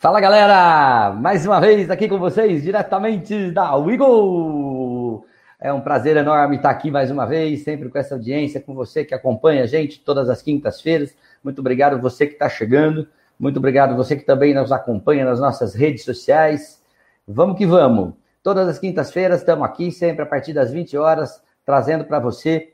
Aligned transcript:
Fala 0.00 0.18
galera, 0.18 1.12
mais 1.12 1.44
uma 1.44 1.60
vez 1.60 1.90
aqui 1.90 2.08
com 2.08 2.18
vocês, 2.18 2.62
diretamente 2.62 3.50
da 3.50 3.76
Wiggle. 3.76 5.26
É 5.60 5.70
um 5.74 5.82
prazer 5.82 6.16
enorme 6.16 6.56
estar 6.56 6.70
aqui 6.70 6.90
mais 6.90 7.10
uma 7.10 7.26
vez, 7.26 7.64
sempre 7.64 7.90
com 7.90 7.98
essa 7.98 8.14
audiência, 8.14 8.62
com 8.62 8.72
você 8.72 9.04
que 9.04 9.14
acompanha 9.14 9.62
a 9.62 9.66
gente 9.66 10.00
todas 10.00 10.30
as 10.30 10.40
quintas-feiras. 10.40 11.14
Muito 11.44 11.58
obrigado 11.58 12.00
você 12.00 12.26
que 12.26 12.32
está 12.32 12.48
chegando, 12.48 13.06
muito 13.38 13.58
obrigado 13.58 13.94
você 13.94 14.16
que 14.16 14.24
também 14.24 14.54
nos 14.54 14.72
acompanha 14.72 15.26
nas 15.26 15.38
nossas 15.38 15.74
redes 15.74 16.02
sociais. 16.02 16.82
Vamos 17.28 17.58
que 17.58 17.66
vamos. 17.66 18.14
Todas 18.42 18.68
as 18.68 18.78
quintas-feiras 18.78 19.40
estamos 19.40 19.66
aqui, 19.66 19.92
sempre 19.92 20.22
a 20.22 20.26
partir 20.26 20.54
das 20.54 20.72
20 20.72 20.96
horas, 20.96 21.42
trazendo 21.62 22.06
para 22.06 22.18
você 22.18 22.72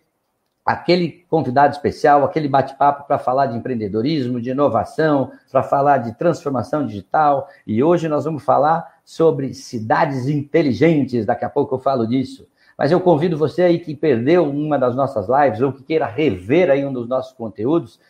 aquele 0.67 1.25
convidado 1.31 1.73
especial, 1.73 2.25
aquele 2.25 2.49
bate-papo 2.49 3.07
para 3.07 3.21
falar 3.21 3.47
de 3.47 3.57
empreendedorismo, 3.57 4.41
de 4.41 4.51
inovação, 4.51 5.31
para 5.53 5.63
falar 5.63 5.99
de 5.99 6.19
transformação 6.19 6.85
digital. 6.85 7.49
E 7.65 7.85
hoje 7.85 8.09
nós 8.09 8.25
vamos 8.25 8.43
falar 8.43 8.97
sobre 9.05 9.55
cidades 9.55 10.27
inteligentes. 10.27 11.25
Daqui 11.25 11.45
a 11.45 11.49
pouco 11.49 11.77
eu 11.77 11.79
falo 11.79 12.05
disso. 12.05 12.49
Mas 12.77 12.91
eu 12.91 13.01
convido 13.01 13.39
você 13.39 13.63
aí 13.63 13.79
que 13.79 13.95
perdeu 13.95 14.45
uma 14.45 14.77
das 14.77 14.97
nossas 14.97 15.29
lives 15.29 15.61
ou 15.61 15.73
que 15.73 15.85
queira 15.85 16.05
rever 16.05 16.69
aí 16.69 16.85
um 16.85 16.93
dos 16.93 17.09
nossos 17.09 17.33
conteúdos, 17.33 18.01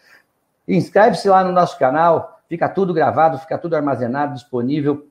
inscreve-se 0.66 1.28
lá 1.28 1.44
no 1.44 1.52
nosso 1.52 1.78
canal. 1.78 2.40
Fica 2.48 2.68
tudo 2.70 2.94
gravado, 2.94 3.38
fica 3.38 3.58
tudo 3.58 3.76
armazenado, 3.76 4.32
disponível, 4.32 5.06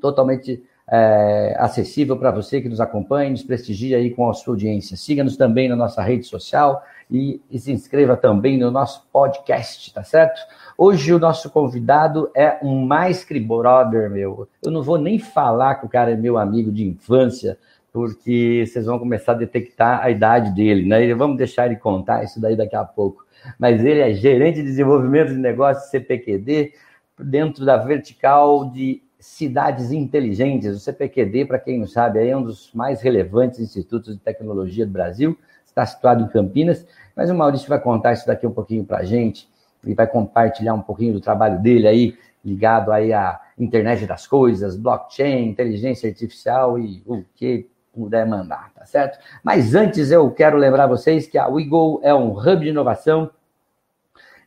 totalmente 0.00 0.62
é, 0.90 1.56
acessível 1.58 2.16
para 2.16 2.30
você 2.30 2.60
que 2.60 2.68
nos 2.68 2.80
acompanha, 2.80 3.30
nos 3.30 3.42
prestigia 3.42 3.96
aí 3.96 4.10
com 4.10 4.28
a 4.28 4.34
sua 4.34 4.52
audiência. 4.52 4.96
Siga-nos 4.96 5.36
também 5.36 5.68
na 5.68 5.76
nossa 5.76 6.02
rede 6.02 6.26
social 6.26 6.82
e, 7.10 7.40
e, 7.50 7.58
se 7.58 7.72
inscreva 7.72 8.16
também 8.16 8.58
no 8.58 8.70
nosso 8.70 9.06
podcast, 9.12 9.92
tá 9.94 10.02
certo? 10.02 10.40
Hoje 10.76 11.12
o 11.12 11.18
nosso 11.18 11.50
convidado 11.50 12.30
é 12.34 12.58
um 12.62 12.84
mais 12.84 13.24
que 13.24 13.38
brother 13.40 14.10
meu. 14.10 14.48
Eu 14.62 14.70
não 14.70 14.82
vou 14.82 14.98
nem 14.98 15.18
falar 15.18 15.76
que 15.76 15.86
o 15.86 15.88
cara 15.88 16.12
é 16.12 16.16
meu 16.16 16.36
amigo 16.36 16.70
de 16.70 16.84
infância, 16.84 17.58
porque 17.92 18.64
vocês 18.66 18.86
vão 18.86 18.98
começar 18.98 19.32
a 19.32 19.36
detectar 19.36 20.02
a 20.02 20.10
idade 20.10 20.54
dele, 20.54 20.86
né? 20.86 21.14
Vamos 21.14 21.36
deixar 21.36 21.66
ele 21.66 21.76
contar 21.76 22.24
isso 22.24 22.40
daí 22.40 22.56
daqui 22.56 22.76
a 22.76 22.84
pouco. 22.84 23.24
Mas 23.58 23.84
ele 23.84 24.00
é 24.00 24.12
gerente 24.12 24.56
de 24.56 24.64
desenvolvimento 24.64 25.28
de 25.28 25.38
negócios 25.38 25.90
CPQD, 25.90 26.72
dentro 27.18 27.64
da 27.64 27.76
vertical 27.76 28.68
de 28.70 29.00
cidades 29.24 29.90
inteligentes. 29.90 30.76
O 30.76 30.78
CPQD, 30.78 31.46
para 31.46 31.58
quem 31.58 31.78
não 31.78 31.86
sabe, 31.86 32.28
é 32.28 32.36
um 32.36 32.42
dos 32.42 32.70
mais 32.74 33.00
relevantes 33.00 33.58
institutos 33.58 34.14
de 34.14 34.20
tecnologia 34.20 34.84
do 34.84 34.92
Brasil, 34.92 35.36
está 35.64 35.84
situado 35.86 36.22
em 36.22 36.28
Campinas, 36.28 36.86
mas 37.16 37.30
o 37.30 37.34
Maurício 37.34 37.68
vai 37.68 37.80
contar 37.80 38.12
isso 38.12 38.26
daqui 38.26 38.46
um 38.46 38.52
pouquinho 38.52 38.84
para 38.84 38.98
a 38.98 39.04
gente, 39.04 39.48
e 39.82 39.94
vai 39.94 40.06
compartilhar 40.06 40.74
um 40.74 40.82
pouquinho 40.82 41.14
do 41.14 41.20
trabalho 41.20 41.60
dele 41.60 41.88
aí, 41.88 42.18
ligado 42.44 42.92
aí 42.92 43.14
à 43.14 43.40
internet 43.58 44.06
das 44.06 44.26
coisas, 44.26 44.76
blockchain, 44.76 45.48
inteligência 45.48 46.08
artificial 46.08 46.78
e 46.78 47.02
o 47.06 47.24
que 47.34 47.66
puder 47.94 48.26
mandar, 48.26 48.72
tá 48.74 48.84
certo? 48.84 49.18
Mas 49.42 49.74
antes 49.74 50.10
eu 50.10 50.30
quero 50.30 50.58
lembrar 50.58 50.86
vocês 50.86 51.26
que 51.26 51.38
a 51.38 51.48
WeGo 51.48 52.00
é 52.02 52.14
um 52.14 52.32
hub 52.32 52.60
de 52.60 52.68
inovação 52.68 53.30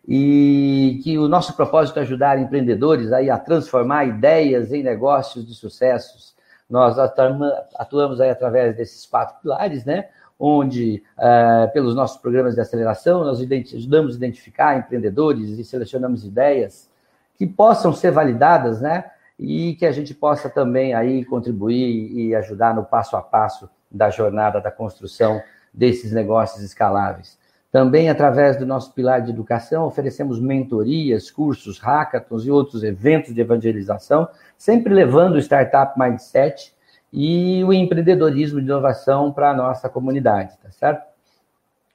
e 0.08 1.02
que 1.04 1.18
o 1.18 1.28
nosso 1.28 1.54
propósito 1.54 2.00
é 2.00 2.04
ajudar 2.04 2.40
empreendedores 2.40 3.12
aí 3.12 3.30
a 3.30 3.38
transformar 3.38 4.06
ideias 4.06 4.72
em 4.72 4.82
negócios 4.82 5.46
de 5.46 5.54
sucessos. 5.54 6.34
Nós 6.70 6.98
atuamos 6.98 8.22
aí 8.22 8.30
através 8.30 8.76
desses 8.76 9.06
quatro 9.06 9.36
pilares, 9.42 9.84
né? 9.84 10.08
Onde, 10.40 11.04
uh, 11.18 11.72
pelos 11.74 11.96
nossos 11.96 12.18
programas 12.22 12.56
de 12.56 12.62
aceleração, 12.62 13.24
nós 13.24 13.40
ajudamos 13.42 14.14
a 14.14 14.18
identificar 14.18 14.78
empreendedores 14.78 15.50
e 15.50 15.64
selecionamos 15.64 16.24
ideias 16.24 16.90
que 17.38 17.46
possam 17.46 17.92
ser 17.92 18.12
validadas, 18.12 18.80
né? 18.80 19.06
E 19.38 19.76
que 19.76 19.86
a 19.86 19.92
gente 19.92 20.14
possa 20.14 20.50
também 20.50 20.94
aí 20.94 21.26
contribuir 21.26 22.12
e 22.12 22.36
ajudar 22.36 22.74
no 22.74 22.84
passo 22.84 23.18
a 23.18 23.22
passo 23.22 23.70
da 23.92 24.10
jornada 24.10 24.62
da 24.62 24.72
construção 24.72 25.42
desses 25.74 26.12
negócios 26.12 26.64
escaláveis. 26.64 27.38
Também, 27.72 28.10
através 28.10 28.58
do 28.58 28.66
nosso 28.66 28.94
pilar 28.94 29.22
de 29.22 29.32
educação, 29.32 29.86
oferecemos 29.86 30.40
mentorias, 30.40 31.30
cursos, 31.30 31.80
hackathons 31.80 32.46
e 32.46 32.52
outros 32.52 32.84
eventos 32.84 33.34
de 33.34 33.42
evangelização, 33.42 34.28
sempre 34.58 34.94
levando 34.94 35.36
o 35.36 35.40
Startup 35.40 36.00
Mindset 36.00 36.74
e 37.12 37.64
o 37.64 37.74
empreendedorismo 37.74 38.60
de 38.60 38.66
inovação 38.66 39.32
para 39.32 39.52
a 39.52 39.54
nossa 39.54 39.90
comunidade, 39.90 40.58
tá 40.64 40.72
certo? 40.72 41.06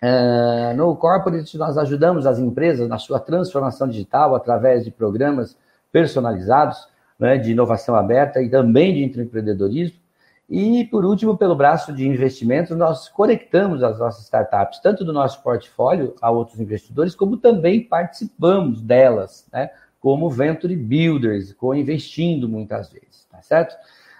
Uh, 0.02 0.76
no 0.76 0.96
Corporate, 0.96 1.56
nós 1.56 1.78
ajudamos 1.78 2.26
as 2.26 2.38
empresas 2.38 2.88
na 2.88 2.98
sua 2.98 3.20
transformação 3.20 3.88
digital 3.88 4.34
através 4.34 4.84
de 4.84 4.90
programas 4.90 5.56
personalizados, 5.92 6.88
né, 7.18 7.38
de 7.38 7.52
inovação 7.52 7.94
aberta 7.94 8.42
e 8.42 8.50
também 8.50 8.92
de 8.92 9.20
empreendedorismo. 9.20 10.01
E, 10.48 10.84
por 10.84 11.04
último, 11.04 11.36
pelo 11.36 11.54
braço 11.54 11.92
de 11.92 12.06
investimentos, 12.06 12.76
nós 12.76 13.08
conectamos 13.08 13.82
as 13.82 13.98
nossas 13.98 14.24
startups, 14.24 14.80
tanto 14.80 15.04
do 15.04 15.12
nosso 15.12 15.42
portfólio 15.42 16.14
a 16.20 16.30
outros 16.30 16.60
investidores, 16.60 17.14
como 17.14 17.36
também 17.36 17.82
participamos 17.82 18.82
delas, 18.82 19.46
né? 19.52 19.70
como 20.00 20.28
Venture 20.28 20.74
Builders, 20.76 21.52
co-investindo 21.52 22.48
muitas 22.48 22.90
vezes, 22.90 23.24
tá 23.30 23.40
certo? 23.40 23.76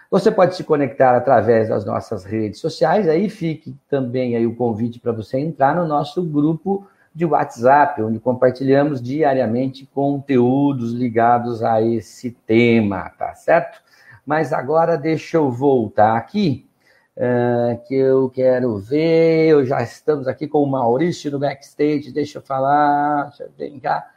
Você 0.09 0.31
pode 0.31 0.55
se 0.55 0.63
conectar 0.63 1.17
através 1.17 1.71
das 1.71 1.85
nossas 1.85 2.25
redes 2.25 2.61
sociais, 2.61 3.09
aí 3.09 3.29
fique 3.29 3.75
também 3.89 4.37
aí 4.37 4.47
o 4.47 4.55
convite 4.55 5.01
para 5.01 5.11
você 5.11 5.39
entrar 5.39 5.75
no 5.75 5.87
nosso 5.87 6.23
grupo 6.23 6.87
de 7.15 7.25
WhatsApp, 7.25 8.01
onde 8.03 8.21
compartilhamos 8.21 9.03
diariamente 9.03 9.87
conteúdos 9.87 10.93
ligados 10.93 11.63
a 11.63 11.83
esse 11.83 12.31
tema, 12.31 13.11
tá 13.11 13.35
certo? 13.35 13.81
Mas 14.25 14.53
agora 14.53 14.97
deixa 14.97 15.37
eu 15.37 15.51
voltar 15.51 16.17
aqui, 16.17 16.69
uh, 17.17 17.83
que 17.87 17.95
eu 17.95 18.31
quero 18.31 18.79
ver. 18.79 19.49
Eu 19.49 19.67
já 19.67 19.83
estamos 19.83 20.29
aqui 20.29 20.47
com 20.47 20.63
o 20.63 20.71
Maurício 20.71 21.31
no 21.31 21.39
backstage. 21.39 22.13
Deixa 22.13 22.39
eu 22.39 22.43
falar. 22.43 23.33
Deixa 23.57 23.75
eu 23.75 23.81
cá. 23.81 24.09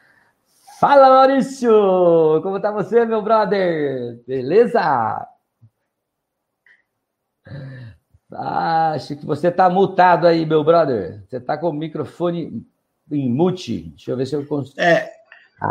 Fala, 0.80 1.10
Maurício! 1.10 1.72
Como 2.44 2.60
tá 2.60 2.70
você, 2.70 3.06
meu 3.06 3.22
brother? 3.22 4.20
Beleza? 4.28 5.26
Acho 8.32 9.16
que 9.16 9.26
você 9.26 9.50
tá 9.50 9.70
mutado 9.70 10.28
aí, 10.28 10.46
meu 10.46 10.64
brother. 10.64 11.24
Você 11.26 11.40
tá 11.40 11.58
com 11.58 11.70
o 11.70 11.74
microfone 11.74 12.66
em 13.10 13.30
mute. 13.30 13.90
Deixa 13.90 14.12
eu 14.12 14.18
ver 14.18 14.26
se 14.26 14.36
eu 14.36 14.46
consigo. 14.46 14.80
É, 14.82 15.10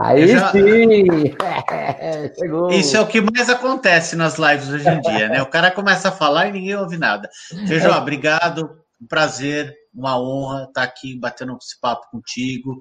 Aí 0.03 0.29
já... 0.29 0.51
sim! 0.51 1.07
Chegou. 2.39 2.71
Isso 2.71 2.97
é 2.97 3.01
o 3.01 3.07
que 3.07 3.21
mais 3.21 3.49
acontece 3.49 4.17
nas 4.17 4.39
lives 4.39 4.69
hoje 4.69 4.89
em 4.89 5.01
dia, 5.01 5.29
né? 5.29 5.43
O 5.43 5.47
cara 5.47 5.71
começa 5.71 6.09
a 6.09 6.13
falar 6.13 6.49
e 6.49 6.53
ninguém 6.53 6.77
ouve 6.77 6.97
nada. 6.97 7.29
É. 7.53 7.89
obrigado, 7.99 8.79
um 9.01 9.07
prazer, 9.07 9.75
uma 9.95 10.21
honra 10.21 10.65
estar 10.65 10.83
aqui 10.83 11.19
batendo 11.19 11.57
esse 11.61 11.79
papo 11.81 12.11
contigo, 12.11 12.81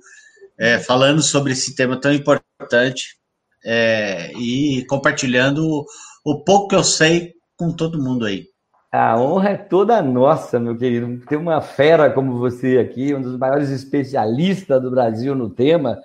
é, 0.57 0.79
falando 0.79 1.21
sobre 1.21 1.53
esse 1.53 1.75
tema 1.75 1.99
tão 1.99 2.13
importante 2.13 3.17
é, 3.65 4.31
e 4.33 4.85
compartilhando 4.87 5.85
o 6.25 6.43
pouco 6.43 6.69
que 6.69 6.75
eu 6.75 6.83
sei 6.83 7.33
com 7.57 7.71
todo 7.71 8.01
mundo 8.01 8.25
aí. 8.25 8.52
A 8.93 9.19
honra 9.19 9.49
é 9.49 9.57
toda 9.57 9.99
nossa, 10.03 10.59
meu 10.59 10.77
querido. 10.77 11.25
Ter 11.25 11.35
uma 11.35 11.59
fera 11.61 12.11
como 12.11 12.37
você 12.37 12.77
aqui, 12.77 13.11
um 13.15 13.23
dos 13.23 13.35
maiores 13.35 13.71
especialistas 13.71 14.79
do 14.79 14.91
Brasil 14.91 15.33
no 15.33 15.49
tema. 15.49 15.99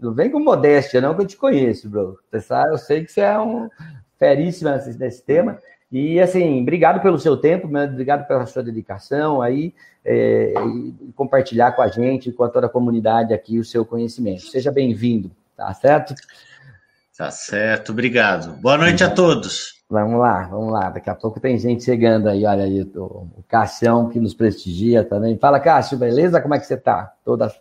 Não 0.00 0.14
vem 0.14 0.30
com 0.30 0.40
modéstia, 0.40 0.98
não, 0.98 1.14
que 1.14 1.20
eu 1.20 1.26
te 1.26 1.36
conheço, 1.36 1.90
bro. 1.90 2.18
Você 2.30 2.40
sabe, 2.40 2.72
eu 2.72 2.78
sei 2.78 3.04
que 3.04 3.12
você 3.12 3.20
é 3.20 3.38
um 3.38 3.68
feríssimo 4.18 4.70
nesse, 4.70 5.22
tema. 5.22 5.58
E, 5.92 6.18
assim, 6.18 6.62
obrigado 6.62 7.02
pelo 7.02 7.18
seu 7.18 7.36
tempo, 7.36 7.66
obrigado 7.66 8.26
pela 8.26 8.46
sua 8.46 8.62
dedicação 8.62 9.42
aí, 9.42 9.74
é, 10.02 10.54
e 10.56 11.12
compartilhar 11.14 11.72
com 11.72 11.82
a 11.82 11.88
gente, 11.88 12.32
com 12.32 12.44
a 12.44 12.48
toda 12.48 12.66
a 12.66 12.70
comunidade 12.70 13.34
aqui, 13.34 13.58
o 13.58 13.64
seu 13.64 13.84
conhecimento. 13.84 14.40
Seja 14.40 14.72
bem-vindo, 14.72 15.30
tá 15.54 15.74
certo? 15.74 16.14
Tá 17.14 17.30
certo, 17.30 17.92
obrigado. 17.92 18.58
Boa 18.62 18.78
noite 18.78 19.04
a 19.04 19.10
todos. 19.10 19.79
Vamos 19.90 20.20
lá, 20.20 20.42
vamos 20.44 20.72
lá. 20.72 20.88
Daqui 20.88 21.10
a 21.10 21.16
pouco 21.16 21.40
tem 21.40 21.58
gente 21.58 21.82
chegando 21.82 22.28
aí, 22.28 22.46
olha 22.46 22.62
aí, 22.62 22.80
o, 22.94 23.26
o 23.26 24.08
que 24.08 24.20
nos 24.20 24.32
prestigia 24.32 25.02
também. 25.02 25.36
Fala, 25.36 25.58
Cássio, 25.58 25.98
beleza? 25.98 26.40
Como 26.40 26.54
é 26.54 26.60
que 26.60 26.66
você 26.66 26.74
está? 26.74 27.12
Toda, 27.24 27.52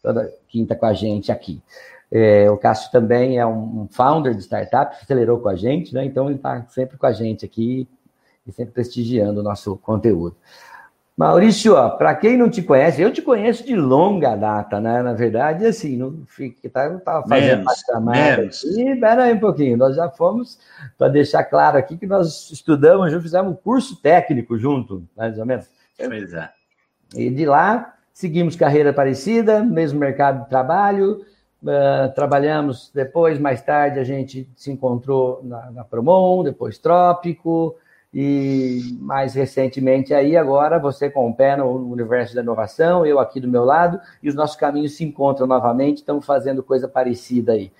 toda 0.00 0.32
quinta 0.46 0.76
com 0.76 0.86
a 0.86 0.92
gente 0.92 1.32
aqui. 1.32 1.60
É, 2.08 2.48
o 2.48 2.56
Cássio 2.56 2.92
também 2.92 3.36
é 3.36 3.44
um 3.44 3.88
founder 3.90 4.32
de 4.32 4.42
startup, 4.42 4.96
acelerou 5.02 5.40
com 5.40 5.48
a 5.48 5.56
gente, 5.56 5.92
né? 5.92 6.04
Então 6.04 6.26
ele 6.26 6.36
está 6.36 6.64
sempre 6.68 6.96
com 6.96 7.06
a 7.06 7.12
gente 7.12 7.44
aqui 7.44 7.88
e 8.46 8.52
sempre 8.52 8.72
prestigiando 8.72 9.40
o 9.40 9.42
nosso 9.42 9.76
conteúdo. 9.78 10.36
Maurício, 11.16 11.74
para 11.96 12.14
quem 12.14 12.36
não 12.36 12.50
te 12.50 12.60
conhece, 12.60 13.00
eu 13.00 13.10
te 13.10 13.22
conheço 13.22 13.64
de 13.64 13.74
longa 13.74 14.36
data, 14.36 14.78
né? 14.78 15.02
Na 15.02 15.14
verdade, 15.14 15.64
assim, 15.64 15.96
não 15.96 16.26
fica, 16.26 16.68
tá, 16.68 16.90
não 16.90 16.98
estava 16.98 17.26
fazendo 17.26 17.58
menos, 17.58 17.84
chamada 17.86 18.42
aqui. 18.42 18.82
Espera 18.82 19.24
aí 19.24 19.32
um 19.32 19.40
pouquinho, 19.40 19.78
nós 19.78 19.96
já 19.96 20.10
fomos, 20.10 20.58
para 20.98 21.08
deixar 21.08 21.42
claro 21.44 21.78
aqui, 21.78 21.96
que 21.96 22.06
nós 22.06 22.50
estudamos, 22.50 23.10
já 23.10 23.18
fizemos 23.18 23.50
um 23.50 23.56
curso 23.56 23.96
técnico 24.02 24.58
junto, 24.58 25.08
mais 25.16 25.38
ou 25.38 25.46
menos. 25.46 25.70
Pois 25.96 26.34
é. 26.34 26.50
E 27.14 27.30
de 27.30 27.46
lá, 27.46 27.94
seguimos 28.12 28.54
carreira 28.54 28.92
parecida, 28.92 29.64
mesmo 29.64 29.98
mercado 29.98 30.42
de 30.42 30.50
trabalho, 30.50 31.24
uh, 31.62 32.14
trabalhamos 32.14 32.90
depois, 32.94 33.38
mais 33.38 33.62
tarde, 33.62 33.98
a 33.98 34.04
gente 34.04 34.46
se 34.54 34.70
encontrou 34.70 35.40
na, 35.42 35.70
na 35.70 35.84
Promon, 35.84 36.44
depois 36.44 36.76
Trópico, 36.76 37.74
e 38.12 38.96
mais 39.00 39.34
recentemente 39.34 40.14
aí, 40.14 40.36
agora, 40.36 40.78
você 40.78 41.10
com 41.10 41.28
o 41.28 41.34
pé 41.34 41.56
no 41.56 41.70
universo 41.90 42.34
da 42.34 42.42
inovação, 42.42 43.04
eu 43.04 43.20
aqui 43.20 43.40
do 43.40 43.48
meu 43.48 43.64
lado, 43.64 44.00
e 44.22 44.28
os 44.28 44.34
nossos 44.34 44.56
caminhos 44.56 44.96
se 44.96 45.04
encontram 45.04 45.46
novamente, 45.46 45.98
estamos 45.98 46.24
fazendo 46.24 46.62
coisa 46.62 46.88
parecida 46.88 47.52
aí. 47.52 47.70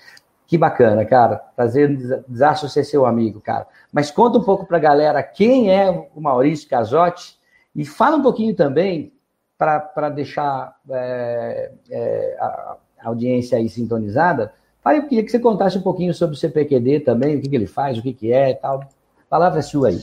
Que 0.46 0.56
bacana, 0.56 1.05
cara. 1.05 1.43
Prazer, 1.56 1.96
desacho 2.28 2.69
ser 2.69 2.84
seu 2.84 3.05
amigo, 3.05 3.40
cara. 3.40 3.67
Mas 3.93 4.11
conta 4.11 4.38
um 4.38 4.44
pouco 4.44 4.64
para 4.64 4.76
a 4.76 4.81
galera 4.81 5.23
quem 5.23 5.75
é 5.75 5.90
o 6.14 6.20
Maurício 6.20 6.69
Casotti 6.69 7.37
e 7.75 7.84
fala 7.84 8.17
um 8.17 8.22
pouquinho 8.22 8.55
também 8.55 9.12
para 9.58 10.08
deixar 10.11 10.76
é, 10.90 11.72
é, 11.90 12.37
a, 12.38 12.76
audiência 13.05 13.58
aí 13.58 13.69
sintonizada. 13.69 14.52
Aí 14.84 14.99
eu 14.99 15.08
queria 15.08 15.25
que 15.25 15.31
você 15.31 15.40
contasse 15.40 15.76
um 15.76 15.82
pouquinho 15.82 16.14
sobre 16.14 16.37
o 16.37 16.38
CPQD 16.38 17.00
também, 17.00 17.37
o 17.37 17.40
que, 17.40 17.49
que 17.49 17.56
ele 17.56 17.67
faz, 17.67 17.99
o 17.99 18.02
que, 18.02 18.12
que 18.12 18.32
é 18.32 18.50
e 18.50 18.55
tal. 18.55 18.84
Palavra 19.29 19.58
é 19.58 19.62
sua 19.62 19.88
aí. 19.88 20.00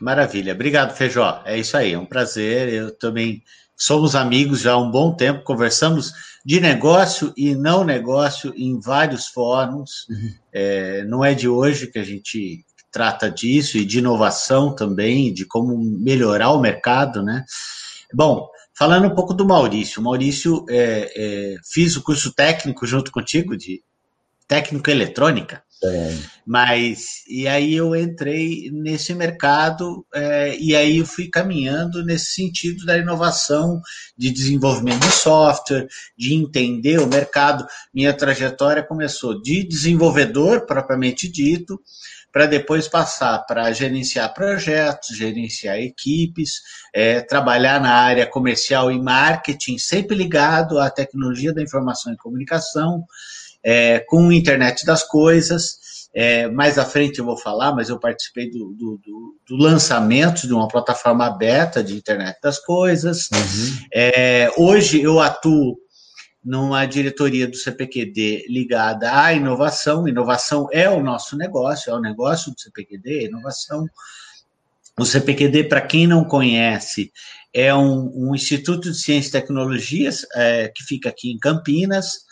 Maravilha. 0.00 0.52
Obrigado, 0.52 0.94
Feijó. 0.94 1.42
É 1.44 1.58
isso 1.58 1.76
aí, 1.76 1.92
é 1.92 1.98
um 1.98 2.06
prazer. 2.06 2.68
Eu 2.72 2.90
também 2.90 3.42
somos 3.76 4.14
amigos 4.14 4.60
já 4.60 4.72
há 4.72 4.78
um 4.78 4.90
bom 4.90 5.14
tempo, 5.14 5.44
conversamos 5.44 6.12
de 6.44 6.60
negócio 6.60 7.32
e 7.36 7.54
não 7.54 7.84
negócio 7.84 8.52
em 8.56 8.78
vários 8.80 9.26
fóruns. 9.26 10.06
Uhum. 10.08 10.34
É, 10.52 11.04
não 11.04 11.24
é 11.24 11.34
de 11.34 11.48
hoje 11.48 11.88
que 11.88 11.98
a 11.98 12.04
gente 12.04 12.64
trata 12.90 13.30
disso 13.30 13.76
e 13.76 13.84
de 13.84 13.98
inovação 13.98 14.74
também, 14.74 15.32
de 15.32 15.44
como 15.44 15.76
melhorar 15.76 16.52
o 16.52 16.60
mercado, 16.60 17.22
né? 17.22 17.44
Bom, 18.14 18.48
falando 18.78 19.06
um 19.06 19.14
pouco 19.14 19.34
do 19.34 19.44
Maurício, 19.44 20.00
Maurício 20.00 20.64
é, 20.68 21.12
é, 21.14 21.56
fiz 21.70 21.96
o 21.96 22.02
curso 22.02 22.32
técnico 22.32 22.86
junto 22.86 23.10
contigo 23.10 23.56
de 23.56 23.82
técnico 24.48 24.88
eletrônica. 24.88 25.62
Mas, 26.46 27.24
e 27.28 27.48
aí 27.48 27.74
eu 27.74 27.94
entrei 27.96 28.70
nesse 28.72 29.12
mercado 29.12 30.06
é, 30.14 30.56
e 30.56 30.76
aí 30.76 30.98
eu 30.98 31.06
fui 31.06 31.28
caminhando 31.28 32.04
nesse 32.04 32.34
sentido 32.34 32.86
da 32.86 32.96
inovação, 32.96 33.80
de 34.16 34.30
desenvolvimento 34.30 35.00
de 35.00 35.12
software, 35.12 35.88
de 36.16 36.34
entender 36.34 37.00
o 37.00 37.06
mercado. 37.06 37.66
Minha 37.92 38.12
trajetória 38.12 38.82
começou 38.82 39.42
de 39.42 39.66
desenvolvedor, 39.66 40.66
propriamente 40.66 41.28
dito, 41.28 41.80
para 42.32 42.46
depois 42.46 42.86
passar 42.86 43.38
para 43.46 43.72
gerenciar 43.72 44.34
projetos, 44.34 45.16
gerenciar 45.16 45.78
equipes, 45.78 46.60
é, 46.94 47.22
trabalhar 47.22 47.80
na 47.80 47.94
área 47.94 48.26
comercial 48.26 48.92
e 48.92 49.00
marketing, 49.00 49.78
sempre 49.78 50.14
ligado 50.14 50.78
à 50.78 50.90
tecnologia 50.90 51.52
da 51.52 51.62
informação 51.62 52.12
e 52.12 52.16
comunicação 52.16 53.04
é, 53.66 53.98
com 53.98 54.30
internet 54.30 54.86
das 54.86 55.02
coisas. 55.02 55.84
É, 56.14 56.48
mais 56.48 56.78
à 56.78 56.84
frente 56.84 57.18
eu 57.18 57.24
vou 57.24 57.36
falar, 57.36 57.74
mas 57.74 57.88
eu 57.88 57.98
participei 57.98 58.48
do, 58.48 58.72
do, 58.72 59.00
do, 59.04 59.36
do 59.46 59.56
lançamento 59.56 60.46
de 60.46 60.54
uma 60.54 60.68
plataforma 60.68 61.26
aberta 61.26 61.82
de 61.82 61.94
internet 61.94 62.38
das 62.40 62.60
coisas. 62.60 63.28
Uhum. 63.32 63.86
É, 63.92 64.50
hoje 64.56 65.02
eu 65.02 65.18
atuo 65.18 65.76
numa 66.44 66.86
diretoria 66.86 67.48
do 67.48 67.56
CPQD 67.56 68.46
ligada 68.48 69.20
à 69.20 69.32
inovação. 69.34 70.06
Inovação 70.06 70.68
é 70.70 70.88
o 70.88 71.02
nosso 71.02 71.36
negócio, 71.36 71.90
é 71.90 71.94
o 71.94 72.00
negócio 72.00 72.52
do 72.52 72.60
CPQD, 72.60 73.26
inovação. 73.26 73.84
O 74.98 75.04
CPQD, 75.04 75.64
para 75.64 75.80
quem 75.80 76.06
não 76.06 76.24
conhece, 76.24 77.12
é 77.52 77.74
um, 77.74 78.12
um, 78.14 78.34
Instituto 78.34 78.92
de 78.92 78.96
Ciência 78.96 79.28
e 79.28 79.32
Tecnologias 79.32 80.24
é, 80.34 80.68
que 80.68 80.84
fica 80.84 81.08
aqui 81.08 81.32
em 81.32 81.38
Campinas. 81.38 82.25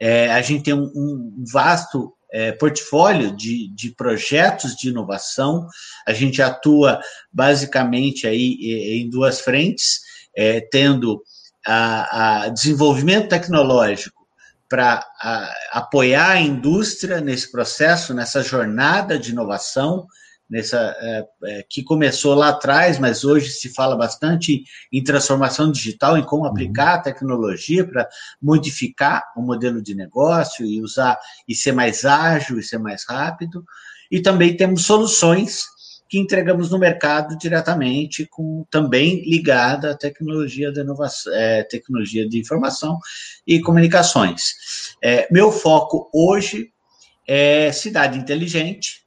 É, 0.00 0.30
a 0.32 0.40
gente 0.40 0.64
tem 0.64 0.74
um, 0.74 0.90
um 0.94 1.44
vasto 1.52 2.14
é, 2.32 2.52
portfólio 2.52 3.34
de, 3.34 3.68
de 3.74 3.90
projetos 3.90 4.74
de 4.76 4.88
inovação. 4.88 5.66
A 6.06 6.12
gente 6.12 6.42
atua 6.42 7.00
basicamente 7.32 8.26
aí 8.26 9.02
em 9.02 9.10
duas 9.10 9.40
frentes, 9.40 10.00
é, 10.36 10.60
tendo 10.60 11.22
a, 11.66 12.44
a, 12.44 12.48
desenvolvimento 12.48 13.28
tecnológico 13.28 14.18
para 14.68 15.02
apoiar 15.72 16.32
a 16.32 16.40
indústria 16.40 17.20
nesse 17.20 17.50
processo, 17.50 18.12
nessa 18.12 18.42
jornada 18.42 19.18
de 19.18 19.30
inovação, 19.30 20.06
nessa 20.48 20.96
é, 21.00 21.26
é, 21.44 21.64
que 21.68 21.82
começou 21.82 22.34
lá 22.34 22.48
atrás, 22.48 22.98
mas 22.98 23.24
hoje 23.24 23.50
se 23.50 23.68
fala 23.68 23.96
bastante 23.96 24.64
em 24.92 25.04
transformação 25.04 25.70
digital, 25.70 26.16
em 26.16 26.22
como 26.22 26.46
aplicar 26.46 26.94
a 26.94 27.00
tecnologia 27.00 27.86
para 27.86 28.08
modificar 28.40 29.24
o 29.36 29.42
modelo 29.42 29.82
de 29.82 29.94
negócio 29.94 30.64
e 30.64 30.80
usar 30.80 31.18
e 31.46 31.54
ser 31.54 31.72
mais 31.72 32.04
ágil 32.04 32.58
e 32.58 32.62
ser 32.62 32.78
mais 32.78 33.04
rápido. 33.06 33.64
E 34.10 34.20
também 34.20 34.56
temos 34.56 34.84
soluções 34.84 35.64
que 36.08 36.18
entregamos 36.18 36.70
no 36.70 36.78
mercado 36.78 37.36
diretamente, 37.36 38.26
com 38.26 38.64
também 38.70 39.22
ligada 39.28 39.90
à 39.90 39.94
tecnologia 39.96 40.72
da 40.72 40.80
inovação, 40.80 41.32
é, 41.34 41.62
tecnologia 41.62 42.26
de 42.26 42.38
informação 42.38 42.98
e 43.46 43.60
comunicações. 43.60 44.96
É, 45.02 45.28
meu 45.30 45.52
foco 45.52 46.08
hoje 46.12 46.72
é 47.26 47.70
cidade 47.72 48.18
inteligente, 48.18 49.06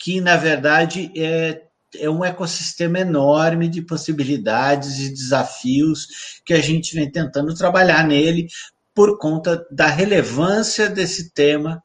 que, 0.00 0.18
na 0.18 0.36
verdade, 0.36 1.12
é, 1.14 1.62
é 1.98 2.08
um 2.08 2.24
ecossistema 2.24 3.00
enorme 3.00 3.68
de 3.68 3.82
possibilidades 3.82 4.98
e 4.98 5.10
desafios 5.10 6.40
que 6.44 6.54
a 6.54 6.60
gente 6.60 6.94
vem 6.94 7.10
tentando 7.10 7.54
trabalhar 7.54 8.06
nele 8.06 8.48
por 8.94 9.18
conta 9.18 9.62
da 9.70 9.86
relevância 9.86 10.88
desse 10.88 11.30
tema 11.32 11.82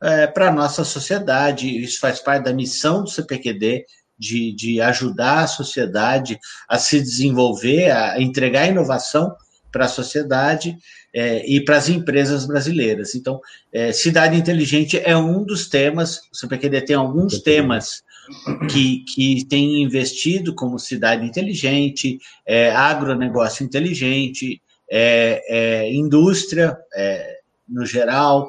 é, 0.00 0.26
para 0.26 0.48
a 0.48 0.52
nossa 0.52 0.82
sociedade. 0.82 1.68
Isso 1.82 2.00
faz 2.00 2.20
parte 2.20 2.44
da 2.44 2.54
missão 2.54 3.04
do 3.04 3.10
CPQD, 3.10 3.84
de, 4.18 4.54
de 4.54 4.80
ajudar 4.80 5.40
a 5.40 5.46
sociedade 5.46 6.38
a 6.68 6.78
se 6.78 7.00
desenvolver, 7.00 7.90
a 7.90 8.20
entregar 8.20 8.66
inovação 8.66 9.36
para 9.70 9.84
a 9.84 9.88
sociedade 9.88 10.76
é, 11.14 11.44
e 11.46 11.64
para 11.64 11.76
as 11.76 11.88
empresas 11.88 12.46
brasileiras. 12.46 13.14
Então, 13.14 13.40
é, 13.72 13.92
cidade 13.92 14.36
inteligente 14.36 15.00
é 15.02 15.16
um 15.16 15.44
dos 15.44 15.68
temas, 15.68 16.20
o 16.32 16.36
CPQD 16.36 16.82
tem 16.82 16.96
alguns 16.96 17.40
temas 17.40 18.02
que, 18.70 19.04
que 19.04 19.44
tem 19.46 19.82
investido, 19.82 20.54
como 20.54 20.78
cidade 20.78 21.24
inteligente, 21.24 22.18
é, 22.46 22.70
agronegócio 22.70 23.64
inteligente, 23.64 24.60
é, 24.90 25.42
é, 25.48 25.92
indústria 25.92 26.76
é, 26.94 27.38
no 27.68 27.84
geral, 27.84 28.48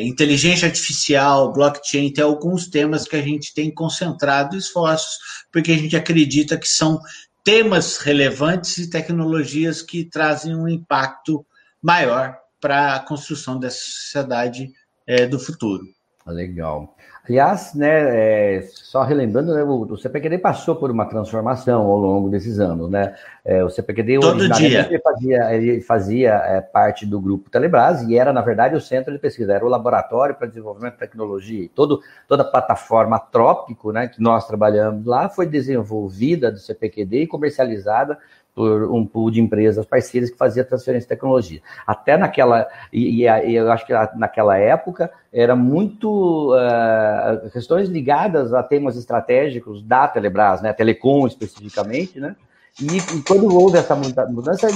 inteligência 0.00 0.66
artificial, 0.66 1.52
blockchain, 1.52 2.10
tem 2.10 2.24
alguns 2.24 2.66
temas 2.66 3.06
que 3.06 3.14
a 3.14 3.20
gente 3.20 3.52
tem 3.52 3.70
concentrado 3.70 4.56
esforços, 4.56 5.18
porque 5.52 5.70
a 5.72 5.76
gente 5.76 5.94
acredita 5.94 6.56
que 6.56 6.66
são 6.66 6.98
temas 7.44 7.98
relevantes 7.98 8.78
e 8.78 8.90
tecnologias 8.90 9.82
que 9.82 10.04
trazem 10.04 10.54
um 10.54 10.68
impacto 10.68 11.46
maior 11.82 12.36
para 12.60 12.96
a 12.96 13.00
construção 13.00 13.58
dessa 13.58 13.78
sociedade 13.78 14.72
é, 15.06 15.26
do 15.26 15.38
futuro. 15.38 15.84
Legal. 16.26 16.96
Aliás, 17.28 17.74
né, 17.74 18.56
é, 18.56 18.62
só 18.72 19.02
relembrando, 19.02 19.52
né, 19.52 19.62
o, 19.62 19.82
o, 19.82 19.98
CPQD 19.98 20.38
passou 20.38 20.74
por 20.76 20.90
uma 20.90 21.04
transformação 21.04 21.82
ao 21.82 21.98
longo 21.98 22.30
desses 22.30 22.58
anos, 22.58 22.88
né? 22.90 23.14
É, 23.44 23.62
o 23.62 23.68
CPQD 23.68 24.18
Todo 24.20 24.48
dia. 24.48 24.86
Ele 24.88 24.98
fazia, 24.98 25.54
ele 25.54 25.80
fazia 25.82 26.30
é, 26.30 26.60
parte 26.62 27.04
do 27.04 27.20
grupo 27.20 27.50
Telebrás 27.50 28.02
e 28.02 28.16
era, 28.16 28.32
na 28.32 28.40
verdade, 28.40 28.74
o 28.74 28.80
centro 28.80 29.12
de 29.12 29.18
pesquisa, 29.18 29.52
era 29.52 29.64
o 29.64 29.68
laboratório 29.68 30.34
para 30.34 30.46
desenvolvimento 30.46 30.94
de 30.94 31.00
tecnologia. 31.00 31.64
E 31.64 31.68
todo, 31.68 32.00
toda 32.26 32.44
a 32.44 32.46
plataforma 32.46 33.18
Trópico, 33.18 33.92
né, 33.92 34.08
que 34.08 34.22
nós 34.22 34.46
trabalhamos 34.46 35.04
lá, 35.04 35.28
foi 35.28 35.44
desenvolvida 35.44 36.50
do 36.50 36.58
CPQD 36.58 37.24
e 37.24 37.26
comercializada 37.26 38.18
por 38.58 38.90
um 38.90 39.06
pool 39.06 39.30
de 39.30 39.40
empresas 39.40 39.86
parceiras 39.86 40.30
que 40.30 40.36
fazia 40.36 40.64
transferência 40.64 41.04
de 41.04 41.14
tecnologia. 41.14 41.60
Até 41.86 42.16
naquela, 42.16 42.66
e, 42.92 43.22
e 43.22 43.54
eu 43.54 43.70
acho 43.70 43.86
que 43.86 43.92
naquela 44.16 44.58
época 44.58 45.12
era 45.32 45.54
muito 45.54 46.52
uh, 46.56 47.48
questões 47.50 47.88
ligadas 47.88 48.52
a 48.52 48.60
temas 48.60 48.96
estratégicos 48.96 49.80
da 49.80 50.08
Telebrás, 50.08 50.60
né, 50.60 50.72
Telecom 50.72 51.28
especificamente, 51.28 52.18
né, 52.18 52.34
e, 52.80 52.96
e, 52.96 53.22
quando 53.22 53.46
houve 53.54 53.78
essa 53.78 53.94
mudança, 53.94 54.66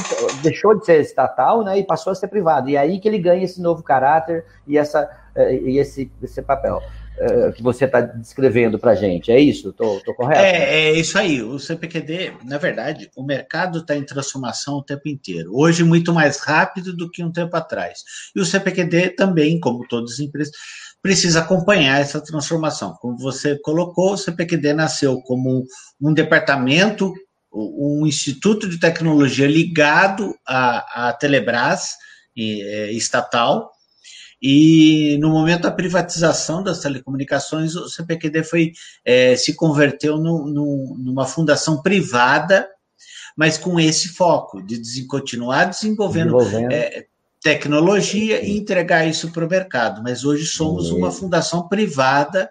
deixou 0.44 0.78
de 0.78 0.86
ser 0.86 1.00
estatal 1.00 1.64
né, 1.64 1.78
e 1.80 1.84
passou 1.84 2.12
a 2.12 2.14
ser 2.14 2.28
privado. 2.28 2.68
E 2.68 2.76
é 2.76 2.78
aí 2.78 3.00
que 3.00 3.08
ele 3.08 3.18
ganha 3.18 3.44
esse 3.44 3.60
novo 3.60 3.82
caráter 3.82 4.44
e, 4.66 4.78
essa, 4.78 5.08
eh, 5.34 5.54
e 5.54 5.78
esse, 5.78 6.10
esse 6.20 6.42
papel. 6.42 6.80
Eh, 7.18 7.52
que 7.52 7.62
você 7.62 7.84
está 7.84 8.00
descrevendo 8.00 8.78
para 8.78 8.92
a 8.92 8.94
gente. 8.94 9.30
É 9.30 9.38
isso? 9.38 9.68
Estou 9.68 10.14
correto? 10.14 10.40
É, 10.40 10.88
é 10.88 10.92
isso 10.92 11.18
aí. 11.18 11.42
O 11.42 11.58
CPQD, 11.58 12.32
na 12.44 12.56
verdade, 12.56 13.10
o 13.14 13.22
mercado 13.22 13.78
está 13.80 13.94
em 13.94 14.04
transformação 14.04 14.76
o 14.76 14.82
tempo 14.82 15.08
inteiro. 15.08 15.52
Hoje, 15.54 15.84
muito 15.84 16.12
mais 16.12 16.38
rápido 16.38 16.96
do 16.96 17.10
que 17.10 17.22
um 17.22 17.30
tempo 17.30 17.54
atrás. 17.54 18.00
E 18.34 18.40
o 18.40 18.46
CPQD 18.46 19.10
também, 19.10 19.60
como 19.60 19.86
todas 19.86 20.14
as 20.14 20.18
empresas, 20.20 20.52
precisa 21.02 21.40
acompanhar 21.40 22.00
essa 22.00 22.20
transformação. 22.20 22.94
Como 22.94 23.18
você 23.18 23.58
colocou, 23.58 24.14
o 24.14 24.18
CPQD 24.18 24.72
nasceu 24.72 25.20
como 25.20 25.64
um 26.00 26.14
departamento, 26.14 27.12
um 27.52 28.06
instituto 28.06 28.66
de 28.66 28.80
tecnologia 28.80 29.46
ligado 29.46 30.34
à, 30.46 31.08
à 31.08 31.12
Telebrás, 31.12 31.94
é, 32.36 32.90
estatal, 32.92 33.70
e 34.42 35.16
no 35.20 35.30
momento 35.30 35.62
da 35.62 35.70
privatização 35.70 36.62
das 36.62 36.80
telecomunicações, 36.80 37.76
o 37.76 37.88
CPQD 37.88 38.42
foi, 38.42 38.72
é, 39.04 39.36
se 39.36 39.54
converteu 39.54 40.18
no, 40.18 40.48
no, 40.48 40.96
numa 40.98 41.24
fundação 41.24 41.80
privada, 41.80 42.68
mas 43.36 43.56
com 43.56 43.78
esse 43.78 44.08
foco 44.08 44.60
de 44.60 45.06
continuar 45.06 45.66
desenvolvendo, 45.66 46.36
desenvolvendo. 46.36 46.72
É, 46.72 47.06
tecnologia 47.40 48.42
e 48.42 48.56
entregar 48.56 49.06
isso 49.06 49.30
para 49.30 49.44
o 49.44 49.48
mercado. 49.48 50.02
Mas 50.02 50.24
hoje 50.24 50.46
somos 50.46 50.90
uma 50.90 51.12
fundação 51.12 51.68
privada 51.68 52.50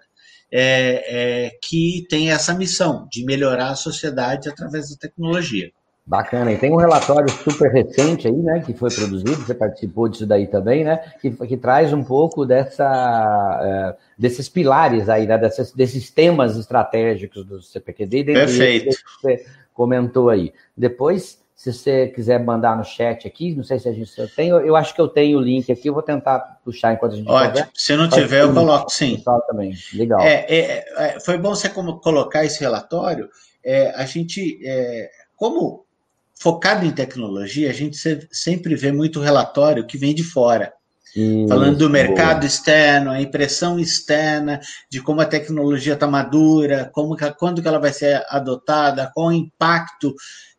é, 0.50 1.46
é, 1.46 1.50
que 1.62 2.06
tem 2.08 2.30
essa 2.30 2.54
missão 2.54 3.06
de 3.10 3.24
melhorar 3.24 3.70
a 3.70 3.76
sociedade 3.76 4.48
através 4.48 4.90
da 4.90 4.96
tecnologia. 4.96 5.70
Bacana, 6.04 6.50
e 6.52 6.58
tem 6.58 6.72
um 6.72 6.76
relatório 6.76 7.30
super 7.30 7.70
recente 7.70 8.26
aí, 8.26 8.34
né, 8.34 8.60
que 8.66 8.74
foi 8.74 8.90
produzido, 8.90 9.36
você 9.36 9.54
participou 9.54 10.08
disso 10.08 10.26
daí 10.26 10.48
também, 10.48 10.82
né, 10.82 10.96
que, 11.20 11.30
que 11.30 11.56
traz 11.56 11.92
um 11.92 12.02
pouco 12.02 12.44
dessa, 12.44 13.60
é, 13.62 14.02
desses 14.18 14.48
pilares 14.48 15.08
aí, 15.08 15.28
né, 15.28 15.38
desses, 15.38 15.70
desses 15.70 16.10
temas 16.10 16.56
estratégicos 16.56 17.44
do 17.44 17.62
CPQD. 17.62 18.24
Perfeito. 18.24 18.88
Que 18.90 18.96
você 19.20 19.46
comentou 19.72 20.28
aí. 20.28 20.52
Depois, 20.76 21.40
se 21.54 21.72
você 21.72 22.08
quiser 22.08 22.42
mandar 22.42 22.76
no 22.76 22.82
chat 22.82 23.24
aqui, 23.24 23.54
não 23.54 23.62
sei 23.62 23.78
se 23.78 23.88
a 23.88 23.92
gente 23.92 24.10
se 24.10 24.20
eu 24.20 24.28
tenho, 24.28 24.56
eu 24.56 24.74
acho 24.74 24.92
que 24.92 25.00
eu 25.00 25.06
tenho 25.06 25.38
o 25.38 25.40
link 25.40 25.70
aqui, 25.70 25.88
eu 25.88 25.94
vou 25.94 26.02
tentar 26.02 26.58
puxar 26.64 26.92
enquanto 26.92 27.12
a 27.12 27.16
gente 27.16 27.30
Ótimo, 27.30 27.50
conversa. 27.50 27.70
se 27.72 27.94
não 27.94 28.08
tiver, 28.08 28.42
eu 28.42 28.52
coloco 28.52 28.90
sim. 28.90 29.22
Também. 29.46 29.72
Legal. 29.94 30.20
É, 30.20 30.44
é, 30.48 30.84
é, 30.96 31.20
foi 31.20 31.38
bom 31.38 31.54
você 31.54 31.68
colocar 31.68 32.44
esse 32.44 32.58
relatório, 32.58 33.28
é, 33.64 33.90
a 33.94 34.04
gente, 34.04 34.58
é, 34.66 35.08
como 35.36 35.86
focado 36.42 36.84
em 36.84 36.90
tecnologia, 36.90 37.70
a 37.70 37.72
gente 37.72 37.96
sempre 38.32 38.74
vê 38.74 38.90
muito 38.90 39.20
relatório 39.20 39.86
que 39.86 39.96
vem 39.96 40.12
de 40.12 40.24
fora. 40.24 40.72
Isso, 41.14 41.46
falando 41.46 41.78
do 41.78 41.90
mercado 41.90 42.40
boa. 42.40 42.46
externo, 42.46 43.10
a 43.10 43.20
impressão 43.20 43.78
externa, 43.78 44.60
de 44.90 45.00
como 45.00 45.20
a 45.20 45.26
tecnologia 45.26 45.92
está 45.92 46.06
madura, 46.06 46.90
como 46.92 47.14
que, 47.14 47.30
quando 47.34 47.62
que 47.62 47.68
ela 47.68 47.78
vai 47.78 47.92
ser 47.92 48.24
adotada, 48.28 49.08
qual 49.14 49.28
o 49.28 49.32
impacto 49.32 50.16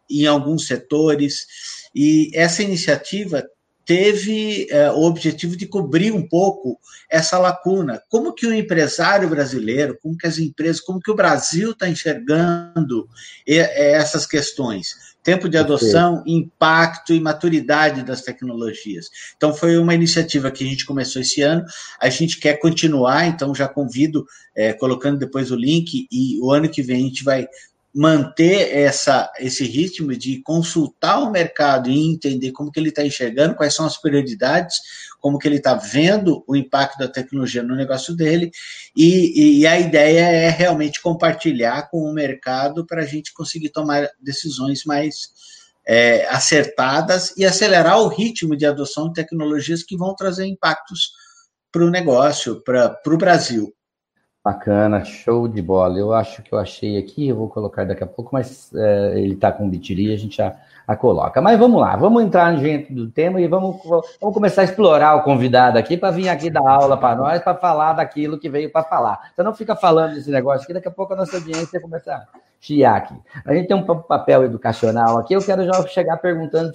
em 0.09 0.25
alguns 0.25 0.67
setores. 0.67 1.47
E 1.93 2.31
essa 2.33 2.63
iniciativa 2.63 3.43
teve 3.85 4.67
é, 4.69 4.89
o 4.89 5.01
objetivo 5.01 5.57
de 5.57 5.65
cobrir 5.65 6.13
um 6.13 6.25
pouco 6.25 6.79
essa 7.09 7.37
lacuna. 7.37 8.01
Como 8.07 8.33
que 8.33 8.47
o 8.47 8.53
empresário 8.53 9.27
brasileiro, 9.27 9.97
como 10.01 10.17
que 10.17 10.27
as 10.27 10.37
empresas, 10.37 10.79
como 10.79 11.01
que 11.01 11.11
o 11.11 11.15
Brasil 11.15 11.71
está 11.71 11.89
enxergando 11.89 13.09
essas 13.45 14.25
questões? 14.25 15.12
Tempo 15.23 15.47
de 15.47 15.57
adoção, 15.57 16.21
impacto 16.27 17.13
e 17.13 17.19
maturidade 17.19 18.03
das 18.03 18.21
tecnologias. 18.21 19.09
Então, 19.37 19.53
foi 19.53 19.77
uma 19.77 19.95
iniciativa 19.95 20.51
que 20.51 20.63
a 20.63 20.67
gente 20.67 20.85
começou 20.85 21.21
esse 21.21 21.41
ano, 21.41 21.63
a 21.99 22.09
gente 22.09 22.39
quer 22.39 22.59
continuar, 22.59 23.25
então 23.25 23.55
já 23.55 23.67
convido, 23.67 24.25
é, 24.55 24.73
colocando 24.73 25.17
depois 25.17 25.49
o 25.49 25.55
link, 25.55 26.07
e 26.11 26.39
o 26.41 26.51
ano 26.51 26.69
que 26.69 26.81
vem 26.81 26.97
a 26.97 27.07
gente 27.07 27.23
vai 27.23 27.47
manter 27.93 28.75
essa, 28.75 29.31
esse 29.37 29.63
ritmo 29.65 30.15
de 30.17 30.41
consultar 30.41 31.19
o 31.19 31.29
mercado 31.29 31.89
e 31.89 32.11
entender 32.11 32.51
como 32.51 32.71
que 32.71 32.79
ele 32.79 32.89
está 32.89 33.05
enxergando, 33.05 33.55
quais 33.55 33.75
são 33.75 33.85
as 33.85 33.97
prioridades, 33.97 34.79
como 35.19 35.37
que 35.37 35.47
ele 35.47 35.57
está 35.57 35.75
vendo 35.75 36.43
o 36.47 36.55
impacto 36.55 36.97
da 36.97 37.07
tecnologia 37.07 37.61
no 37.61 37.75
negócio 37.75 38.15
dele, 38.15 38.51
e, 38.95 39.59
e 39.59 39.67
a 39.67 39.79
ideia 39.79 40.21
é 40.21 40.49
realmente 40.49 41.01
compartilhar 41.01 41.89
com 41.89 41.99
o 41.99 42.13
mercado 42.13 42.85
para 42.85 43.03
a 43.03 43.05
gente 43.05 43.31
conseguir 43.31 43.69
tomar 43.69 44.09
decisões 44.19 44.83
mais 44.85 45.29
é, 45.85 46.25
acertadas 46.29 47.33
e 47.37 47.45
acelerar 47.45 48.01
o 48.01 48.07
ritmo 48.07 48.55
de 48.55 48.65
adoção 48.65 49.09
de 49.09 49.13
tecnologias 49.13 49.83
que 49.83 49.95
vão 49.95 50.15
trazer 50.15 50.45
impactos 50.45 51.11
para 51.71 51.85
o 51.85 51.91
negócio, 51.91 52.61
para 52.63 52.99
o 53.05 53.17
Brasil. 53.17 53.73
Bacana, 54.43 55.05
show 55.05 55.47
de 55.47 55.61
bola. 55.61 55.97
Eu 55.97 56.13
acho 56.13 56.43
que 56.43 56.53
eu 56.53 56.59
achei 56.59 56.97
aqui, 56.97 57.29
eu 57.29 57.35
vou 57.35 57.47
colocar 57.49 57.85
daqui 57.85 58.03
a 58.03 58.07
pouco, 58.07 58.31
mas 58.33 58.73
é, 58.73 59.19
ele 59.19 59.35
está 59.35 59.51
com 59.51 59.69
bitiria, 59.69 60.13
a 60.13 60.17
gente 60.17 60.35
já 60.37 60.59
a 60.87 60.95
coloca. 60.95 61.41
Mas 61.41 61.57
vamos 61.57 61.79
lá, 61.81 61.95
vamos 61.95 62.23
entrar 62.23 62.55
dentro 62.57 62.93
do 62.93 63.09
tema 63.09 63.39
e 63.41 63.47
vamos, 63.47 63.77
vamos 63.83 64.33
começar 64.33 64.61
a 64.61 64.65
explorar 64.65 65.15
o 65.15 65.23
convidado 65.23 65.77
aqui 65.77 65.97
para 65.97 66.11
vir 66.11 66.29
aqui 66.29 66.49
dar 66.49 66.67
aula 66.67 66.97
para 66.97 67.15
nós, 67.15 67.41
para 67.41 67.55
falar 67.55 67.93
daquilo 67.93 68.39
que 68.39 68.49
veio 68.49 68.71
para 68.71 68.83
falar. 68.83 69.31
Você 69.33 69.43
não 69.43 69.53
fica 69.53 69.75
falando 69.75 70.15
desse 70.15 70.29
negócio 70.29 70.63
aqui, 70.63 70.73
daqui 70.73 70.87
a 70.87 70.91
pouco 70.91 71.13
a 71.13 71.17
nossa 71.17 71.37
audiência 71.37 71.79
começa 71.79 72.13
a 72.13 72.25
chiar 72.59 72.95
aqui. 72.95 73.15
A 73.45 73.53
gente 73.53 73.67
tem 73.67 73.77
um 73.77 73.83
papel 73.83 74.43
educacional 74.43 75.17
aqui, 75.17 75.33
eu 75.33 75.43
quero 75.43 75.65
já 75.65 75.85
chegar 75.87 76.17
perguntando 76.17 76.71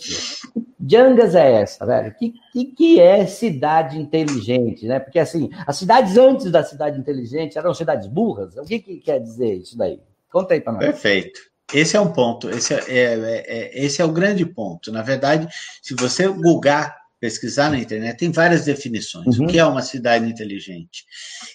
Jangas 0.80 1.34
é 1.34 1.60
essa, 1.62 1.84
velho? 1.84 2.14
Que, 2.14 2.32
que, 2.52 2.64
que, 2.66 3.00
é 3.00 3.26
cidade 3.26 3.98
inteligente, 3.98 4.86
né? 4.86 5.00
Porque, 5.00 5.18
assim, 5.18 5.50
as 5.66 5.76
cidades 5.76 6.16
antes 6.16 6.50
da 6.52 6.62
cidade 6.62 6.98
inteligente 6.98 7.58
eram 7.58 7.74
cidades 7.74 8.06
burras. 8.06 8.56
O 8.56 8.62
que, 8.62 8.78
que 8.78 8.96
quer 8.98 9.18
dizer 9.18 9.54
isso 9.54 9.76
daí? 9.76 10.00
Conta 10.30 10.54
aí 10.54 10.60
para 10.60 10.74
nós. 10.74 10.84
Perfeito. 10.84 11.40
Esse 11.72 11.96
é 11.96 12.00
um 12.00 12.12
ponto, 12.12 12.48
esse 12.48 12.72
é, 12.72 12.84
é, 12.88 13.02
é, 13.02 13.44
é, 13.46 13.84
esse 13.84 14.00
é 14.00 14.04
o 14.04 14.12
grande 14.12 14.44
ponto. 14.46 14.90
Na 14.90 15.02
verdade, 15.02 15.46
se 15.82 15.94
você 15.94 16.26
googar, 16.26 16.96
pesquisar 17.20 17.70
na 17.70 17.78
internet, 17.78 18.16
tem 18.16 18.30
várias 18.30 18.64
definições. 18.64 19.38
Uhum. 19.38 19.44
O 19.44 19.48
que 19.48 19.58
é 19.58 19.64
uma 19.64 19.82
cidade 19.82 20.26
inteligente? 20.26 21.04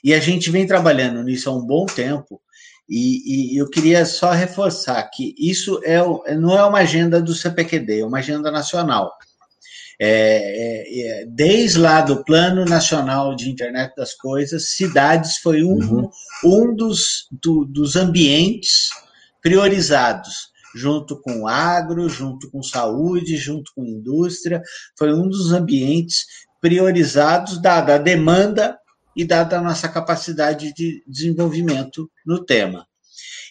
E 0.04 0.14
a 0.14 0.20
gente 0.20 0.52
vem 0.52 0.68
trabalhando 0.68 1.24
nisso 1.24 1.50
há 1.50 1.54
um 1.54 1.66
bom 1.66 1.86
tempo, 1.86 2.40
e, 2.88 3.56
e, 3.56 3.58
eu 3.58 3.70
queria 3.70 4.06
só 4.06 4.32
reforçar 4.32 5.02
que 5.04 5.34
isso 5.38 5.80
é, 5.84 6.00
não 6.36 6.56
é 6.56 6.64
uma 6.66 6.80
agenda 6.80 7.22
do 7.22 7.34
CPQD, 7.34 8.02
é 8.02 8.06
uma 8.06 8.20
agenda 8.20 8.52
nacional. 8.52 9.12
É, 10.00 10.10
é, 10.10 11.22
é, 11.22 11.26
desde 11.26 11.80
lá 11.80 12.02
do 12.02 12.26
Plano 12.26 12.66
Nacional 12.66 13.36
de 13.36 13.50
Internet 13.50 13.96
das 13.96 14.14
Coisas, 14.14 14.72
cidades 14.72 15.38
foi 15.38 15.64
um, 15.64 15.76
uhum. 15.76 16.10
um 16.44 16.76
dos, 16.76 17.28
do, 17.32 17.64
dos 17.64 17.96
ambientes 17.96 18.90
priorizados, 19.44 20.54
junto 20.74 21.22
com 21.22 21.48
agro, 21.48 22.10
junto 22.10 22.50
com 22.50 22.64
saúde, 22.64 23.38
junto 23.38 23.72
com 23.76 23.86
indústria, 23.86 24.62
foi 24.98 25.14
um 25.14 25.30
dos 25.30 25.52
ambientes 25.52 26.26
priorizados 26.60 27.62
dada 27.62 27.96
a 27.96 28.00
demanda 28.00 28.80
e 29.16 29.24
dada 29.26 29.58
a 29.58 29.62
nossa 29.62 29.88
capacidade 29.88 30.74
de 30.74 31.04
desenvolvimento 31.06 32.10
no 32.26 32.44
tema. 32.44 32.88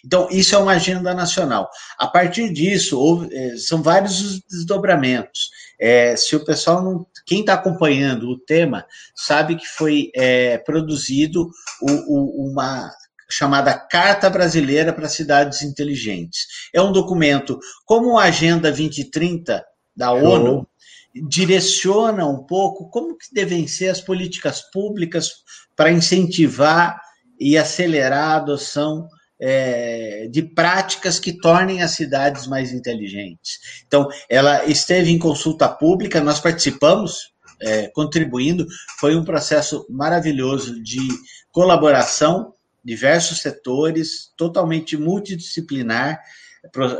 Então, 0.05 0.27
isso 0.29 0.53
é 0.53 0.57
uma 0.57 0.73
agenda 0.73 1.13
nacional. 1.13 1.69
A 1.97 2.07
partir 2.07 2.51
disso, 2.51 2.99
houve, 2.99 3.33
é, 3.33 3.55
são 3.55 3.81
vários 3.81 4.19
os 4.19 4.41
desdobramentos. 4.41 5.49
É, 5.79 6.15
se 6.15 6.35
o 6.35 6.43
pessoal 6.43 6.83
não. 6.83 7.07
Quem 7.25 7.39
está 7.39 7.53
acompanhando 7.53 8.29
o 8.29 8.37
tema 8.37 8.85
sabe 9.15 9.55
que 9.55 9.65
foi 9.65 10.11
é, 10.13 10.57
produzido 10.57 11.49
o, 11.81 11.91
o, 11.91 12.51
uma 12.51 12.91
chamada 13.35 13.73
Carta 13.73 14.29
Brasileira 14.29 14.93
para 14.93 15.09
Cidades 15.09 15.61
Inteligentes. 15.61 16.45
É 16.73 16.81
um 16.81 16.91
documento 16.91 17.59
como 17.85 18.17
a 18.17 18.25
Agenda 18.25 18.69
2030 18.69 19.63
da 19.95 20.11
ONU, 20.11 20.67
direciona 21.13 22.25
um 22.25 22.43
pouco 22.43 22.89
como 22.89 23.17
que 23.17 23.27
devem 23.31 23.67
ser 23.67 23.89
as 23.89 24.01
políticas 24.01 24.61
públicas 24.71 25.29
para 25.75 25.91
incentivar 25.91 26.99
e 27.39 27.57
acelerar 27.57 28.31
a 28.31 28.35
adoção 28.37 29.07
é, 29.39 30.27
de 30.31 30.41
práticas 30.41 31.19
que 31.19 31.33
tornem 31.33 31.81
as 31.81 31.91
cidades 31.91 32.47
mais 32.47 32.71
inteligentes. 32.71 33.83
Então, 33.85 34.07
ela 34.29 34.65
esteve 34.65 35.11
em 35.11 35.19
consulta 35.19 35.67
pública, 35.67 36.21
nós 36.21 36.39
participamos, 36.39 37.33
é, 37.61 37.87
contribuindo, 37.89 38.65
foi 38.99 39.15
um 39.15 39.25
processo 39.25 39.85
maravilhoso 39.89 40.81
de 40.81 41.07
colaboração, 41.51 42.52
diversos 42.83 43.41
setores, 43.41 44.31
totalmente 44.37 44.97
multidisciplinar, 44.97 46.19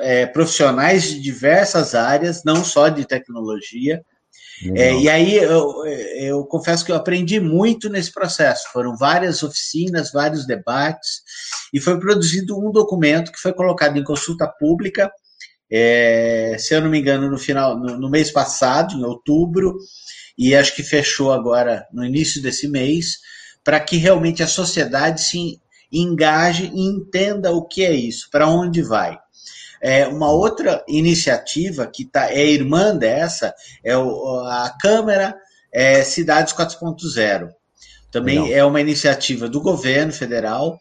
é, 0.01 0.25
profissionais 0.25 1.03
de 1.03 1.19
diversas 1.19 1.95
áreas, 1.95 2.43
não 2.43 2.63
só 2.63 2.89
de 2.89 3.05
tecnologia, 3.05 4.03
é, 4.75 4.93
e 4.93 5.09
aí 5.09 5.35
eu, 5.35 5.85
eu, 6.15 6.45
confesso 6.45 6.85
que 6.85 6.91
eu 6.91 6.95
aprendi 6.95 7.39
muito 7.39 7.89
nesse 7.89 8.11
processo. 8.11 8.71
Foram 8.71 8.95
várias 8.95 9.43
oficinas, 9.43 10.11
vários 10.11 10.45
debates, 10.45 11.21
e 11.73 11.79
foi 11.79 11.99
produzido 11.99 12.57
um 12.57 12.71
documento 12.71 13.31
que 13.31 13.39
foi 13.39 13.51
colocado 13.51 13.97
em 13.97 14.03
consulta 14.03 14.47
pública, 14.47 15.11
é, 15.69 16.55
se 16.59 16.73
eu 16.73 16.81
não 16.81 16.89
me 16.89 16.99
engano, 16.99 17.29
no 17.29 17.37
final, 17.37 17.77
no, 17.77 17.97
no, 17.97 18.09
mês 18.09 18.31
passado, 18.31 18.93
em 18.93 19.03
outubro, 19.03 19.75
e 20.37 20.55
acho 20.55 20.75
que 20.75 20.83
fechou 20.83 21.31
agora 21.31 21.85
no 21.91 22.05
início 22.05 22.41
desse 22.41 22.67
mês, 22.67 23.17
para 23.63 23.79
que 23.79 23.97
realmente 23.97 24.43
a 24.43 24.47
sociedade 24.47 25.21
se 25.21 25.59
engaje 26.01 26.71
e 26.73 26.81
entenda 26.81 27.51
o 27.51 27.63
que 27.63 27.83
é 27.83 27.91
isso, 27.91 28.29
para 28.31 28.47
onde 28.47 28.81
vai. 28.81 29.19
É, 29.81 30.07
uma 30.07 30.31
outra 30.31 30.83
iniciativa 30.87 31.85
que 31.85 32.05
tá, 32.05 32.31
é 32.31 32.45
irmã 32.45 32.95
dessa 32.95 33.53
é 33.83 33.97
o, 33.97 34.39
a 34.47 34.73
Câmara 34.81 35.35
é, 35.71 36.03
Cidades 36.03 36.53
4.0. 36.53 37.49
Também 38.09 38.43
Legal. 38.43 38.57
é 38.57 38.63
uma 38.63 38.79
iniciativa 38.79 39.49
do 39.49 39.59
governo 39.59 40.13
federal 40.13 40.77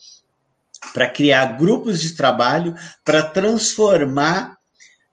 para 0.93 1.09
criar 1.09 1.57
grupos 1.57 2.01
de 2.01 2.15
trabalho 2.15 2.75
para 3.05 3.23
transformar 3.23 4.57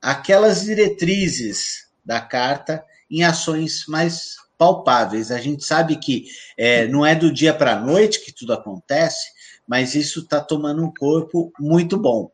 aquelas 0.01 0.61
diretrizes 0.61 1.87
da 2.05 2.19
carta 2.19 2.83
em 3.09 3.23
ações 3.23 3.85
mais 3.87 4.35
palpáveis. 4.57 5.31
A 5.31 5.39
gente 5.39 5.63
sabe 5.63 5.95
que 5.95 6.25
é, 6.57 6.87
não 6.87 7.05
é 7.05 7.15
do 7.15 7.31
dia 7.31 7.53
para 7.53 7.73
a 7.73 7.79
noite 7.79 8.23
que 8.23 8.31
tudo 8.31 8.53
acontece, 8.53 9.27
mas 9.69 9.93
isso 9.93 10.21
está 10.21 10.41
tomando 10.41 10.83
um 10.83 10.91
corpo 10.91 11.53
muito 11.59 11.95
bom. 11.95 12.31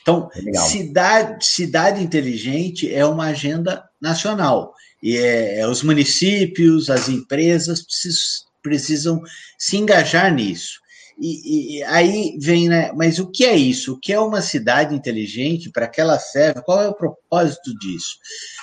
Então, 0.00 0.30
cidade, 0.68 1.44
cidade 1.44 2.00
inteligente 2.00 2.94
é 2.94 3.04
uma 3.04 3.26
agenda 3.26 3.84
nacional. 4.00 4.72
E 5.02 5.16
é, 5.16 5.58
é, 5.58 5.68
os 5.68 5.82
municípios, 5.82 6.88
as 6.88 7.08
empresas 7.08 7.82
precisam, 7.82 8.46
precisam 8.62 9.22
se 9.58 9.76
engajar 9.76 10.32
nisso. 10.32 10.78
E, 11.18 11.78
e, 11.78 11.82
aí 11.84 12.38
vem, 12.40 12.68
né? 12.68 12.92
Mas 12.92 13.18
o 13.18 13.26
que 13.26 13.44
é 13.44 13.56
isso? 13.56 13.94
O 13.94 13.98
que 13.98 14.12
é 14.12 14.20
uma 14.20 14.40
cidade 14.40 14.94
inteligente? 14.94 15.70
Para 15.70 15.88
que 15.88 16.00
ela 16.00 16.20
serve? 16.20 16.62
Qual 16.62 16.80
é 16.80 16.88
o 16.88 16.94
propósito 16.94 17.76
disso? 17.78 18.16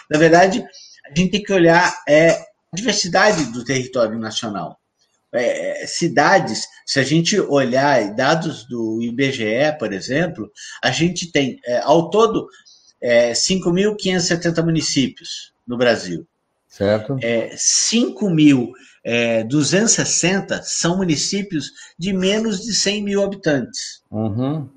Na 0.10 0.18
verdade, 0.18 0.66
a 1.06 1.10
gente 1.10 1.32
tem 1.32 1.44
que 1.44 1.52
olhar 1.52 1.94
é, 2.08 2.30
a 2.30 2.46
diversidade 2.74 3.46
do 3.52 3.66
território 3.66 4.18
nacional. 4.18 4.80
É, 5.34 5.86
cidades, 5.88 6.68
se 6.86 7.00
a 7.00 7.04
gente 7.04 7.40
olhar 7.40 8.14
dados 8.14 8.66
do 8.66 9.02
IBGE, 9.02 9.76
por 9.80 9.92
exemplo, 9.92 10.52
a 10.82 10.92
gente 10.92 11.32
tem, 11.32 11.60
é, 11.66 11.80
ao 11.80 12.10
todo, 12.10 12.48
é, 13.02 13.34
5.570 13.34 14.64
municípios 14.64 15.52
no 15.68 15.78
Brasil. 15.78 16.26
Certo. 16.68 17.18
É, 17.22 17.54
5.260 17.56 20.52
é, 20.52 20.62
são 20.64 20.98
municípios 20.98 21.72
de 22.00 22.12
menos 22.14 22.62
de 22.62 22.74
100 22.74 23.04
mil 23.04 23.24
habitantes. 23.24 24.02
Uhum. 24.10 24.68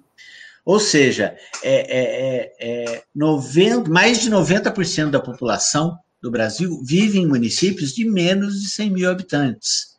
Ou 0.65 0.81
seja, 0.81 1.37
é, 1.63 1.99
é, 1.99 2.53
é 2.59 3.03
90, 3.15 3.89
mais 3.89 4.21
de 4.21 4.29
90% 4.31 5.11
da 5.11 5.21
população 5.21 5.97
do 6.21 6.29
Brasil 6.31 6.83
vive 6.85 7.21
em 7.21 7.27
municípios 7.27 7.95
de 7.95 8.05
menos 8.05 8.61
de 8.61 8.69
100 8.69 8.91
mil 8.91 9.09
habitantes. 9.09 9.96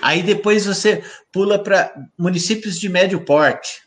Aí 0.00 0.22
depois 0.22 0.66
você 0.66 1.02
pula 1.30 1.58
para 1.58 1.92
municípios 2.18 2.78
de 2.78 2.88
médio 2.88 3.24
porte, 3.24 3.82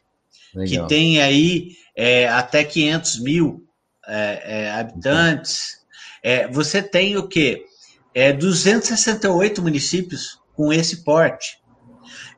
Legal. 0.54 0.88
que 0.88 0.90
tem 0.90 1.22
aí 1.22 1.72
é, 1.96 2.28
até 2.28 2.64
500 2.64 3.20
mil 3.20 3.66
é, 4.08 4.42
é, 4.46 4.72
habitantes. 4.72 5.80
É, 6.24 6.48
você 6.48 6.82
tem 6.82 7.18
o 7.18 7.28
quê? 7.28 7.66
É, 8.14 8.32
268 8.32 9.62
municípios 9.62 10.40
com 10.54 10.72
esse 10.72 11.04
porte. 11.04 11.60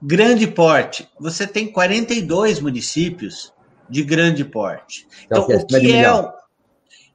Grande 0.02 0.48
porte, 0.48 1.08
você 1.20 1.48
tem 1.48 1.72
42 1.72 2.60
municípios 2.60 3.54
de 3.90 4.04
grande 4.04 4.44
porte. 4.44 5.08
Então, 5.26 5.48
então 5.50 5.60
o 5.60 5.66
que 5.66 5.92
é, 5.94 6.04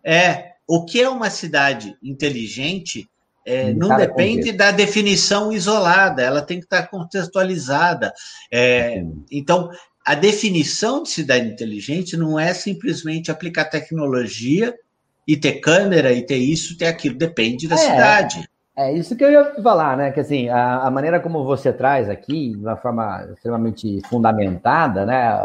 é 0.04 0.52
o 0.66 0.84
que 0.84 1.00
é 1.00 1.08
uma 1.08 1.30
cidade 1.30 1.96
inteligente 2.02 3.08
é, 3.44 3.72
não 3.72 3.96
depende 3.96 4.52
da 4.52 4.70
definição 4.70 5.52
isolada, 5.52 6.22
ela 6.22 6.42
tem 6.42 6.58
que 6.58 6.64
estar 6.64 6.86
contextualizada. 6.88 8.12
É, 8.52 9.04
então, 9.30 9.70
a 10.04 10.14
definição 10.14 11.02
de 11.02 11.10
cidade 11.10 11.48
inteligente 11.48 12.16
não 12.16 12.38
é 12.38 12.54
simplesmente 12.54 13.30
aplicar 13.30 13.64
tecnologia 13.66 14.74
e 15.26 15.36
ter 15.36 15.60
câmera 15.60 16.12
e 16.12 16.24
ter 16.24 16.36
isso, 16.36 16.76
ter 16.76 16.86
aquilo, 16.86 17.16
depende 17.16 17.68
da 17.68 17.76
é, 17.76 17.78
cidade. 17.78 18.48
É 18.76 18.92
isso 18.92 19.14
que 19.14 19.22
eu 19.22 19.30
ia 19.30 19.54
falar, 19.62 19.96
né? 19.96 20.10
Que 20.10 20.20
assim, 20.20 20.48
a, 20.48 20.78
a 20.78 20.90
maneira 20.90 21.20
como 21.20 21.44
você 21.44 21.72
traz 21.72 22.08
aqui, 22.08 22.50
de 22.50 22.56
uma 22.56 22.76
forma 22.76 23.28
extremamente 23.32 24.00
fundamentada, 24.08 25.04
né? 25.04 25.38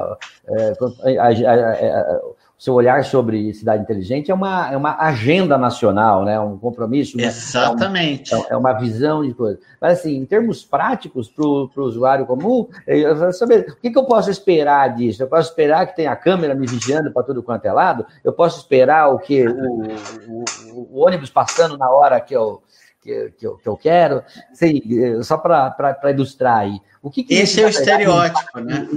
É, 0.48 1.20
a, 1.20 1.28
a, 1.28 2.22
seu 2.58 2.74
olhar 2.74 3.04
sobre 3.06 3.54
cidade 3.54 3.84
inteligente 3.84 4.32
é 4.32 4.34
uma, 4.34 4.72
é 4.72 4.76
uma 4.76 4.98
agenda 5.00 5.60
nacional, 5.60 6.26
né? 6.26 6.40
um 6.40 6.58
compromisso. 6.58 7.20
Exatamente. 7.20 8.34
É, 8.34 8.38
um, 8.38 8.46
é, 8.50 8.58
uma 8.58 8.74
visão 8.74 9.24
de 9.24 9.32
coisa. 9.34 9.60
Mas, 9.80 10.00
assim, 10.00 10.16
em 10.16 10.26
termos 10.26 10.66
práticos, 10.66 11.30
para 11.30 11.46
o 11.46 11.70
usuário 11.78 12.26
comum, 12.26 12.68
eu 12.88 13.16
quero 13.16 13.34
saber 13.34 13.70
o 13.70 13.76
que, 13.76 13.92
que, 13.92 13.98
eu 13.98 14.06
posso 14.06 14.32
esperar 14.32 14.96
disso? 14.96 15.22
Eu 15.22 15.28
posso 15.28 15.50
esperar 15.50 15.86
que 15.86 15.96
tenha 15.96 16.12
a 16.12 16.16
câmera 16.16 16.56
me 16.56 16.66
vigiando 16.66 17.12
para 17.12 17.22
tudo 17.22 17.44
quanto 17.44 17.66
é 17.66 17.72
lado? 17.72 18.08
Eu 18.24 18.34
posso 18.34 18.60
esperar 18.60 19.10
o 19.10 19.20
que? 19.20 19.48
O, 19.48 19.84
o, 20.28 20.88
o, 20.94 21.06
ônibus 21.06 21.30
passando 21.30 21.78
na 21.78 21.92
hora 21.92 22.20
que 22.20 22.36
eu, 22.36 22.64
que, 23.04 23.34
que, 23.38 23.46
eu, 23.46 23.58
que 23.58 23.70
eu 23.70 23.78
quero? 23.78 24.24
Sim, 24.52 24.82
só 25.22 25.38
para 25.38 26.12
ilustrar 26.12 26.58
aí. 26.62 26.82
O 27.04 27.12
que, 27.12 27.24
que 27.24 27.36
Esse 27.36 27.62
é 27.62 27.68
o 27.68 27.70
estereótipo, 27.70 28.60
né? 28.60 28.88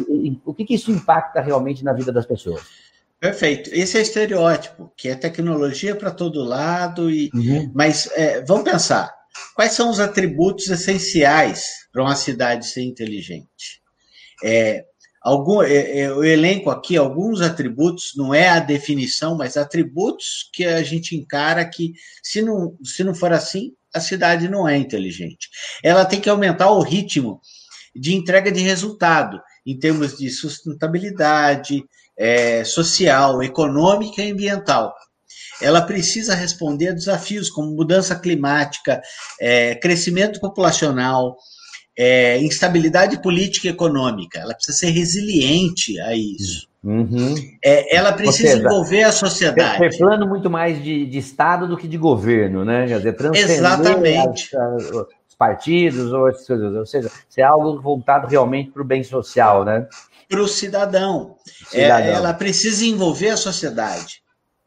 O 0.47 0.55
que, 0.55 0.65
que 0.65 0.75
isso 0.75 0.91
impacta 0.91 1.43
realmente 1.43 1.85
na 1.85 1.93
vida 1.93 2.11
das 2.11 2.25
pessoas? 2.25 2.90
Perfeito. 3.21 3.69
Esse 3.75 3.99
é 3.99 4.01
estereótipo, 4.01 4.91
que 4.97 5.09
é 5.09 5.15
tecnologia 5.15 5.95
para 5.95 6.11
todo 6.11 6.43
lado, 6.43 7.11
e 7.11 7.31
uhum. 7.35 7.71
mas 7.75 8.09
é, 8.15 8.43
vamos 8.43 8.65
pensar, 8.65 9.15
quais 9.55 9.73
são 9.73 9.91
os 9.91 10.01
atributos 10.01 10.69
essenciais 10.69 11.87
para 11.93 12.03
uma 12.03 12.17
cidade 12.17 12.67
ser 12.67 12.83
inteligente? 12.83 13.83
É, 14.43 14.87
algum, 15.21 15.63
é, 15.63 15.75
é, 15.75 16.07
eu 16.07 16.25
elenco 16.25 16.71
aqui 16.71 16.97
alguns 16.97 17.43
atributos, 17.43 18.13
não 18.17 18.35
é 18.35 18.49
a 18.49 18.59
definição, 18.59 19.37
mas 19.37 19.59
atributos 19.59 20.49
que 20.51 20.65
a 20.65 20.83
gente 20.83 21.15
encara 21.15 21.63
que, 21.69 21.93
se 22.23 22.41
não, 22.41 22.75
se 22.83 23.05
não 23.05 23.15
for 23.15 23.35
assim, 23.35 23.75
a 23.95 24.01
cidade 24.01 24.49
não 24.49 24.67
é 24.67 24.79
inteligente. 24.79 25.51
Ela 25.85 26.07
tem 26.07 26.21
que 26.21 26.31
aumentar 26.31 26.71
o 26.71 26.81
ritmo 26.81 27.39
de 27.95 28.15
entrega 28.15 28.51
de 28.51 28.61
resultado, 28.61 29.39
em 29.67 29.79
termos 29.79 30.17
de 30.17 30.31
sustentabilidade, 30.31 31.85
é, 32.21 32.63
social, 32.65 33.43
econômica 33.43 34.23
e 34.23 34.31
ambiental. 34.31 34.95
Ela 35.63 35.81
precisa 35.81 36.35
responder 36.35 36.89
a 36.89 36.93
desafios 36.93 37.49
como 37.49 37.75
mudança 37.75 38.15
climática, 38.15 39.01
é, 39.41 39.75
crescimento 39.75 40.39
populacional, 40.39 41.37
é, 41.99 42.39
instabilidade 42.39 43.21
política 43.23 43.69
e 43.69 43.71
econômica. 43.71 44.39
Ela 44.39 44.55
precisa 44.55 44.77
ser 44.77 44.91
resiliente 44.91 45.99
a 46.01 46.15
isso. 46.15 46.69
Uhum. 46.85 47.35
É, 47.63 47.95
ela 47.95 48.13
precisa 48.13 48.53
seja, 48.53 48.63
envolver 48.63 49.03
a 49.03 49.13
sociedade. 49.13 49.79
Ter 49.79 49.99
plano 49.99 50.27
muito 50.27 50.49
mais 50.49 50.83
de, 50.83 51.07
de, 51.07 51.19
Estado 51.19 51.67
do 51.67 51.77
que 51.77 51.87
de 51.89 51.99
governo, 51.99 52.65
né? 52.65 52.87
Quer 52.87 52.97
dizer, 52.99 53.13
transcender 53.17 53.57
Exatamente. 53.57 54.57
As, 54.57 54.85
as, 54.85 54.91
os 54.91 55.35
partidos, 55.39 56.11
ou, 56.13 56.31
ou 56.79 56.87
seja, 56.87 57.11
ser 57.29 57.43
algo 57.43 57.81
voltado 57.81 58.27
realmente 58.27 58.71
para 58.71 58.83
o 58.83 58.85
bem 58.85 59.03
social, 59.03 59.65
né? 59.65 59.87
Para 60.31 60.41
o 60.41 60.49
cidadão. 60.49 61.37
cidadão. 61.69 62.07
É, 62.07 62.13
ela 62.13 62.33
precisa 62.33 62.87
envolver 62.87 63.31
a 63.31 63.37
sociedade. 63.37 64.23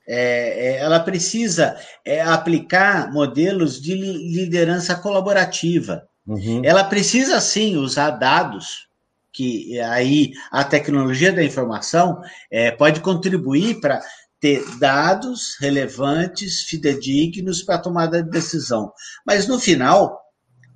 É, 0.05 0.67
é, 0.67 0.77
ela 0.79 0.99
precisa 0.99 1.77
é, 2.05 2.21
aplicar 2.21 3.11
modelos 3.13 3.81
de 3.81 3.95
liderança 3.95 4.93
colaborativa. 4.95 6.03
Uhum. 6.27 6.61
Ela 6.63 6.83
precisa, 6.83 7.39
sim, 7.39 7.77
usar 7.77 8.11
dados, 8.11 8.87
que 9.31 9.79
aí 9.79 10.33
a 10.51 10.63
tecnologia 10.63 11.31
da 11.31 11.43
informação 11.43 12.21
é, 12.51 12.69
pode 12.69 12.99
contribuir 12.99 13.79
para 13.79 14.01
ter 14.41 14.61
dados 14.77 15.55
relevantes, 15.61 16.63
fidedignos 16.63 17.63
para 17.63 17.75
a 17.75 17.81
tomada 17.81 18.21
de 18.21 18.29
decisão. 18.29 18.91
Mas, 19.25 19.47
no 19.47 19.57
final, 19.57 20.19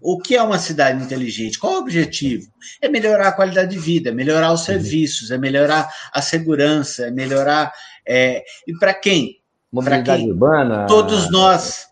o 0.01 0.19
que 0.19 0.35
é 0.35 0.41
uma 0.41 0.59
cidade 0.59 1.03
inteligente? 1.03 1.59
Qual 1.59 1.73
é 1.73 1.75
o 1.77 1.81
objetivo? 1.81 2.47
É 2.81 2.87
melhorar 2.87 3.29
a 3.29 3.31
qualidade 3.31 3.71
de 3.71 3.79
vida, 3.79 4.09
é 4.09 4.13
melhorar 4.13 4.53
os 4.53 4.63
serviços, 4.63 5.31
é 5.31 5.37
melhorar 5.37 5.89
a 6.13 6.21
segurança, 6.21 7.07
é 7.07 7.11
melhorar. 7.11 7.71
É... 8.07 8.43
E 8.67 8.73
para 8.77 8.93
quem? 8.93 9.37
Mobilidade 9.71 10.21
quem? 10.21 10.31
urbana. 10.31 10.85
Todos 10.87 11.29
nós. 11.29 11.87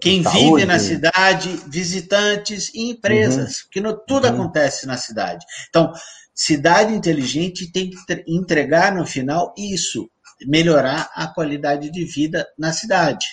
Quem 0.00 0.22
saúde. 0.22 0.38
vive 0.38 0.64
na 0.66 0.78
cidade, 0.78 1.48
visitantes 1.68 2.70
e 2.74 2.90
empresas, 2.90 3.58
uhum. 3.58 3.62
porque 3.64 3.80
no, 3.80 3.96
tudo 3.96 4.26
uhum. 4.26 4.34
acontece 4.34 4.86
na 4.86 4.96
cidade. 4.96 5.44
Então, 5.68 5.92
cidade 6.34 6.92
inteligente 6.94 7.70
tem 7.70 7.90
que 7.90 7.96
entregar 8.26 8.94
no 8.94 9.06
final 9.06 9.54
isso, 9.56 10.10
melhorar 10.46 11.10
a 11.14 11.28
qualidade 11.28 11.90
de 11.90 12.04
vida 12.04 12.46
na 12.58 12.72
cidade. 12.72 13.26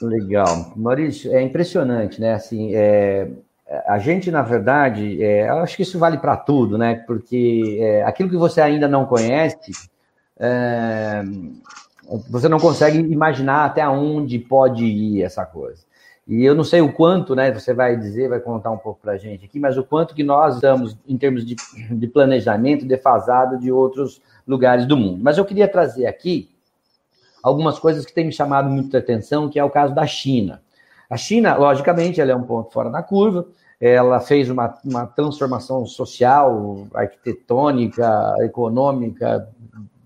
Legal. 0.00 0.72
Maurício, 0.76 1.34
é 1.34 1.42
impressionante, 1.42 2.20
né? 2.20 2.34
Assim, 2.34 2.74
é, 2.74 3.28
a 3.86 3.98
gente, 3.98 4.30
na 4.30 4.42
verdade, 4.42 5.22
é, 5.22 5.48
eu 5.48 5.58
acho 5.58 5.76
que 5.76 5.82
isso 5.82 5.98
vale 5.98 6.18
para 6.18 6.36
tudo, 6.36 6.78
né? 6.78 6.96
Porque 7.06 7.78
é, 7.80 8.02
aquilo 8.04 8.30
que 8.30 8.36
você 8.36 8.60
ainda 8.60 8.86
não 8.86 9.06
conhece, 9.06 9.72
é, 10.38 11.22
você 12.30 12.48
não 12.48 12.58
consegue 12.58 12.98
imaginar 12.98 13.64
até 13.64 13.86
onde 13.88 14.38
pode 14.38 14.84
ir 14.84 15.22
essa 15.22 15.44
coisa. 15.44 15.84
E 16.28 16.44
eu 16.44 16.54
não 16.54 16.64
sei 16.64 16.80
o 16.80 16.92
quanto, 16.92 17.34
né? 17.34 17.52
Você 17.52 17.72
vai 17.72 17.96
dizer, 17.96 18.28
vai 18.28 18.40
contar 18.40 18.70
um 18.70 18.78
pouco 18.78 19.00
para 19.00 19.12
a 19.12 19.18
gente 19.18 19.44
aqui, 19.44 19.60
mas 19.60 19.76
o 19.78 19.84
quanto 19.84 20.14
que 20.14 20.24
nós 20.24 20.56
estamos, 20.56 20.96
em 21.06 21.16
termos 21.16 21.44
de, 21.46 21.54
de 21.90 22.06
planejamento, 22.06 22.84
defasado 22.84 23.58
de 23.58 23.70
outros 23.70 24.20
lugares 24.46 24.86
do 24.86 24.96
mundo. 24.96 25.22
Mas 25.22 25.38
eu 25.38 25.44
queria 25.44 25.68
trazer 25.68 26.06
aqui 26.06 26.50
algumas 27.46 27.78
coisas 27.78 28.04
que 28.04 28.12
têm 28.12 28.26
me 28.26 28.32
chamado 28.32 28.68
muita 28.68 28.98
atenção, 28.98 29.48
que 29.48 29.56
é 29.56 29.62
o 29.62 29.70
caso 29.70 29.94
da 29.94 30.04
China. 30.04 30.60
A 31.08 31.16
China, 31.16 31.56
logicamente, 31.56 32.20
ela 32.20 32.32
é 32.32 32.34
um 32.34 32.42
ponto 32.42 32.72
fora 32.72 32.90
da 32.90 33.04
curva, 33.04 33.46
ela 33.80 34.18
fez 34.18 34.50
uma, 34.50 34.76
uma 34.84 35.06
transformação 35.06 35.86
social, 35.86 36.88
arquitetônica, 36.92 38.34
econômica, 38.40 39.48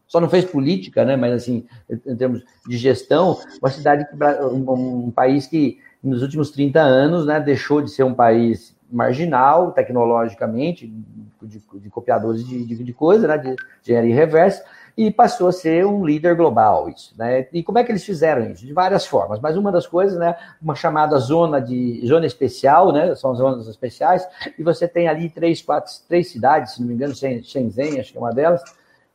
só 0.06 0.20
não 0.20 0.28
fez 0.28 0.44
política, 0.44 1.02
né? 1.02 1.16
Mas 1.16 1.32
assim, 1.32 1.64
em 1.88 2.14
termos 2.14 2.44
de 2.68 2.76
gestão, 2.76 3.38
uma 3.62 3.70
cidade, 3.70 4.06
um, 4.52 5.06
um 5.06 5.10
país 5.10 5.46
que 5.46 5.78
nos 6.04 6.20
últimos 6.20 6.50
30 6.50 6.78
anos, 6.78 7.24
né, 7.24 7.40
deixou 7.40 7.80
de 7.80 7.90
ser 7.90 8.02
um 8.02 8.12
país 8.12 8.76
marginal 8.92 9.72
tecnologicamente, 9.72 10.92
de, 11.40 11.62
de 11.74 11.88
copiadores 11.88 12.44
de, 12.46 12.66
de, 12.66 12.84
de, 12.84 12.92
coisa, 12.92 13.26
né, 13.28 13.38
de 13.38 13.56
engenharia 13.82 14.14
reversa, 14.14 14.62
e 15.00 15.10
passou 15.10 15.48
a 15.48 15.52
ser 15.52 15.86
um 15.86 16.04
líder 16.04 16.36
global 16.36 16.86
isso, 16.86 17.14
né? 17.16 17.46
E 17.54 17.62
como 17.62 17.78
é 17.78 17.84
que 17.84 17.90
eles 17.90 18.04
fizeram 18.04 18.50
isso? 18.50 18.66
De 18.66 18.72
várias 18.74 19.06
formas, 19.06 19.40
mas 19.40 19.56
uma 19.56 19.72
das 19.72 19.86
coisas, 19.86 20.18
né, 20.18 20.36
uma 20.60 20.74
chamada 20.74 21.16
zona 21.16 21.58
de 21.58 22.06
zona 22.06 22.26
especial, 22.26 22.92
né, 22.92 23.14
são 23.14 23.34
zonas 23.34 23.66
especiais, 23.66 24.28
e 24.58 24.62
você 24.62 24.86
tem 24.86 25.08
ali 25.08 25.30
três, 25.30 25.62
quatro, 25.62 25.90
três 26.06 26.30
cidades, 26.30 26.74
se 26.74 26.82
não 26.82 26.88
me 26.88 26.92
engano, 26.92 27.14
Shenzhen, 27.14 27.98
acho 27.98 28.12
que 28.12 28.18
é 28.18 28.20
uma 28.20 28.34
delas, 28.34 28.62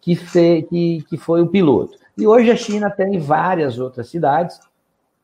que, 0.02 0.15
fe, 0.15 0.63
que, 0.67 1.06
que 1.08 1.17
foi 1.17 1.43
o 1.43 1.48
piloto. 1.48 2.00
E 2.17 2.26
hoje 2.26 2.50
a 2.50 2.56
China 2.56 2.89
tem 2.89 3.19
várias 3.19 3.78
outras 3.78 4.10
cidades, 4.10 4.60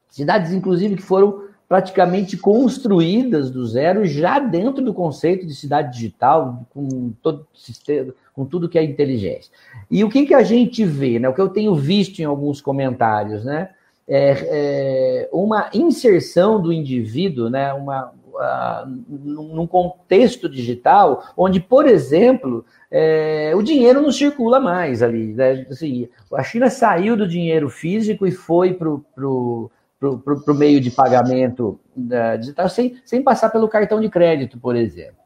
cidades 0.10 0.52
inclusive 0.52 0.95
que 0.95 1.02
foram 1.02 1.45
praticamente 1.71 2.36
construídas 2.36 3.49
do 3.49 3.65
zero, 3.65 4.03
já 4.05 4.39
dentro 4.39 4.84
do 4.84 4.93
conceito 4.93 5.47
de 5.47 5.55
cidade 5.55 5.93
digital, 5.93 6.67
com 6.69 7.13
todo 7.23 7.47
sistema, 7.55 8.13
com 8.34 8.43
tudo 8.43 8.67
que 8.67 8.77
é 8.77 8.84
inteligência. 8.84 9.49
E 9.89 10.03
o 10.03 10.10
que, 10.10 10.25
que 10.25 10.34
a 10.34 10.43
gente 10.43 10.84
vê, 10.84 11.17
né? 11.17 11.29
O 11.29 11.34
que 11.34 11.39
eu 11.39 11.47
tenho 11.47 11.73
visto 11.73 12.19
em 12.19 12.25
alguns 12.25 12.60
comentários, 12.60 13.45
né? 13.45 13.69
É, 14.05 14.49
é 14.49 15.29
uma 15.31 15.69
inserção 15.73 16.62
do 16.62 16.73
indivíduo, 16.73 17.49
né? 17.49 17.71
Uma, 17.71 18.12
uh, 18.34 18.86
num 19.07 19.65
contexto 19.65 20.49
digital, 20.49 21.23
onde, 21.38 21.62
por 21.62 21.88
exemplo, 21.88 22.65
é, 22.91 23.53
o 23.55 23.63
dinheiro 23.63 24.01
não 24.01 24.12
circula 24.12 24.60
mais 24.60 25.01
ali. 25.01 25.27
Né? 25.27 25.65
Assim, 25.69 26.10
a 26.34 26.43
China 26.43 26.69
saiu 26.69 27.15
do 27.15 27.25
dinheiro 27.25 27.69
físico 27.69 28.27
e 28.27 28.31
foi 28.31 28.73
para 28.73 28.89
o 28.89 29.71
para 30.01 30.53
o 30.53 30.55
meio 30.55 30.81
de 30.81 30.89
pagamento 30.89 31.79
uh, 31.95 32.37
digital 32.39 32.67
sem, 32.67 32.99
sem 33.05 33.21
passar 33.21 33.51
pelo 33.51 33.69
cartão 33.69 34.01
de 34.01 34.09
crédito, 34.09 34.57
por 34.57 34.75
exemplo. 34.75 35.21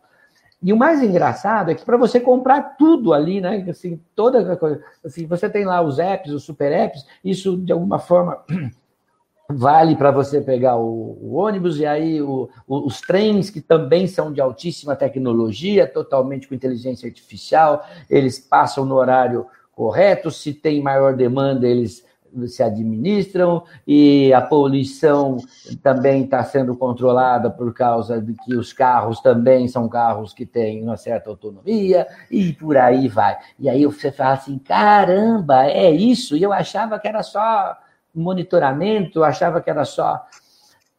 E 0.61 0.73
o 0.73 0.77
mais 0.77 1.01
engraçado 1.01 1.71
é 1.71 1.75
que 1.75 1.85
para 1.85 1.95
você 1.95 2.19
comprar 2.19 2.75
tudo 2.77 3.13
ali, 3.13 3.39
né? 3.39 3.65
Assim, 3.69 4.01
toda 4.13 4.57
coisa, 4.57 4.83
assim, 5.05 5.25
você 5.25 5.49
tem 5.49 5.63
lá 5.63 5.81
os 5.81 5.97
apps, 5.97 6.31
os 6.31 6.43
super 6.43 6.71
apps, 6.71 7.05
isso 7.23 7.55
de 7.55 7.71
alguma 7.71 7.99
forma 7.99 8.43
vale 9.49 9.95
para 9.95 10.11
você 10.11 10.41
pegar 10.41 10.75
o, 10.75 11.17
o, 11.21 11.35
ônibus 11.35 11.79
e 11.79 11.85
aí 11.85 12.21
o, 12.21 12.49
o, 12.67 12.87
os 12.87 12.99
trens 12.99 13.49
que 13.49 13.61
também 13.61 14.07
são 14.07 14.33
de 14.33 14.41
altíssima 14.41 14.95
tecnologia, 14.95 15.87
totalmente 15.87 16.47
com 16.47 16.55
inteligência 16.55 17.07
artificial, 17.07 17.85
eles 18.09 18.39
passam 18.39 18.83
no 18.85 18.95
horário 18.95 19.45
correto, 19.71 20.31
se 20.31 20.53
tem 20.53 20.81
maior 20.81 21.15
demanda, 21.15 21.67
eles 21.67 22.03
se 22.47 22.61
administram 22.61 23.63
e 23.87 24.33
a 24.33 24.41
poluição 24.41 25.37
também 25.81 26.23
está 26.23 26.43
sendo 26.43 26.75
controlada 26.75 27.49
por 27.49 27.73
causa 27.73 28.21
de 28.21 28.33
que 28.33 28.55
os 28.55 28.73
carros 28.73 29.19
também 29.19 29.67
são 29.67 29.87
carros 29.87 30.33
que 30.33 30.45
têm 30.45 30.83
uma 30.83 30.97
certa 30.97 31.29
autonomia 31.29 32.07
e 32.29 32.53
por 32.53 32.77
aí 32.77 33.07
vai. 33.07 33.37
E 33.59 33.69
aí 33.69 33.85
você 33.85 34.11
fala 34.11 34.33
assim, 34.33 34.57
caramba, 34.57 35.65
é 35.65 35.91
isso? 35.91 36.35
E 36.35 36.43
eu 36.43 36.53
achava 36.53 36.99
que 36.99 37.07
era 37.07 37.23
só 37.23 37.77
monitoramento, 38.13 39.19
eu 39.19 39.23
achava 39.23 39.61
que 39.61 39.69
era 39.69 39.85
só... 39.85 40.25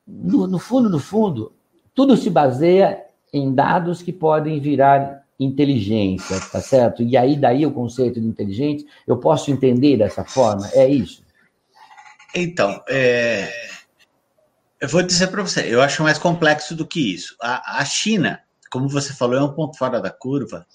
No, 0.06 0.46
no 0.46 0.58
fundo, 0.58 0.88
no 0.88 1.00
fundo, 1.00 1.52
tudo 1.94 2.16
se 2.16 2.30
baseia 2.30 3.02
em 3.32 3.52
dados 3.52 4.02
que 4.02 4.12
podem 4.12 4.60
virar 4.60 5.24
inteligência, 5.38 6.38
tá 6.50 6.60
certo? 6.60 7.02
E 7.02 7.16
aí 7.16 7.36
daí 7.36 7.66
o 7.66 7.70
conceito 7.70 8.20
de 8.20 8.26
inteligente, 8.26 8.86
eu 9.06 9.18
posso 9.18 9.50
entender 9.50 9.96
dessa 9.96 10.24
forma, 10.24 10.68
é 10.72 10.88
isso. 10.88 11.25
Então, 12.38 12.82
é, 12.86 13.50
eu 14.78 14.86
vou 14.88 15.02
dizer 15.02 15.28
para 15.28 15.42
você, 15.42 15.62
eu 15.72 15.80
acho 15.80 16.02
mais 16.02 16.18
complexo 16.18 16.76
do 16.76 16.86
que 16.86 17.14
isso. 17.14 17.34
A, 17.40 17.80
a, 17.80 17.84
China, 17.86 18.40
como 18.70 18.90
você 18.90 19.14
falou, 19.14 19.36
é 19.36 19.42
um 19.42 19.54
ponto 19.54 19.78
fora 19.78 20.02
da 20.02 20.10
curva. 20.10 20.66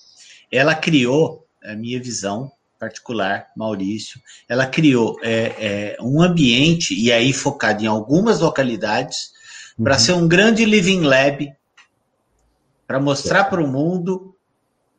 Ela 0.51 0.73
criou, 0.73 1.45
a 1.63 1.75
minha 1.75 2.01
visão 2.01 2.51
particular, 2.79 3.49
Maurício, 3.55 4.19
ela 4.49 4.65
criou 4.65 5.19
é, 5.21 5.53
é, 5.59 5.97
um 6.01 6.19
ambiente, 6.19 6.95
e 6.99 7.11
aí 7.11 7.31
focado 7.31 7.83
em 7.83 7.87
algumas 7.87 8.39
localidades, 8.39 9.31
uhum. 9.77 9.83
para 9.83 9.99
ser 9.99 10.13
um 10.13 10.27
grande 10.27 10.65
living 10.65 11.01
lab, 11.01 11.53
para 12.87 12.99
mostrar 12.99 13.43
para 13.43 13.63
o 13.63 13.67
mundo 13.67 14.35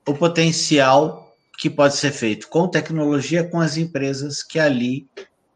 o 0.07 0.15
potencial 0.15 1.35
que 1.59 1.69
pode 1.69 1.97
ser 1.97 2.13
feito 2.13 2.49
com 2.49 2.69
tecnologia, 2.69 3.43
com 3.43 3.61
as 3.61 3.77
empresas 3.77 4.45
que 4.45 4.61
ali 4.61 5.09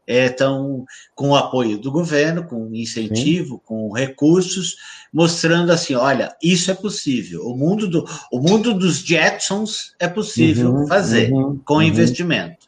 estão 0.07 0.85
é, 0.87 0.91
com 1.13 1.29
o 1.29 1.35
apoio 1.35 1.77
do 1.77 1.91
governo, 1.91 2.45
com 2.45 2.73
incentivo, 2.73 3.55
Sim. 3.55 3.61
com 3.65 3.91
recursos, 3.91 4.77
mostrando 5.13 5.71
assim, 5.71 5.95
olha, 5.95 6.35
isso 6.41 6.71
é 6.71 6.73
possível. 6.73 7.45
O 7.45 7.55
mundo, 7.55 7.87
do, 7.87 8.05
o 8.31 8.39
mundo 8.39 8.73
dos 8.73 8.99
Jetsons 8.99 9.93
é 9.99 10.07
possível 10.07 10.73
uhum, 10.73 10.87
fazer 10.87 11.31
uhum, 11.31 11.59
com 11.65 11.75
uhum. 11.75 11.83
investimento. 11.83 12.67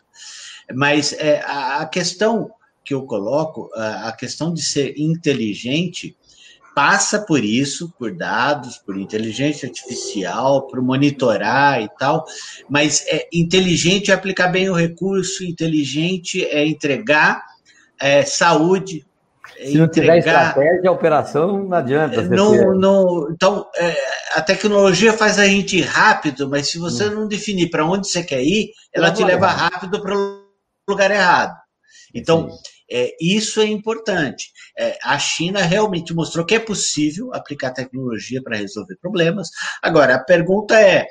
Mas 0.74 1.14
é, 1.14 1.42
a, 1.46 1.78
a, 1.78 1.86
questão 1.86 2.52
que 2.84 2.94
eu 2.94 3.04
coloco, 3.04 3.72
a, 3.74 4.10
a 4.10 4.12
questão 4.12 4.54
de 4.54 4.62
ser 4.62 4.94
inteligente, 4.98 6.16
passa 6.74 7.20
por 7.20 7.44
isso, 7.44 7.94
por 7.98 8.16
dados, 8.16 8.78
por 8.78 8.98
inteligência 8.98 9.68
artificial, 9.68 10.68
por 10.68 10.82
monitorar 10.82 11.82
e 11.82 11.90
tal, 11.98 12.26
mas 12.70 13.06
é 13.08 13.28
inteligente 13.34 14.12
é 14.12 14.14
aplicar 14.14 14.48
bem 14.48 14.70
o 14.70 14.74
recurso, 14.74 15.44
inteligente 15.44 16.46
é 16.46 16.66
entregar 16.66 17.44
é, 18.00 18.24
saúde. 18.24 19.06
É 19.58 19.68
Se 19.68 19.78
não 19.78 19.86
entregar, 19.86 20.14
tiver 20.14 20.18
estratégia, 20.20 20.90
a 20.90 20.94
operação 20.94 21.64
não 21.64 21.78
adianta. 21.78 22.22
Não, 22.22 22.74
não, 22.74 23.32
então, 23.32 23.66
é, 23.76 23.96
a 24.36 24.42
tecnologia 24.42 25.12
faz 25.12 25.38
a 25.38 25.46
gente 25.46 25.78
ir 25.78 25.82
rápido, 25.82 26.50
mas 26.50 26.70
se 26.70 26.78
você 26.78 27.08
hum. 27.08 27.16
não 27.16 27.28
definir 27.28 27.70
para 27.70 27.86
onde 27.86 28.08
você 28.08 28.24
quer 28.24 28.42
ir, 28.42 28.72
ela 28.94 29.12
te 29.12 29.24
leva 29.24 29.48
rápido 29.48 30.02
para 30.02 30.16
o 30.16 30.44
lugar 30.88 31.12
errado. 31.12 31.56
Então, 32.16 32.50
Sim. 32.50 32.58
É, 32.92 33.16
isso 33.22 33.62
é 33.62 33.66
importante. 33.66 34.52
É, 34.78 34.98
a 35.04 35.18
China 35.20 35.62
realmente 35.62 36.14
mostrou 36.14 36.46
que 36.46 36.56
é 36.56 36.60
possível 36.60 37.34
aplicar 37.34 37.72
tecnologia 37.72 38.42
para 38.42 38.58
resolver 38.58 38.98
problemas. 38.98 39.50
Agora, 39.82 40.16
a 40.16 40.24
pergunta 40.24 40.80
é, 40.80 41.06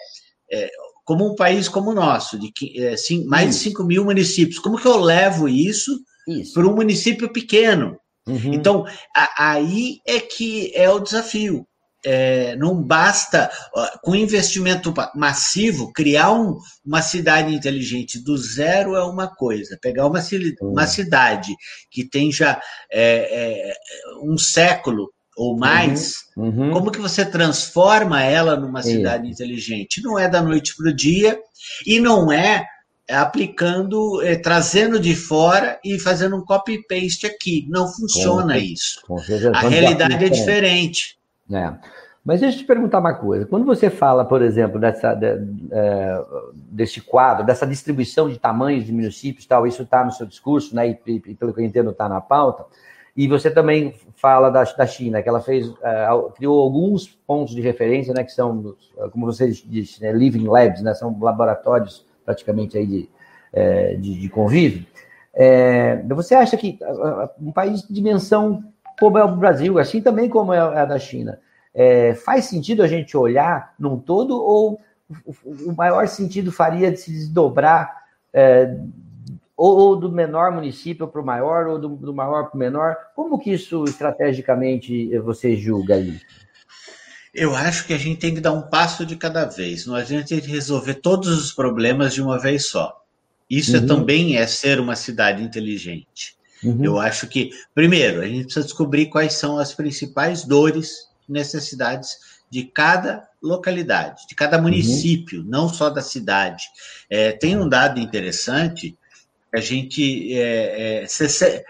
é 0.51 0.71
como 1.05 1.31
um 1.31 1.35
país 1.35 1.69
como 1.69 1.91
o 1.91 1.95
nosso, 1.95 2.39
de 2.39 2.53
é, 2.77 2.97
sim, 2.97 3.25
mais 3.25 3.51
isso. 3.51 3.65
de 3.65 3.71
5 3.71 3.85
mil 3.85 4.05
municípios, 4.05 4.59
como 4.59 4.79
que 4.79 4.87
eu 4.87 4.99
levo 4.99 5.49
isso, 5.49 5.99
isso. 6.27 6.53
para 6.53 6.67
um 6.67 6.75
município 6.75 7.33
pequeno? 7.33 7.99
Uhum. 8.27 8.53
Então, 8.53 8.85
a, 9.17 9.53
aí 9.53 10.01
é 10.07 10.21
que 10.21 10.71
é 10.75 10.91
o 10.91 10.99
desafio 10.99 11.67
é, 12.05 12.55
não 12.57 12.81
basta, 12.81 13.51
com 14.03 14.15
investimento 14.15 14.93
massivo, 15.15 15.93
criar 15.93 16.33
um, 16.33 16.59
uma 16.85 17.03
cidade 17.03 17.55
inteligente 17.55 18.23
do 18.23 18.37
zero 18.37 18.95
é 18.95 19.05
uma 19.05 19.29
coisa. 19.29 19.79
Pegar 19.81 20.07
uma, 20.07 20.21
uma 20.61 20.87
cidade 20.87 21.55
que 21.91 22.05
tem 22.05 22.31
já 22.31 22.61
é, 22.91 23.71
é, 23.71 23.75
um 24.23 24.39
século 24.39 25.13
ou 25.37 25.57
mais, 25.57 26.15
uhum, 26.37 26.47
uhum. 26.47 26.71
como 26.73 26.91
que 26.91 26.99
você 26.99 27.25
transforma 27.25 28.23
ela 28.23 28.57
numa 28.57 28.83
cidade 28.83 29.29
inteligente? 29.29 30.03
Não 30.03 30.19
é 30.19 30.29
da 30.29 30.43
noite 30.43 30.75
para 30.77 30.91
o 30.91 30.95
dia 30.95 31.39
e 31.87 32.01
não 32.01 32.33
é 32.33 32.67
aplicando, 33.09 34.21
é, 34.23 34.37
trazendo 34.37 34.99
de 34.99 35.15
fora 35.15 35.79
e 35.85 35.99
fazendo 35.99 36.37
um 36.37 36.45
copy-paste 36.45 37.27
aqui. 37.27 37.67
Não 37.69 37.87
funciona 37.87 38.55
com, 38.55 38.61
isso. 38.61 39.01
Com 39.07 39.17
a 39.55 39.69
realidade 39.69 40.25
é 40.25 40.29
diferente. 40.29 41.18
É. 41.51 41.73
Mas 42.25 42.41
deixa 42.41 42.57
eu 42.57 42.61
te 42.61 42.67
perguntar 42.67 42.99
uma 42.99 43.15
coisa. 43.15 43.47
Quando 43.47 43.65
você 43.65 43.89
fala, 43.89 44.25
por 44.25 44.43
exemplo, 44.43 44.79
dessa, 44.79 45.15
de, 45.15 45.27
é, 45.71 46.25
desse 46.55 47.01
quadro, 47.01 47.47
dessa 47.47 47.67
distribuição 47.67 48.29
de 48.29 48.39
tamanhos 48.39 48.85
de 48.85 48.93
municípios 48.93 49.47
tal, 49.47 49.67
isso 49.67 49.83
está 49.83 50.05
no 50.05 50.13
seu 50.13 50.27
discurso, 50.27 50.75
né? 50.75 50.89
E, 50.89 51.01
e, 51.07 51.35
pelo 51.35 51.55
que 51.55 51.61
eu 51.61 51.65
entendo, 51.65 51.91
está 51.91 52.07
na 52.09 52.21
pauta. 52.21 52.67
E 53.17 53.27
você 53.27 53.51
também 53.51 53.95
fala 54.15 54.51
da, 54.51 54.63
da 54.63 54.87
China, 54.87 55.23
que 55.23 55.29
ela 55.29 55.41
fez, 55.41 55.73
é, 55.83 56.07
criou 56.37 56.61
alguns 56.61 57.09
pontos 57.09 57.55
de 57.55 57.63
referência, 57.63 58.13
né? 58.13 58.23
Que 58.23 58.33
são, 58.33 58.77
como 59.11 59.25
você 59.25 59.51
disse, 59.51 60.03
né, 60.03 60.13
living 60.13 60.49
labs, 60.49 60.83
né? 60.83 60.93
São 60.93 61.17
laboratórios 61.19 62.05
praticamente 62.27 62.77
aí 62.77 62.87
de, 62.87 63.09
é, 63.55 63.95
de, 63.95 64.21
de 64.21 64.29
convívio. 64.29 64.85
É, 65.33 66.03
você 66.09 66.35
acha 66.35 66.57
que 66.57 66.79
um 67.41 67.53
país 67.53 67.83
de 67.83 67.95
dimensão 67.95 68.65
como 68.99 69.19
é 69.19 69.25
o 69.25 69.37
Brasil, 69.37 69.79
assim 69.79 70.01
também 70.01 70.29
como 70.29 70.53
é 70.53 70.59
a 70.59 70.85
da 70.85 70.99
China, 70.99 71.41
é, 71.75 72.15
faz 72.15 72.47
sentido 72.47 72.83
a 72.83 72.89
gente 72.89 73.17
olhar 73.17 73.75
num 73.79 73.99
todo 73.99 74.37
ou 74.37 74.81
o 75.45 75.73
maior 75.73 76.07
sentido 76.07 76.53
faria 76.53 76.91
de 76.91 76.99
se 76.99 77.11
desdobrar 77.11 78.05
é, 78.33 78.77
ou, 79.57 79.77
ou, 79.77 79.97
do 79.97 80.11
menor 80.11 80.53
município 80.53 81.09
para 81.09 81.21
o 81.21 81.25
maior, 81.25 81.67
ou 81.67 81.79
do, 81.81 81.89
do 81.89 82.15
maior 82.15 82.45
para 82.45 82.55
o 82.55 82.59
menor? 82.59 82.97
Como 83.17 83.39
que 83.39 83.53
isso 83.53 83.85
estrategicamente 83.85 85.19
você 85.19 85.57
julga 85.57 85.97
aí? 85.97 86.21
Eu 87.35 87.57
acho 87.57 87.87
que 87.87 87.93
a 87.93 87.99
gente 87.99 88.21
tem 88.21 88.35
que 88.35 88.41
dar 88.41 88.53
um 88.53 88.63
passo 88.63 89.05
de 89.05 89.17
cada 89.17 89.45
vez. 89.45 89.85
Não 89.85 89.97
adianta 89.97 90.35
resolver 90.37 90.95
todos 90.95 91.29
os 91.29 91.53
problemas 91.53 92.15
de 92.15 92.23
uma 92.23 92.39
vez 92.39 92.67
só. 92.67 93.03
Isso 93.51 93.75
é 93.75 93.81
uhum. 93.81 93.85
é, 93.85 93.89
também 93.89 94.37
é 94.37 94.47
ser 94.47 94.79
uma 94.79 94.95
cidade 94.95 95.43
inteligente. 95.43 96.38
Uhum. 96.63 96.85
Eu 96.85 96.99
acho 96.99 97.27
que, 97.29 97.51
primeiro, 97.75 98.21
a 98.21 98.27
gente 98.27 98.45
precisa 98.45 98.65
descobrir 98.65 99.07
quais 99.07 99.33
são 99.35 99.59
as 99.59 99.75
principais 99.75 100.45
dores, 100.45 101.09
necessidades 101.29 102.17
de 102.51 102.65
cada 102.65 103.29
localidade, 103.43 104.27
de 104.27 104.35
cada 104.35 104.57
uhum. 104.57 104.65
município, 104.65 105.41
uhum. 105.41 105.47
não 105.49 105.69
só 105.69 105.91
da 105.91 106.03
cidade. 106.03 106.65
É, 107.09 107.31
tem 107.33 107.57
um 107.57 107.69
dado 107.69 108.01
interessante, 108.01 108.99
a 109.55 109.61
gente, 109.61 110.35
é, 110.35 111.03
é, 111.03 111.05
64% 111.05 111.63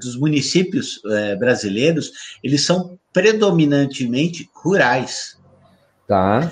dos 0.00 0.16
municípios 0.16 1.00
é, 1.04 1.36
brasileiros, 1.36 2.38
eles 2.42 2.64
são 2.64 2.98
predominantemente 3.12 4.48
rurais. 4.54 5.36
Tá. 6.06 6.50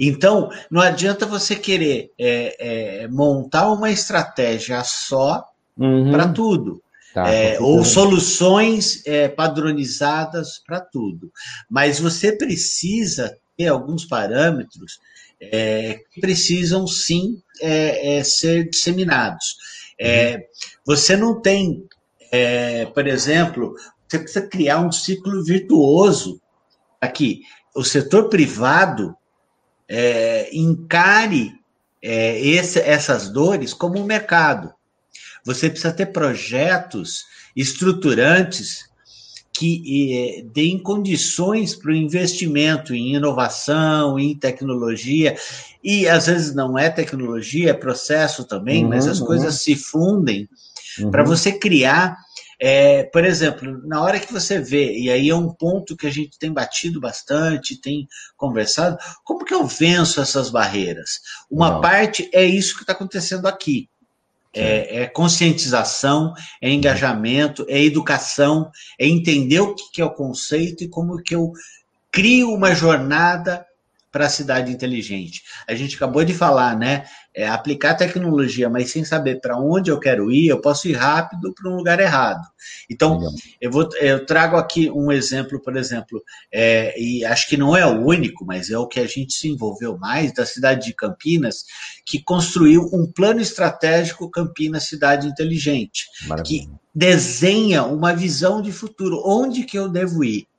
Então, 0.00 0.48
não 0.70 0.80
adianta 0.80 1.26
você 1.26 1.54
querer 1.54 2.10
é, 2.18 3.02
é, 3.02 3.08
montar 3.08 3.70
uma 3.70 3.90
estratégia 3.90 4.82
só 4.82 5.44
uhum. 5.76 6.10
para 6.10 6.26
tudo. 6.26 6.82
Tá, 7.12 7.28
é, 7.28 7.58
ou 7.60 7.84
soluções 7.84 9.04
é, 9.04 9.28
padronizadas 9.28 10.62
para 10.64 10.80
tudo. 10.80 11.30
Mas 11.68 12.00
você 12.00 12.32
precisa 12.32 13.36
ter 13.58 13.66
alguns 13.66 14.06
parâmetros 14.06 15.00
é, 15.40 15.98
que 16.12 16.20
precisam 16.20 16.86
sim 16.86 17.42
é, 17.60 18.22
ser 18.24 18.70
disseminados. 18.70 19.56
Uhum. 20.00 20.40
você 20.86 21.14
não 21.14 21.42
tem, 21.42 21.84
por 22.94 23.06
exemplo, 23.06 23.74
você 24.08 24.18
precisa 24.18 24.46
criar 24.46 24.80
um 24.80 24.90
ciclo 24.90 25.44
virtuoso 25.44 26.40
aqui. 26.98 27.42
O 27.76 27.84
setor 27.84 28.30
privado 28.30 29.14
encare 30.52 31.52
esse, 32.02 32.78
essas 32.78 33.28
dores 33.28 33.74
como 33.74 33.98
um 33.98 34.04
mercado. 34.04 34.72
Você 35.44 35.68
precisa 35.68 35.92
ter 35.92 36.06
projetos 36.06 37.24
estruturantes 37.56 38.90
que 39.52 40.38
eh, 40.38 40.44
deem 40.54 40.78
condições 40.78 41.74
para 41.74 41.90
o 41.90 41.94
investimento 41.94 42.94
em 42.94 43.14
inovação, 43.16 44.18
em 44.18 44.34
tecnologia, 44.34 45.36
e 45.84 46.08
às 46.08 46.26
vezes 46.26 46.54
não 46.54 46.78
é 46.78 46.88
tecnologia, 46.88 47.70
é 47.70 47.74
processo 47.74 48.44
também, 48.44 48.84
uhum, 48.84 48.90
mas 48.90 49.06
as 49.06 49.20
uhum. 49.20 49.26
coisas 49.26 49.60
se 49.60 49.74
fundem 49.76 50.48
uhum. 50.98 51.10
para 51.10 51.24
você 51.24 51.52
criar. 51.52 52.16
É, 52.60 53.04
por 53.04 53.24
exemplo, 53.24 53.80
na 53.86 54.02
hora 54.02 54.20
que 54.20 54.32
você 54.32 54.60
vê, 54.60 54.98
e 54.98 55.10
aí 55.10 55.30
é 55.30 55.34
um 55.34 55.48
ponto 55.48 55.96
que 55.96 56.06
a 56.06 56.10
gente 56.10 56.38
tem 56.38 56.52
batido 56.52 57.00
bastante, 57.00 57.80
tem 57.80 58.06
conversado, 58.36 58.98
como 59.24 59.44
que 59.44 59.54
eu 59.54 59.66
venço 59.66 60.20
essas 60.20 60.50
barreiras? 60.50 61.20
Uma 61.50 61.70
não. 61.70 61.80
parte 61.80 62.28
é 62.34 62.44
isso 62.44 62.74
que 62.76 62.82
está 62.82 62.92
acontecendo 62.92 63.46
aqui 63.46 63.88
é, 64.52 65.02
é, 65.02 65.06
conscientização, 65.06 66.34
é 66.60 66.70
engajamento, 66.70 67.64
é 67.68 67.82
educação, 67.82 68.70
é 68.98 69.06
entender 69.06 69.60
o 69.60 69.74
que 69.74 70.00
é 70.00 70.04
o 70.04 70.12
conceito 70.12 70.84
e 70.84 70.88
como 70.88 71.22
que 71.22 71.34
eu 71.34 71.52
crio 72.10 72.52
uma 72.52 72.74
jornada 72.74 73.64
para 74.10 74.26
a 74.26 74.30
cidade 74.30 74.72
inteligente. 74.72 75.42
A 75.68 75.74
gente 75.74 75.96
acabou 75.96 76.24
de 76.24 76.34
falar, 76.34 76.76
né? 76.76 77.04
É, 77.32 77.48
aplicar 77.48 77.94
tecnologia, 77.94 78.68
mas 78.68 78.90
sem 78.90 79.04
saber 79.04 79.40
para 79.40 79.56
onde 79.56 79.88
eu 79.88 80.00
quero 80.00 80.32
ir, 80.32 80.48
eu 80.48 80.60
posso 80.60 80.88
ir 80.88 80.94
rápido 80.94 81.54
para 81.54 81.70
um 81.70 81.76
lugar 81.76 82.00
errado. 82.00 82.40
Então, 82.90 83.20
eu, 83.60 83.70
vou, 83.70 83.88
eu 84.00 84.26
trago 84.26 84.56
aqui 84.56 84.90
um 84.90 85.12
exemplo, 85.12 85.62
por 85.62 85.76
exemplo, 85.76 86.20
é, 86.52 86.92
e 87.00 87.24
acho 87.24 87.48
que 87.48 87.56
não 87.56 87.76
é 87.76 87.86
o 87.86 88.04
único, 88.04 88.44
mas 88.44 88.68
é 88.68 88.76
o 88.76 88.88
que 88.88 88.98
a 88.98 89.06
gente 89.06 89.32
se 89.32 89.48
envolveu 89.48 89.96
mais, 89.96 90.34
da 90.34 90.44
cidade 90.44 90.86
de 90.86 90.94
Campinas, 90.94 91.64
que 92.04 92.20
construiu 92.20 92.82
um 92.92 93.06
plano 93.10 93.40
estratégico 93.40 94.28
Campinas 94.28 94.84
Cidade 94.84 95.28
Inteligente, 95.28 96.06
Maravilha. 96.26 96.44
que 96.44 96.68
desenha 96.92 97.84
uma 97.84 98.12
visão 98.12 98.60
de 98.60 98.72
futuro, 98.72 99.22
onde 99.24 99.62
que 99.62 99.78
eu 99.78 99.88
devo 99.88 100.24
ir. 100.24 100.49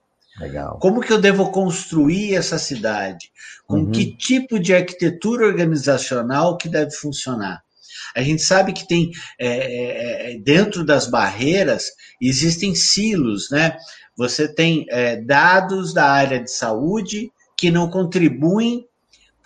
Legal. 0.41 0.79
Como 0.79 1.01
que 1.01 1.13
eu 1.13 1.21
devo 1.21 1.51
construir 1.51 2.35
essa 2.35 2.57
cidade? 2.57 3.31
Com 3.67 3.81
uhum. 3.81 3.91
que 3.91 4.15
tipo 4.17 4.59
de 4.59 4.73
arquitetura 4.73 5.45
organizacional 5.45 6.57
que 6.57 6.67
deve 6.67 6.91
funcionar? 6.91 7.61
A 8.15 8.21
gente 8.21 8.41
sabe 8.41 8.73
que 8.73 8.87
tem 8.87 9.11
é, 9.39 9.47
é, 9.47 10.33
é, 10.33 10.39
dentro 10.39 10.83
das 10.83 11.07
barreiras 11.07 11.85
existem 12.19 12.73
silos, 12.73 13.49
né? 13.51 13.77
Você 14.17 14.47
tem 14.47 14.85
é, 14.89 15.15
dados 15.15 15.93
da 15.93 16.09
área 16.09 16.39
de 16.39 16.51
saúde 16.51 17.31
que 17.57 17.69
não 17.69 17.89
contribuem 17.89 18.85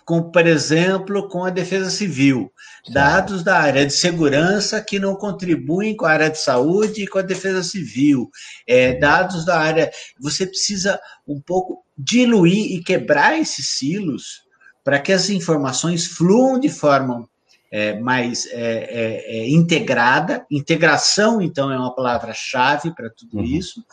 com, 0.04 0.30
por 0.30 0.46
exemplo, 0.46 1.28
com 1.28 1.44
a 1.44 1.50
defesa 1.50 1.90
civil, 1.90 2.50
dados 2.90 3.42
da 3.42 3.58
área 3.58 3.84
de 3.86 3.92
segurança 3.92 4.80
que 4.80 4.98
não 4.98 5.14
contribuem 5.16 5.96
com 5.96 6.06
a 6.06 6.10
área 6.10 6.30
de 6.30 6.38
saúde 6.38 7.02
e 7.02 7.06
com 7.06 7.18
a 7.18 7.22
defesa 7.22 7.62
civil, 7.62 8.30
é, 8.66 8.94
dados 8.94 9.44
da 9.44 9.58
área. 9.58 9.90
Você 10.20 10.46
precisa 10.46 11.00
um 11.26 11.40
pouco 11.40 11.84
diluir 11.96 12.72
e 12.72 12.82
quebrar 12.82 13.38
esses 13.38 13.68
silos 13.68 14.42
para 14.84 15.00
que 15.00 15.12
as 15.12 15.28
informações 15.30 16.06
fluam 16.06 16.60
de 16.60 16.68
forma 16.68 17.28
é, 17.70 17.98
mais 17.98 18.46
é, 18.46 18.52
é, 18.52 19.38
é 19.38 19.50
integrada. 19.50 20.46
Integração, 20.50 21.42
então, 21.42 21.72
é 21.72 21.76
uma 21.76 21.94
palavra-chave 21.94 22.94
para 22.94 23.10
tudo 23.10 23.38
uhum. 23.38 23.44
isso, 23.44 23.84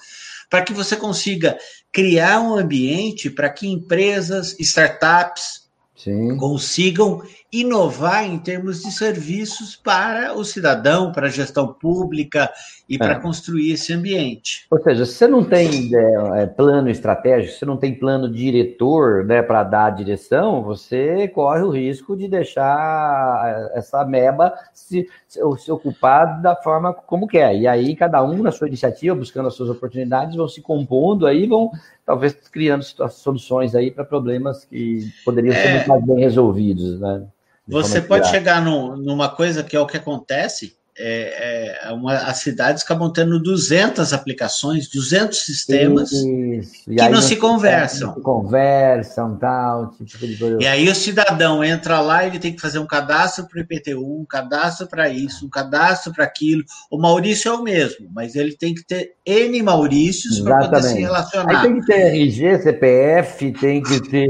para 0.50 0.62
que 0.62 0.72
você 0.72 0.96
consiga 0.96 1.58
criar 1.92 2.40
um 2.42 2.56
ambiente 2.56 3.30
para 3.30 3.50
que 3.50 3.68
empresas, 3.68 4.56
startups, 4.60 5.64
Sim. 5.96 6.38
consigam 6.38 7.24
inovar 7.54 8.26
em 8.26 8.39
termos 8.39 8.82
de 8.82 8.92
serviços 8.92 9.76
para 9.76 10.34
o 10.34 10.44
cidadão, 10.44 11.12
para 11.12 11.28
a 11.28 11.30
gestão 11.30 11.68
pública 11.68 12.52
e 12.89 12.96
é. 12.96 12.98
para 12.98 13.20
construir 13.20 13.74
esse 13.74 13.94
ambiente. 13.94 14.66
Ou 14.72 14.82
seja, 14.82 15.06
se 15.06 15.13
você 15.13 15.28
não 15.28 15.44
tem 15.44 15.92
é, 15.96 16.42
é, 16.42 16.46
plano 16.48 16.89
estratégico, 16.89 17.60
se 17.60 17.63
não 17.63 17.78
tem 17.78 17.94
plano 17.94 18.28
diretor 18.28 19.24
né, 19.24 19.44
para 19.44 19.63
dar 19.63 19.86
a 19.86 19.89
direção, 19.92 20.63
você 20.63 21.28
corre 21.28 21.62
o 21.62 21.70
risco 21.70 22.18
de 22.18 22.28
deixar 22.28 23.44
é, 23.46 23.78
essa 23.78 24.04
meba 24.04 24.52
se, 24.74 25.08
se 25.28 25.72
ocupar 25.72 26.42
da 26.42 26.56
forma 26.56 26.92
como 26.92 27.28
quer. 27.28 27.56
E 27.56 27.68
aí, 27.68 27.96
cada 27.96 28.24
um 28.24 28.42
na 28.42 28.52
sua 28.52 28.68
iniciativa, 28.68 29.16
buscando 29.16 29.48
as 29.48 29.54
suas 29.54 29.70
oportunidades, 29.70 30.36
vão 30.36 30.48
se 30.48 30.60
compondo 30.60 31.28
aí, 31.28 31.46
vão 31.46 31.70
talvez 32.04 32.34
criando 32.34 32.84
soluções 33.12 33.76
aí 33.76 33.92
para 33.92 34.04
problemas 34.04 34.66
que 34.66 35.08
poderiam 35.24 35.54
ser 35.54 35.68
é. 35.68 35.74
muito 35.76 35.89
mais 35.89 36.04
bem 36.04 36.20
resolvidos, 36.20 37.00
né? 37.00 37.24
Você 37.67 38.02
pode 38.02 38.30
chegar 38.30 38.62
no, 38.62 38.97
numa 38.97 39.30
coisa 39.30 39.63
que 39.63 39.76
é 39.76 39.80
o 39.80 39.88
que 39.88 39.97
acontece, 39.97 40.76
é, 40.95 41.88
é 41.88 41.91
uma, 41.91 42.13
as 42.13 42.38
cidades 42.38 42.84
acabam 42.84 43.12
tendo 43.12 43.41
200 43.41 44.13
aplicações, 44.13 44.88
200 44.88 45.39
sistemas 45.39 46.12
Isso. 46.12 46.84
que 46.86 47.10
não 47.10 47.21
se 47.21 47.36
conversam. 47.36 48.10
Não 48.10 48.15
se 48.15 48.21
conversam, 48.21 49.38
tal, 49.38 49.91
tipo 50.06 50.28
de 50.28 50.38
coisa. 50.38 50.58
E 50.62 50.67
aí 50.67 50.88
o 50.88 50.93
cidadão 50.93 51.63
entra 51.63 51.99
lá, 51.99 52.26
ele 52.26 52.38
tem 52.38 52.54
que 52.54 52.62
fazer 52.62 52.78
um 52.78 52.86
cadastro 52.86 53.47
para 53.47 53.58
o 53.58 53.62
IPTU, 53.62 54.21
um 54.21 54.26
cadastro 54.26 54.88
para 54.88 55.10
isso, 55.10 55.45
um 55.45 55.49
cadastro 55.49 56.13
para 56.13 56.26
aquilo. 56.26 56.63
O 56.91 56.99
Maurício 56.99 57.49
é 57.49 57.56
o 57.56 57.63
mesmo, 57.63 58.08
mas 58.13 58.36
ele 58.36 58.56
tem 58.56 58.76
que 58.76 58.86
ter 58.86 59.13
N 59.26 59.63
Maurícios 59.63 60.39
para 60.41 60.60
poder 60.60 60.84
se 60.84 60.99
relacionar. 60.99 61.62
Aí 61.62 61.67
tem 61.67 61.80
que 61.80 61.88
ter 61.88 62.13
RG, 62.13 62.60
CPF, 62.60 63.52
tem 63.54 63.82
que 63.82 63.99
ter 64.10 64.28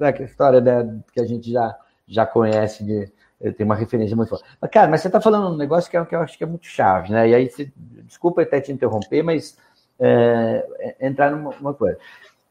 a 0.00 0.22
história 0.22 0.60
né, 0.60 1.00
que 1.12 1.20
a 1.20 1.26
gente 1.26 1.50
já, 1.50 1.74
já 2.06 2.26
conhece 2.26 2.84
de 2.84 3.12
tem 3.56 3.66
uma 3.66 3.74
referência 3.74 4.16
muito 4.16 4.30
forte. 4.30 4.44
Mas, 4.60 4.70
cara, 4.70 4.88
mas 4.88 5.00
você 5.02 5.08
está 5.08 5.20
falando 5.20 5.52
um 5.52 5.56
negócio 5.56 5.90
que, 5.90 5.96
é, 5.96 6.04
que 6.04 6.14
eu 6.14 6.20
acho 6.20 6.38
que 6.38 6.44
é 6.44 6.46
muito 6.46 6.66
chave, 6.66 7.12
né? 7.12 7.28
E 7.28 7.34
aí, 7.34 7.50
desculpa 8.04 8.42
até 8.42 8.60
te 8.60 8.72
interromper, 8.72 9.22
mas 9.22 9.58
é, 10.00 10.96
entrar 11.00 11.30
numa 11.30 11.74
coisa. 11.74 11.98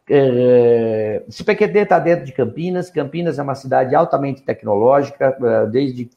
É, 0.07 1.23
se 1.27 1.43
PQD 1.43 1.79
está 1.79 1.97
dentro 1.97 2.25
de 2.25 2.31
Campinas, 2.31 2.91
Campinas 2.91 3.39
é 3.39 3.41
uma 3.41 3.55
cidade 3.55 3.95
altamente 3.95 4.43
tecnológica, 4.43 5.35
desde, 5.71 6.07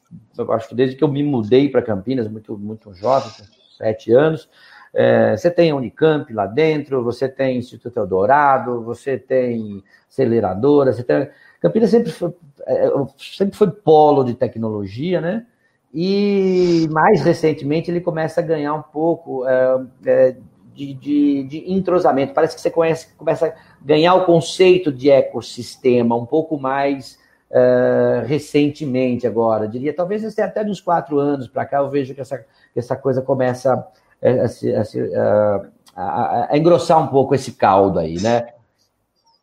acho 0.49 0.69
que 0.69 0.75
desde 0.75 0.95
que 0.95 1.03
eu 1.03 1.07
me 1.07 1.23
mudei 1.23 1.69
para 1.69 1.81
Campinas, 1.81 2.27
muito, 2.27 2.55
muito 2.55 2.93
jovem, 2.93 3.31
com 3.31 3.43
sete 3.75 4.11
anos, 4.11 4.47
é, 4.93 5.35
você 5.35 5.49
tem 5.49 5.71
a 5.71 5.75
Unicamp 5.75 6.31
lá 6.31 6.45
dentro, 6.45 7.03
você 7.03 7.27
tem 7.27 7.57
Instituto 7.57 7.97
Eldorado, 7.97 8.83
você 8.83 9.17
tem 9.17 9.83
aceleradora, 10.07 10.93
você 10.93 11.03
tem 11.03 11.29
Campinas 11.59 11.89
sempre 11.89 12.11
foi, 12.11 12.33
é, 12.65 12.85
é, 12.87 12.91
sempre 13.17 13.57
foi 13.57 13.69
polo 13.69 14.23
de 14.23 14.33
tecnologia, 14.33 15.19
né? 15.19 15.45
E 15.93 16.87
mais 16.91 17.21
recentemente 17.21 17.89
ele 17.89 17.99
começa 17.99 18.39
a 18.39 18.43
ganhar 18.43 18.73
um 18.73 18.81
pouco 18.81 19.45
é, 19.47 19.85
é, 20.05 20.35
de, 20.73 20.93
de, 20.93 21.43
de, 21.43 21.71
entrosamento. 21.71 22.33
Parece 22.33 22.55
que 22.55 22.61
você 22.61 22.69
conhece, 22.69 23.07
começa 23.17 23.47
a 23.47 23.53
ganhar 23.81 24.13
o 24.15 24.25
conceito 24.25 24.91
de 24.91 25.09
ecossistema 25.09 26.15
um 26.15 26.25
pouco 26.25 26.59
mais 26.59 27.17
é, 27.51 28.23
recentemente 28.25 29.25
agora. 29.25 29.65
Eu 29.65 29.69
diria, 29.69 29.93
talvez 29.93 30.39
até 30.39 30.63
uns 30.63 30.79
quatro 30.79 31.17
anos 31.17 31.47
para 31.47 31.65
cá, 31.65 31.79
eu 31.79 31.89
vejo 31.89 32.13
que 32.13 32.21
essa, 32.21 32.37
que 32.37 32.79
essa 32.79 32.95
coisa 32.95 33.21
começa 33.21 33.73
a, 33.73 34.29
a, 35.17 36.01
a, 36.01 36.47
a, 36.51 36.57
engrossar 36.57 37.01
um 37.03 37.07
pouco 37.07 37.33
esse 37.33 37.53
caldo 37.53 37.99
aí, 37.99 38.21
né? 38.21 38.47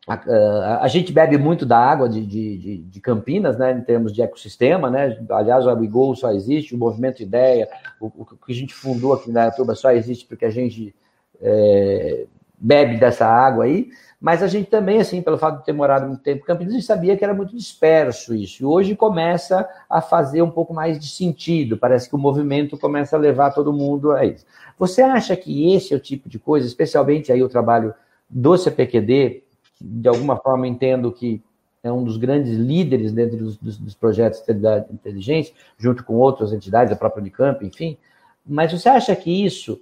A, 0.07 0.13
a, 0.13 0.83
a, 0.85 0.87
gente 0.87 1.11
bebe 1.11 1.37
muito 1.37 1.65
da 1.65 1.77
água 1.77 2.07
de, 2.07 2.25
de, 2.25 2.77
de, 2.77 3.01
Campinas, 3.01 3.57
né, 3.57 3.73
em 3.73 3.81
termos 3.81 4.13
de 4.13 4.21
ecossistema, 4.21 4.89
né? 4.89 5.17
Aliás, 5.29 5.65
o 5.65 5.69
WeGo 5.69 6.15
só 6.15 6.31
existe, 6.31 6.73
o 6.73 6.77
movimento 6.77 7.21
Ideia, 7.21 7.67
o, 7.99 8.05
o, 8.05 8.25
que 8.25 8.53
a 8.53 8.55
gente 8.55 8.73
fundou 8.73 9.13
aqui 9.13 9.29
na 9.29 9.51
Turba 9.51 9.75
só 9.75 9.91
existe 9.91 10.25
porque 10.25 10.45
a 10.45 10.49
gente 10.49 10.95
é, 11.41 12.25
bebe 12.57 12.97
dessa 12.97 13.25
água 13.25 13.65
aí. 13.65 13.89
Mas 14.19 14.41
a 14.41 14.47
gente 14.47 14.69
também, 14.69 14.99
assim, 14.99 15.21
pelo 15.21 15.37
fato 15.37 15.59
de 15.59 15.65
ter 15.65 15.73
morado 15.73 16.07
muito 16.07 16.23
tempo 16.23 16.41
em 16.41 16.45
Campinas, 16.45 16.73
a 16.73 16.77
gente 16.77 16.87
sabia 16.87 17.15
que 17.15 17.23
era 17.23 17.33
muito 17.33 17.55
disperso 17.55 18.33
isso. 18.33 18.63
E 18.63 18.65
hoje 18.65 18.95
começa 18.95 19.67
a 19.87 20.01
fazer 20.01 20.41
um 20.41 20.49
pouco 20.49 20.73
mais 20.73 20.97
de 20.97 21.07
sentido. 21.07 21.77
Parece 21.77 22.09
que 22.09 22.15
o 22.15 22.17
movimento 22.17 22.79
começa 22.79 23.15
a 23.15 23.19
levar 23.19 23.51
todo 23.51 23.71
mundo 23.71 24.11
a 24.11 24.25
isso. 24.25 24.43
Você 24.79 25.03
acha 25.03 25.35
que 25.35 25.73
esse 25.75 25.93
é 25.93 25.97
o 25.97 25.99
tipo 25.99 26.27
de 26.27 26.39
coisa, 26.39 26.65
especialmente 26.65 27.31
aí 27.31 27.43
o 27.43 27.49
trabalho 27.49 27.93
do 28.27 28.57
CPQD, 28.57 29.43
de 29.79 30.07
alguma 30.07 30.37
forma 30.37 30.67
entendo 30.67 31.11
que 31.11 31.41
é 31.83 31.91
um 31.91 32.03
dos 32.03 32.17
grandes 32.17 32.57
líderes 32.57 33.11
dentro 33.11 33.37
dos, 33.37 33.57
dos, 33.57 33.77
dos 33.77 33.95
projetos 33.95 34.43
de 34.45 34.93
inteligência, 34.93 35.53
junto 35.77 36.03
com 36.03 36.15
outras 36.15 36.51
entidades, 36.51 36.91
a 36.91 36.95
própria 36.95 37.21
Unicamp, 37.21 37.65
enfim. 37.65 37.97
Mas 38.45 38.71
você 38.71 38.89
acha 38.89 39.15
que 39.15 39.45
isso 39.45 39.79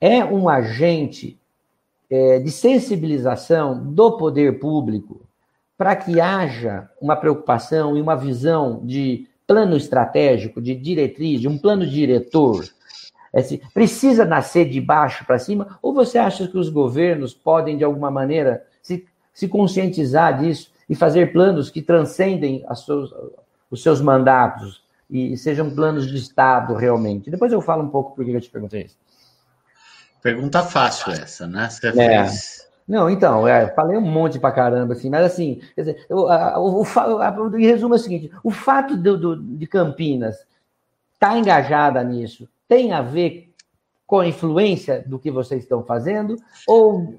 é 0.00 0.24
um 0.24 0.48
agente 0.48 1.38
é, 2.10 2.38
de 2.38 2.50
sensibilização 2.50 3.92
do 3.92 4.16
poder 4.16 4.58
público 4.58 5.20
para 5.76 5.94
que 5.94 6.20
haja 6.20 6.90
uma 7.00 7.16
preocupação 7.16 7.96
e 7.96 8.00
uma 8.00 8.16
visão 8.16 8.80
de 8.84 9.28
plano 9.46 9.76
estratégico, 9.76 10.60
de 10.60 10.74
diretriz, 10.74 11.40
de 11.40 11.48
um 11.48 11.58
plano 11.58 11.86
diretor? 11.86 12.64
É, 13.32 13.42
precisa 13.72 14.24
nascer 14.24 14.68
de 14.68 14.80
baixo 14.80 15.24
para 15.24 15.38
cima? 15.38 15.78
Ou 15.82 15.92
você 15.92 16.18
acha 16.18 16.48
que 16.48 16.58
os 16.58 16.68
governos 16.68 17.34
podem, 17.34 17.76
de 17.76 17.84
alguma 17.84 18.10
maneira, 18.10 18.64
se, 19.38 19.46
conscientizar 19.46 20.40
disso 20.40 20.72
e 20.88 20.96
fazer 20.96 21.32
planos 21.32 21.70
que 21.70 21.80
transcendem 21.80 22.64
seus, 22.74 23.14
os 23.70 23.82
seus 23.82 24.00
mandatos 24.00 24.82
e 25.08 25.36
sejam 25.36 25.70
planos 25.70 26.08
de 26.08 26.16
Estado 26.16 26.74
realmente? 26.74 27.30
Depois 27.30 27.52
eu 27.52 27.60
falo 27.60 27.84
um 27.84 27.88
pouco 27.88 28.16
por 28.16 28.24
que 28.24 28.32
eu 28.32 28.40
te 28.40 28.50
perguntei 28.50 28.82
isso. 28.82 28.96
Pergunta 30.20 30.64
fácil 30.64 31.12
essa, 31.12 31.46
né? 31.46 31.70
Você 31.70 31.88
é. 31.88 31.92
fez... 31.92 32.68
Não, 32.86 33.08
então, 33.08 33.46
é, 33.46 33.68
falei 33.74 33.96
um 33.96 34.00
monte 34.00 34.40
pra 34.40 34.50
caramba, 34.50 34.94
assim, 34.94 35.10
mas 35.10 35.26
assim, 35.26 35.60
quer 35.74 35.82
dizer, 35.82 36.06
o, 36.08 36.82
em 37.56 37.66
resumo 37.66 37.94
é 37.94 37.96
o 37.98 38.00
seguinte: 38.00 38.32
o 38.42 38.50
fato 38.50 38.96
do, 38.96 39.18
do, 39.18 39.36
de 39.36 39.66
Campinas 39.66 40.36
estar 41.12 41.30
tá 41.30 41.38
engajada 41.38 42.02
nisso 42.02 42.48
tem 42.66 42.92
a 42.92 43.02
ver 43.02 43.52
com 44.06 44.20
a 44.20 44.26
influência 44.26 45.04
do 45.06 45.18
que 45.18 45.30
vocês 45.30 45.62
estão 45.62 45.84
fazendo? 45.84 46.36
Ou 46.66 47.18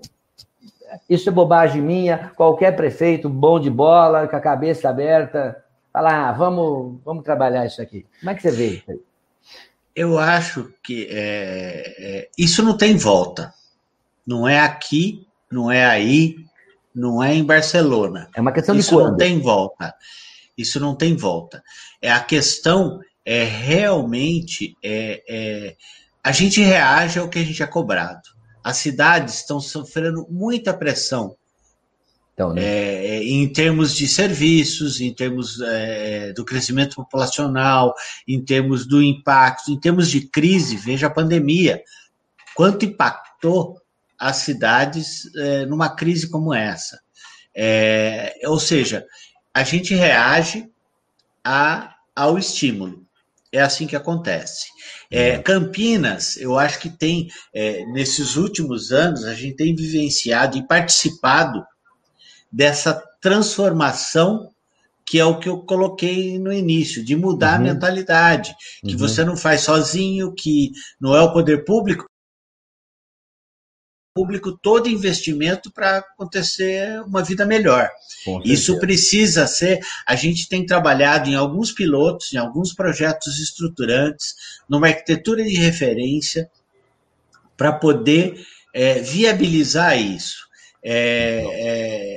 isso 1.09 1.29
é 1.29 1.31
bobagem 1.31 1.81
minha? 1.81 2.31
Qualquer 2.35 2.75
prefeito 2.75 3.29
bom 3.29 3.59
de 3.59 3.69
bola, 3.69 4.27
com 4.27 4.35
a 4.35 4.41
cabeça 4.41 4.89
aberta, 4.89 5.63
fala, 5.91 6.29
ah, 6.29 6.31
vamos, 6.31 6.99
vamos 7.03 7.23
trabalhar 7.23 7.65
isso 7.65 7.81
aqui. 7.81 8.05
Como 8.19 8.29
é 8.29 8.35
que 8.35 8.41
você 8.41 8.51
vê 8.51 8.67
isso 8.67 8.91
aí? 8.91 8.99
Eu 9.95 10.17
acho 10.17 10.71
que 10.83 11.07
é, 11.11 11.95
é, 11.99 12.29
isso 12.37 12.63
não 12.63 12.77
tem 12.77 12.95
volta. 12.95 13.53
Não 14.25 14.47
é 14.47 14.59
aqui, 14.59 15.27
não 15.51 15.71
é 15.71 15.85
aí, 15.85 16.37
não 16.93 17.21
é 17.21 17.33
em 17.33 17.43
Barcelona. 17.43 18.29
É 18.35 18.41
uma 18.41 18.51
questão 18.51 18.75
isso 18.75 18.89
de 18.91 18.95
quando? 18.95 19.09
não 19.11 19.17
tem 19.17 19.41
volta. 19.41 19.95
Isso 20.57 20.79
não 20.79 20.95
tem 20.95 21.15
volta. 21.15 21.63
É 22.01 22.11
a 22.11 22.19
questão 22.19 22.99
é 23.25 23.43
realmente 23.43 24.77
é, 24.83 25.23
é, 25.27 25.75
a 26.23 26.31
gente 26.31 26.61
reage 26.61 27.19
ao 27.19 27.29
que 27.29 27.39
a 27.39 27.43
gente 27.43 27.61
é 27.61 27.67
cobrado. 27.67 28.29
As 28.63 28.77
cidades 28.77 29.35
estão 29.35 29.59
sofrendo 29.59 30.27
muita 30.29 30.73
pressão 30.73 31.35
então, 32.39 32.53
né? 32.53 32.63
é, 32.63 33.21
em 33.21 33.51
termos 33.51 33.93
de 33.93 34.07
serviços, 34.07 35.01
em 35.01 35.13
termos 35.13 35.59
é, 35.59 36.31
do 36.31 36.45
crescimento 36.45 36.95
populacional, 36.95 37.93
em 38.25 38.41
termos 38.41 38.85
do 38.85 39.03
impacto, 39.03 39.69
em 39.69 39.77
termos 39.77 40.09
de 40.09 40.21
crise, 40.21 40.77
veja 40.77 41.07
a 41.07 41.09
pandemia, 41.09 41.83
quanto 42.55 42.85
impactou 42.85 43.81
as 44.17 44.37
cidades 44.37 45.29
é, 45.35 45.65
numa 45.65 45.89
crise 45.89 46.29
como 46.29 46.53
essa. 46.53 47.01
É, 47.53 48.33
ou 48.45 48.57
seja, 48.57 49.05
a 49.53 49.61
gente 49.63 49.93
reage 49.93 50.71
a, 51.43 51.93
ao 52.15 52.37
estímulo. 52.37 53.05
É 53.51 53.61
assim 53.61 53.87
que 53.87 53.95
acontece. 53.95 54.67
É, 55.09 55.37
uhum. 55.37 55.43
Campinas, 55.43 56.37
eu 56.37 56.57
acho 56.57 56.79
que 56.79 56.89
tem, 56.89 57.29
é, 57.53 57.83
nesses 57.87 58.35
últimos 58.35 58.91
anos, 58.91 59.25
a 59.25 59.33
gente 59.33 59.55
tem 59.55 59.75
vivenciado 59.75 60.57
e 60.57 60.67
participado 60.67 61.65
dessa 62.51 62.93
transformação 63.21 64.49
que 65.09 65.17
é 65.17 65.25
o 65.25 65.39
que 65.39 65.49
eu 65.49 65.57
coloquei 65.57 66.37
no 66.37 66.53
início, 66.53 67.03
de 67.03 67.15
mudar 67.15 67.59
uhum. 67.59 67.65
a 67.65 67.73
mentalidade, 67.73 68.55
que 68.85 68.91
uhum. 68.91 68.97
você 68.99 69.25
não 69.25 69.35
faz 69.35 69.61
sozinho, 69.61 70.35
que 70.35 70.71
não 71.01 71.15
é 71.15 71.21
o 71.21 71.33
poder 71.33 71.65
público, 71.65 72.05
público 74.19 74.51
todo 74.51 74.89
investimento 74.89 75.71
para 75.71 75.99
acontecer 75.99 77.01
uma 77.03 77.23
vida 77.23 77.45
melhor. 77.45 77.89
Isso 78.43 78.77
precisa 78.77 79.47
ser. 79.47 79.79
A 80.05 80.13
gente 80.13 80.49
tem 80.49 80.65
trabalhado 80.65 81.29
em 81.29 81.35
alguns 81.35 81.71
pilotos, 81.71 82.33
em 82.33 82.37
alguns 82.37 82.73
projetos 82.73 83.39
estruturantes, 83.39 84.35
numa 84.67 84.87
arquitetura 84.87 85.41
de 85.41 85.55
referência, 85.55 86.51
para 87.55 87.71
poder 87.71 88.45
é, 88.73 88.95
viabilizar 88.99 89.97
isso. 89.97 90.49
É, 90.83 91.45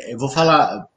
é, 0.09 0.13
eu 0.13 0.19
vou 0.19 0.29
falar, 0.29 0.89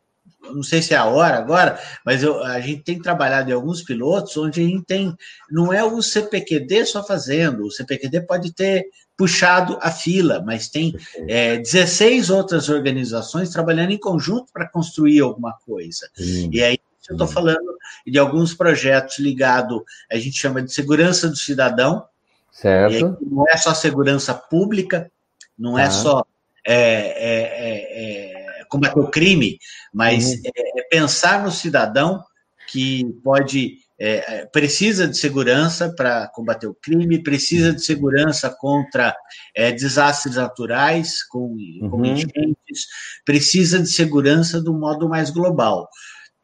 não 0.53 0.63
sei 0.63 0.81
se 0.81 0.93
é 0.93 0.97
a 0.97 1.05
hora 1.05 1.37
agora, 1.37 1.79
mas 2.05 2.23
eu, 2.23 2.43
a 2.43 2.59
gente 2.59 2.83
tem 2.83 3.01
trabalhado 3.01 3.49
em 3.49 3.53
alguns 3.53 3.81
pilotos 3.81 4.35
onde 4.37 4.61
a 4.61 4.63
gente 4.63 4.85
tem, 4.85 5.15
não 5.49 5.71
é 5.71 5.83
o 5.83 6.01
CPQD 6.01 6.85
só 6.85 7.03
fazendo, 7.03 7.65
o 7.65 7.71
CPQD 7.71 8.21
pode 8.21 8.53
ter 8.53 8.87
puxado 9.17 9.77
a 9.81 9.91
fila, 9.91 10.43
mas 10.45 10.67
tem 10.67 10.95
é, 11.27 11.57
16 11.57 12.29
outras 12.29 12.69
organizações 12.69 13.49
trabalhando 13.49 13.91
em 13.91 13.97
conjunto 13.97 14.51
para 14.51 14.67
construir 14.67 15.21
alguma 15.21 15.53
coisa. 15.65 16.09
Sim. 16.15 16.49
E 16.51 16.61
aí 16.63 16.77
eu 17.09 17.13
estou 17.13 17.27
falando 17.27 17.77
de 18.05 18.17
alguns 18.17 18.53
projetos 18.53 19.19
ligados, 19.19 19.81
a 20.11 20.17
gente 20.17 20.37
chama 20.37 20.61
de 20.61 20.73
segurança 20.73 21.29
do 21.29 21.35
cidadão. 21.35 22.05
Certo. 22.51 23.17
não 23.21 23.45
é 23.49 23.57
só 23.57 23.73
segurança 23.73 24.33
pública, 24.33 25.11
não 25.59 25.77
é 25.77 25.89
só 25.89 26.25
é, 26.65 26.73
é, 26.73 27.41
é, 27.53 28.41
é, 28.41 28.44
combater 28.75 28.99
o 28.99 29.09
crime, 29.09 29.57
mas 29.93 30.25
uhum. 30.25 30.41
É, 30.45 30.79
é, 30.79 30.83
pensar 30.89 31.43
no 31.43 31.51
cidadão 31.51 32.23
que 32.67 33.05
pode 33.23 33.77
é, 33.97 34.45
precisa 34.47 35.07
de 35.07 35.17
segurança 35.17 35.93
para 35.95 36.27
combater 36.27 36.67
o 36.67 36.75
crime, 36.75 37.23
precisa 37.23 37.71
de 37.73 37.81
segurança 37.81 38.49
contra 38.49 39.15
é, 39.55 39.71
desastres 39.71 40.35
naturais, 40.35 41.23
com, 41.23 41.55
uhum. 41.81 41.89
com 41.89 42.05
enchentes, 42.05 42.87
precisa 43.25 43.79
de 43.79 43.89
segurança 43.89 44.61
do 44.61 44.73
modo 44.73 45.07
mais 45.07 45.29
global. 45.29 45.89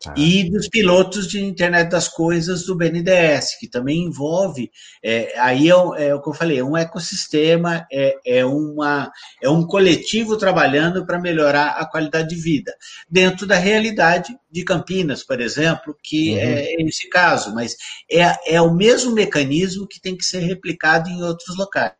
Ah. 0.07 0.13
E 0.17 0.49
dos 0.49 0.67
pilotos 0.67 1.27
de 1.27 1.43
internet 1.43 1.89
das 1.89 2.07
coisas 2.07 2.65
do 2.65 2.75
BNDES, 2.75 3.57
que 3.59 3.67
também 3.67 4.05
envolve, 4.05 4.71
é, 5.03 5.39
aí 5.39 5.69
é, 5.69 5.73
é, 6.07 6.15
o 6.15 6.21
que 6.21 6.29
eu 6.29 6.33
falei, 6.33 6.59
é 6.59 6.63
um 6.63 6.75
ecossistema, 6.75 7.85
é, 7.91 8.15
é, 8.25 8.45
uma, 8.45 9.11
é 9.41 9.49
um 9.49 9.65
coletivo 9.65 10.37
trabalhando 10.37 11.05
para 11.05 11.19
melhorar 11.19 11.71
a 11.77 11.85
qualidade 11.85 12.29
de 12.29 12.41
vida, 12.41 12.73
dentro 13.09 13.45
da 13.45 13.55
realidade 13.55 14.35
de 14.49 14.63
Campinas, 14.63 15.23
por 15.23 15.39
exemplo, 15.39 15.95
que 16.01 16.33
uhum. 16.33 16.39
é 16.39 16.73
esse 16.81 17.07
caso, 17.09 17.53
mas 17.53 17.75
é, 18.11 18.55
é 18.55 18.61
o 18.61 18.73
mesmo 18.73 19.11
mecanismo 19.13 19.87
que 19.87 20.01
tem 20.01 20.17
que 20.17 20.25
ser 20.25 20.39
replicado 20.39 21.09
em 21.09 21.21
outros 21.21 21.55
locais. 21.57 21.95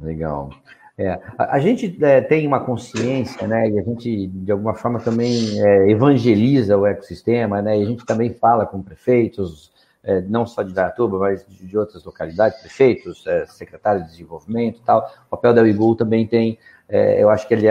Legal. 0.00 0.50
É, 1.00 1.18
a, 1.38 1.56
a, 1.56 1.58
gente 1.58 1.96
é, 2.04 2.20
tem 2.20 2.46
uma 2.46 2.60
consciência, 2.60 3.46
né, 3.46 3.70
e 3.70 3.78
a 3.78 3.82
gente, 3.82 4.26
de 4.26 4.52
alguma 4.52 4.74
forma, 4.74 5.00
também 5.00 5.58
é, 5.58 5.90
evangeliza 5.90 6.76
o 6.76 6.86
ecossistema, 6.86 7.62
né, 7.62 7.78
e 7.78 7.82
a 7.82 7.86
gente 7.86 8.04
também 8.04 8.34
fala 8.34 8.66
com 8.66 8.82
prefeitos, 8.82 9.72
é, 10.04 10.20
não 10.20 10.44
só 10.46 10.62
de 10.62 10.74
Dayatuba, 10.74 11.18
mas 11.18 11.46
de, 11.48 11.66
de 11.66 11.78
outras 11.78 12.04
localidades, 12.04 12.60
prefeitos, 12.60 13.26
é, 13.26 13.46
secretários 13.46 14.04
de 14.04 14.10
desenvolvimento 14.10 14.78
e 14.78 14.82
tal. 14.82 15.10
O 15.26 15.30
papel 15.30 15.54
da 15.54 15.62
Uigul 15.62 15.96
também 15.96 16.26
tem, 16.26 16.58
é, 16.90 17.22
eu 17.22 17.30
acho 17.30 17.46
que 17.46 17.54
ele, 17.54 17.66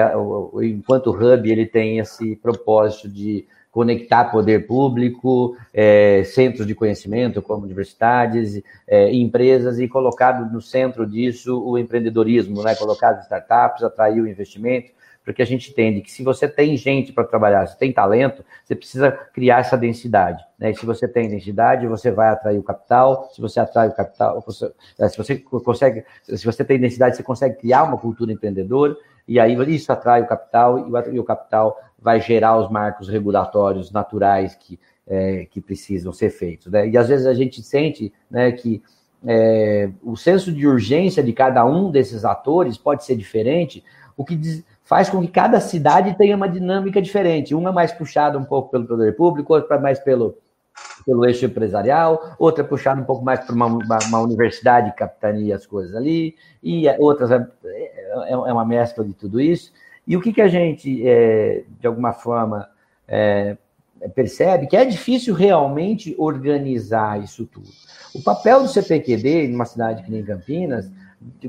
enquanto 0.64 1.12
hub, 1.12 1.52
ele 1.52 1.66
tem 1.66 2.00
esse 2.00 2.36
propósito 2.38 3.10
de 3.10 3.46
conectar 3.72 4.26
poder 4.26 4.66
público, 4.66 5.56
é, 5.74 6.24
centros 6.24 6.66
de 6.66 6.74
conhecimento, 6.74 7.42
como 7.42 7.64
universidades, 7.64 8.62
é, 8.88 9.14
empresas, 9.14 9.78
e 9.78 9.88
colocar 9.88 10.52
no 10.52 10.62
centro 10.62 11.06
disso 11.06 11.62
o 11.64 11.78
empreendedorismo, 11.78 12.64
né? 12.64 12.74
colocar 12.76 13.12
as 13.12 13.24
startups, 13.24 13.84
atrair 13.84 14.22
o 14.22 14.28
investimento, 14.28 14.92
porque 15.30 15.44
a 15.44 15.46
gente 15.46 15.70
entende 15.70 16.02
que 16.02 16.12
se 16.12 16.24
você 16.24 16.48
tem 16.48 16.76
gente 16.76 17.14
para 17.14 17.24
trabalhar, 17.24 17.68
se 17.68 17.78
tem 17.78 17.94
talento, 17.94 18.44
você 18.66 18.74
precisa 18.74 19.12
criar 19.12 19.60
essa 19.60 19.78
densidade. 19.78 20.44
Né? 20.58 20.72
E 20.72 20.76
se 20.76 20.88
você 20.88 21.08
tem 21.08 21.30
densidade, 21.30 21.86
você 21.86 22.10
vai 22.10 22.30
atrair 22.30 22.58
o 22.58 22.64
capital. 22.64 23.30
Se 23.32 23.40
você 23.40 23.60
atrai 23.60 23.90
o 23.90 23.94
capital, 23.94 24.44
você, 24.44 24.74
é, 24.98 25.08
se 25.08 25.16
você 25.16 25.36
consegue, 25.38 26.04
se 26.24 26.44
você 26.44 26.66
tem 26.66 26.80
densidade, 26.80 27.16
você 27.16 27.22
consegue 27.22 27.58
criar 27.60 27.84
uma 27.84 28.00
cultura 28.00 28.34
empreendedora 28.34 28.98
e 29.28 29.40
aí 29.40 29.54
isso 29.72 29.92
atrai 29.92 30.24
o 30.24 30.28
capital 30.28 30.90
e 31.14 31.20
o 31.20 31.24
capital 31.24 31.80
vai 32.00 32.20
gerar 32.20 32.58
os 32.58 32.72
marcos 32.72 33.08
regulatórios 33.08 33.92
naturais 33.92 34.56
que, 34.56 34.80
é, 35.06 35.46
que 35.46 35.62
precisam 35.62 36.12
ser 36.12 36.32
feitos. 36.32 36.72
Né? 36.72 36.90
E 36.90 36.98
às 36.98 37.08
vezes 37.08 37.28
a 37.28 37.36
gente 37.36 37.62
sente 37.62 38.12
né, 38.32 38.52
que 38.52 38.82
é, 39.24 39.92
o 40.02 40.16
senso 40.16 40.52
de 40.52 40.66
urgência 40.66 41.22
de 41.22 41.34
cada 41.34 41.64
um 41.64 41.92
desses 41.92 42.26
atores 42.26 42.80
pode 42.80 43.06
ser 43.06 43.16
diferente, 43.16 43.84
o 44.18 44.26
que 44.26 44.36
diz, 44.36 44.66
faz 44.90 45.08
com 45.08 45.22
que 45.22 45.28
cada 45.28 45.60
cidade 45.60 46.18
tenha 46.18 46.36
uma 46.36 46.50
dinâmica 46.50 47.00
diferente. 47.00 47.54
Uma 47.54 47.72
mais 47.72 47.92
puxada 47.92 48.40
um 48.40 48.44
pouco 48.44 48.72
pelo 48.72 48.88
poder 48.88 49.16
público, 49.16 49.54
outra 49.54 49.80
mais 49.80 50.00
pelo, 50.00 50.36
pelo 51.06 51.24
eixo 51.28 51.46
empresarial, 51.46 52.36
outra 52.40 52.64
puxada 52.64 53.00
um 53.00 53.04
pouco 53.04 53.24
mais 53.24 53.40
para 53.42 53.54
uma, 53.54 53.68
uma, 53.68 54.00
uma, 54.08 54.20
universidade 54.20 54.90
que 54.90 54.98
capitania 54.98 55.56
as 55.56 55.68
coisas 55.68 55.96
ali, 55.96 56.36
e 56.64 56.90
outras 56.98 57.30
é, 57.30 57.48
é, 57.66 58.32
é, 58.32 58.36
uma 58.36 58.66
mescla 58.66 59.06
de 59.06 59.14
tudo 59.14 59.40
isso. 59.40 59.72
E 60.08 60.18
o 60.18 60.22
que, 60.22 60.34
que 60.34 60.42
a 60.42 60.48
gente, 60.48 61.08
é, 61.08 61.66
de 61.80 61.86
alguma 61.86 62.12
forma, 62.12 62.68
é, 63.08 63.58
percebe 64.16 64.66
que 64.66 64.76
é 64.76 64.84
difícil 64.84 65.36
realmente 65.36 66.16
organizar 66.18 67.22
isso 67.22 67.46
tudo. 67.46 67.70
O 68.16 68.24
papel 68.24 68.64
do 68.64 68.68
CPQD, 68.68 69.50
numa 69.50 69.66
cidade 69.66 70.02
que 70.02 70.10
nem 70.10 70.26
Campinas, 70.26 70.92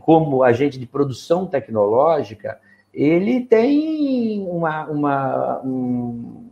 como 0.01 0.43
agente 0.43 0.79
de 0.79 0.85
produção 0.85 1.47
tecnológica, 1.47 2.59
ele 2.93 3.43
tem 3.43 4.47
uma, 4.49 4.87
uma 4.87 5.61
um, 5.65 6.49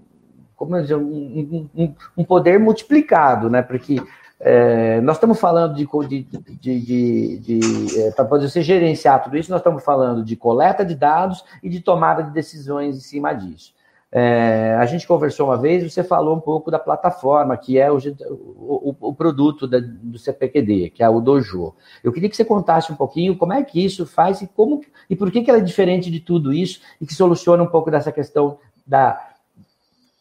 como 0.56 0.80
dizer, 0.80 0.96
um, 0.96 1.68
um, 1.74 1.94
um, 2.16 2.24
poder 2.24 2.58
multiplicado, 2.58 3.50
né? 3.50 3.62
Porque 3.62 4.00
é, 4.40 5.00
nós 5.00 5.16
estamos 5.16 5.38
falando 5.40 5.74
de, 5.74 5.86
de, 6.06 6.80
de, 6.80 7.38
de, 7.38 8.00
é, 8.00 8.10
para 8.12 8.24
poder 8.24 8.48
se 8.48 8.62
gerenciar 8.62 9.22
tudo 9.22 9.36
isso, 9.36 9.50
nós 9.50 9.60
estamos 9.60 9.84
falando 9.84 10.24
de 10.24 10.36
coleta 10.36 10.84
de 10.84 10.94
dados 10.94 11.44
e 11.62 11.68
de 11.68 11.80
tomada 11.80 12.22
de 12.22 12.30
decisões 12.30 12.96
em 12.96 13.00
cima 13.00 13.32
disso. 13.32 13.72
É, 14.10 14.74
a 14.80 14.86
gente 14.86 15.06
conversou 15.06 15.48
uma 15.48 15.58
vez, 15.58 15.92
você 15.92 16.02
falou 16.02 16.34
um 16.34 16.40
pouco 16.40 16.70
da 16.70 16.78
plataforma, 16.78 17.56
que 17.58 17.78
é 17.78 17.92
o, 17.92 17.98
o, 17.98 18.96
o 19.00 19.14
produto 19.14 19.66
da, 19.66 19.78
do 19.80 20.18
CPQD, 20.18 20.90
que 20.90 21.02
é 21.02 21.08
o 21.08 21.20
Dojo. 21.20 21.74
Eu 22.02 22.10
queria 22.10 22.28
que 22.28 22.36
você 22.36 22.44
contasse 22.44 22.90
um 22.90 22.96
pouquinho 22.96 23.36
como 23.36 23.52
é 23.52 23.62
que 23.62 23.84
isso 23.84 24.06
faz 24.06 24.40
e 24.40 24.46
como 24.46 24.80
e 25.10 25.14
por 25.14 25.30
que, 25.30 25.42
que 25.42 25.50
ela 25.50 25.58
é 25.58 25.62
diferente 25.62 26.10
de 26.10 26.20
tudo 26.20 26.52
isso 26.54 26.80
e 26.98 27.06
que 27.06 27.14
soluciona 27.14 27.62
um 27.62 27.68
pouco 27.68 27.90
dessa 27.90 28.10
questão 28.10 28.58
da 28.86 29.28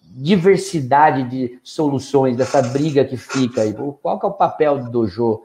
diversidade 0.01 1.23
de 1.29 1.59
soluções, 1.63 2.35
dessa 2.35 2.61
briga 2.61 3.05
que 3.05 3.15
fica 3.15 3.61
aí. 3.61 3.73
Qual 3.73 4.19
que 4.19 4.25
é 4.25 4.29
o 4.29 4.33
papel 4.33 4.79
do 4.79 4.89
Dojo, 4.89 5.43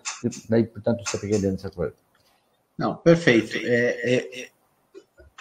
né, 0.48 0.62
portanto, 0.64 1.02
do 1.02 1.08
CPQD 1.08 1.52
nessa 1.52 1.70
coisa? 1.70 1.94
Não, 2.76 2.96
perfeito. 2.96 3.54
É, 3.56 4.14
é, 4.14 4.40
é 4.40 4.48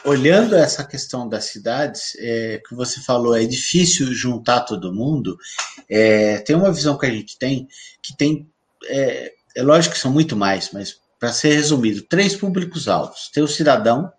olhando 0.04 0.56
essa 0.56 0.84
questão 0.84 1.28
das 1.28 1.45
cidades, 1.45 2.16
é, 2.20 2.62
que 2.68 2.74
você 2.76 2.99
falou, 3.02 3.36
é 3.36 3.45
difícil 3.45 4.14
juntar 4.14 4.62
todo 4.62 4.93
mundo. 4.93 5.38
É, 5.89 6.38
tem 6.39 6.56
uma 6.56 6.72
visão 6.72 6.97
que 6.97 7.06
a 7.06 7.12
gente 7.12 7.38
tem, 7.38 7.68
que 8.02 8.16
tem, 8.16 8.49
é, 8.86 9.34
é 9.56 9.64
lógico 9.64 9.95
que 9.95 10.02
são 10.02 10.12
muito 10.12 10.36
mais, 10.36 10.72
mas 10.72 10.99
para 11.20 11.32
ser 11.32 11.54
resumido, 11.54 12.02
três 12.02 12.36
públicos-alvos: 12.36 13.30
tem 13.30 13.43
o 13.43 13.47
cidadão, 13.47 14.12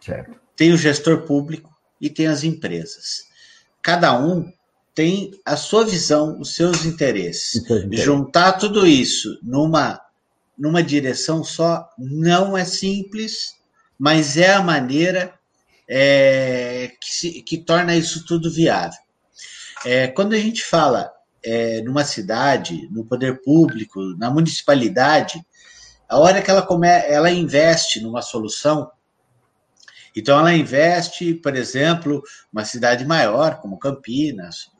certo. 0.00 0.34
tem 0.56 0.72
o 0.72 0.78
gestor 0.78 1.22
público 1.22 1.70
e 2.00 2.08
tem 2.08 2.26
as 2.26 2.42
empresas. 2.42 3.28
Cada 3.82 4.18
um 4.18 4.50
tem 4.94 5.38
a 5.44 5.56
sua 5.56 5.84
visão, 5.84 6.40
os 6.40 6.54
seus 6.54 6.84
interesses. 6.84 7.62
Juntar 7.92 8.52
tudo 8.52 8.86
isso 8.86 9.38
numa, 9.42 10.00
numa 10.58 10.82
direção 10.82 11.44
só 11.44 11.88
não 11.98 12.56
é 12.56 12.64
simples 12.64 13.59
mas 14.00 14.38
é 14.38 14.54
a 14.54 14.62
maneira 14.62 15.34
é, 15.86 16.90
que, 16.98 17.14
se, 17.14 17.42
que, 17.42 17.58
torna 17.58 17.94
isso 17.94 18.24
tudo 18.24 18.50
viável. 18.50 18.98
É, 19.84 20.08
quando 20.08 20.32
a 20.32 20.38
gente 20.38 20.64
fala 20.64 21.12
é, 21.44 21.82
numa 21.82 22.02
cidade, 22.02 22.88
no 22.90 23.04
poder 23.04 23.42
público, 23.42 24.00
na 24.16 24.30
municipalidade, 24.30 25.44
a 26.08 26.18
hora 26.18 26.40
que 26.40 26.50
ela, 26.50 26.62
come, 26.62 26.88
ela 26.88 27.30
investe 27.30 28.00
numa 28.00 28.22
solução, 28.22 28.90
então 30.16 30.38
ela 30.38 30.54
investe, 30.54 31.34
por 31.34 31.54
exemplo, 31.54 32.22
uma 32.50 32.64
cidade 32.64 33.04
maior, 33.04 33.60
como 33.60 33.78
Campinas, 33.78 34.70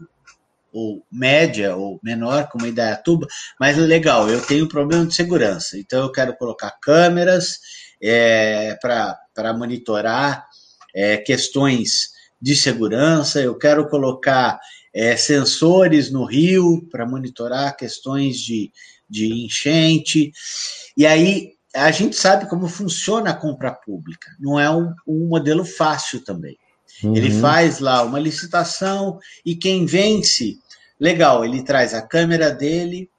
ou 0.72 1.04
média 1.10 1.74
ou 1.76 1.98
menor, 2.02 2.48
como 2.48 2.66
Idaiatuba, 2.66 3.26
mas 3.58 3.76
legal, 3.76 4.28
eu 4.28 4.40
tenho 4.40 4.68
problema 4.68 5.06
de 5.06 5.14
segurança, 5.14 5.78
então 5.78 6.02
eu 6.02 6.12
quero 6.12 6.36
colocar 6.36 6.70
câmeras 6.80 7.58
é, 8.02 8.76
para 8.80 9.52
monitorar 9.52 10.46
é, 10.94 11.16
questões 11.16 12.10
de 12.40 12.56
segurança, 12.56 13.40
eu 13.40 13.56
quero 13.56 13.88
colocar 13.88 14.58
é, 14.94 15.16
sensores 15.16 16.10
no 16.10 16.24
rio 16.24 16.86
para 16.90 17.06
monitorar 17.06 17.76
questões 17.76 18.38
de, 18.38 18.72
de 19.08 19.44
enchente. 19.44 20.32
E 20.96 21.06
aí 21.06 21.52
a 21.74 21.90
gente 21.90 22.16
sabe 22.16 22.48
como 22.48 22.66
funciona 22.66 23.30
a 23.30 23.36
compra 23.36 23.72
pública, 23.72 24.30
não 24.40 24.58
é 24.58 24.70
um, 24.70 24.92
um 25.06 25.28
modelo 25.28 25.64
fácil 25.64 26.24
também. 26.24 26.56
Uhum. 27.03 27.16
Ele 27.16 27.30
faz 27.30 27.78
lá 27.78 28.03
uma 28.03 28.18
licitação 28.18 29.18
e 29.44 29.55
quem 29.55 29.86
vence, 29.86 30.59
legal, 30.98 31.44
ele 31.44 31.62
traz 31.62 31.94
a 31.94 32.03
câmera 32.03 32.51
dele, 32.51 33.11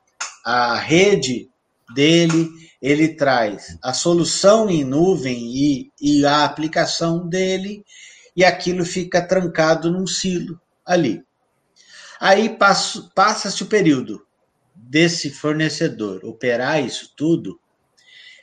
a 0.45 0.77
rede 0.77 1.49
dele, 1.93 2.49
ele 2.81 3.09
traz 3.09 3.77
a 3.81 3.93
solução 3.93 4.69
em 4.69 4.83
nuvem 4.83 5.55
e, 5.55 5.91
e 6.01 6.25
a 6.25 6.43
aplicação 6.43 7.27
dele, 7.27 7.85
e 8.35 8.43
aquilo 8.43 8.85
fica 8.85 9.21
trancado 9.21 9.91
num 9.91 10.07
silo 10.07 10.59
ali. 10.85 11.23
Aí 12.19 12.57
passa-se 13.15 13.63
o 13.63 13.67
período 13.67 14.25
desse 14.75 15.29
fornecedor 15.29 16.23
operar 16.23 16.83
isso 16.83 17.13
tudo, 17.15 17.59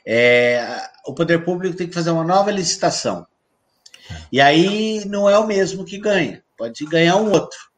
é, 0.05 0.81
o 1.05 1.13
poder 1.13 1.43
público 1.43 1.75
tem 1.75 1.87
que 1.87 1.93
fazer 1.93 2.11
uma 2.11 2.23
nova 2.23 2.51
licitação. 2.51 3.27
E 4.31 4.39
aí 4.39 5.03
não 5.05 5.29
é 5.29 5.37
o 5.37 5.47
mesmo 5.47 5.85
que 5.85 5.97
ganha, 5.97 6.43
pode 6.57 6.85
ganhar 6.85 7.15
um 7.17 7.31
outro. 7.31 7.69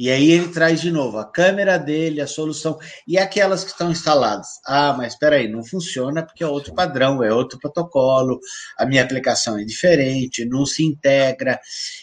E 0.00 0.10
aí 0.10 0.30
ele 0.30 0.48
traz 0.48 0.80
de 0.80 0.90
novo 0.90 1.18
a 1.18 1.30
câmera 1.30 1.78
dele, 1.78 2.22
a 2.22 2.26
solução, 2.26 2.78
e 3.06 3.18
aquelas 3.18 3.62
que 3.62 3.70
estão 3.70 3.90
instaladas. 3.90 4.48
Ah, 4.66 4.94
mas 4.96 5.12
espera 5.12 5.36
aí, 5.36 5.46
não 5.46 5.62
funciona 5.62 6.22
porque 6.22 6.42
é 6.42 6.46
outro 6.46 6.72
padrão, 6.74 7.22
é 7.22 7.30
outro 7.30 7.58
protocolo, 7.58 8.40
a 8.78 8.86
minha 8.86 9.02
aplicação 9.02 9.58
é 9.58 9.62
diferente, 9.62 10.46
não 10.46 10.64
se 10.64 10.82
integra. 10.82 11.60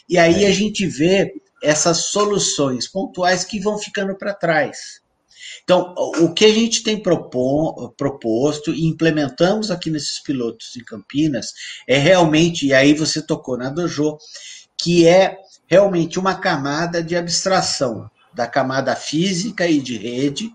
E 0.07 0.15
aí 0.19 0.45
a 0.45 0.51
gente 0.51 0.85
vê 0.85 1.33
essas 1.63 2.09
soluções 2.09 2.87
pontuais 2.87 3.43
que 3.43 3.59
vão 3.59 3.79
ficando 3.79 4.15
para 4.15 4.31
trás. 4.31 5.01
Então, 5.63 5.93
o 5.97 6.33
que 6.33 6.45
a 6.45 6.53
gente 6.53 6.83
tem 6.83 7.01
proposto 7.01 8.71
e 8.73 8.85
implementamos 8.85 9.69
aqui 9.71 9.89
nesses 9.89 10.19
pilotos 10.19 10.75
em 10.75 10.83
Campinas 10.83 11.53
é 11.87 11.97
realmente, 11.97 12.67
e 12.67 12.73
aí 12.73 12.93
você 12.93 13.21
tocou 13.21 13.57
na 13.57 13.69
Dojo, 13.69 14.17
que 14.77 15.07
é 15.07 15.37
realmente 15.67 16.19
uma 16.19 16.35
camada 16.35 17.03
de 17.03 17.15
abstração 17.15 18.09
da 18.33 18.47
camada 18.47 18.95
física 18.95 19.67
e 19.67 19.79
de 19.79 19.97
rede, 19.97 20.51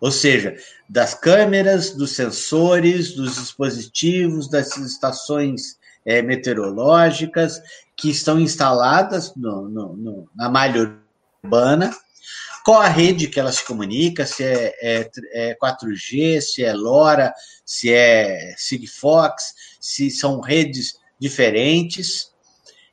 ou 0.00 0.10
seja, 0.10 0.54
das 0.88 1.14
câmeras, 1.14 1.90
dos 1.90 2.12
sensores, 2.12 3.12
dos 3.12 3.36
dispositivos, 3.36 4.48
das 4.48 4.76
estações 4.76 5.78
é, 6.04 6.22
meteorológicas 6.22 7.60
que 7.96 8.10
estão 8.10 8.38
instaladas 8.38 9.34
no, 9.34 9.68
no, 9.68 9.96
no, 9.96 10.28
na 10.34 10.48
malha 10.48 10.96
urbana, 11.42 11.90
qual 12.66 12.82
a 12.82 12.88
rede 12.88 13.28
que 13.28 13.38
ela 13.38 13.52
se 13.52 13.64
comunica, 13.64 14.26
se 14.26 14.42
é, 14.42 14.74
é, 14.82 15.10
é 15.32 15.54
4G, 15.54 16.40
se 16.40 16.64
é 16.64 16.72
LoRa, 16.72 17.32
se 17.64 17.92
é 17.92 18.56
Sigfox, 18.58 19.54
se 19.80 20.10
são 20.10 20.40
redes 20.40 20.98
diferentes 21.16 22.32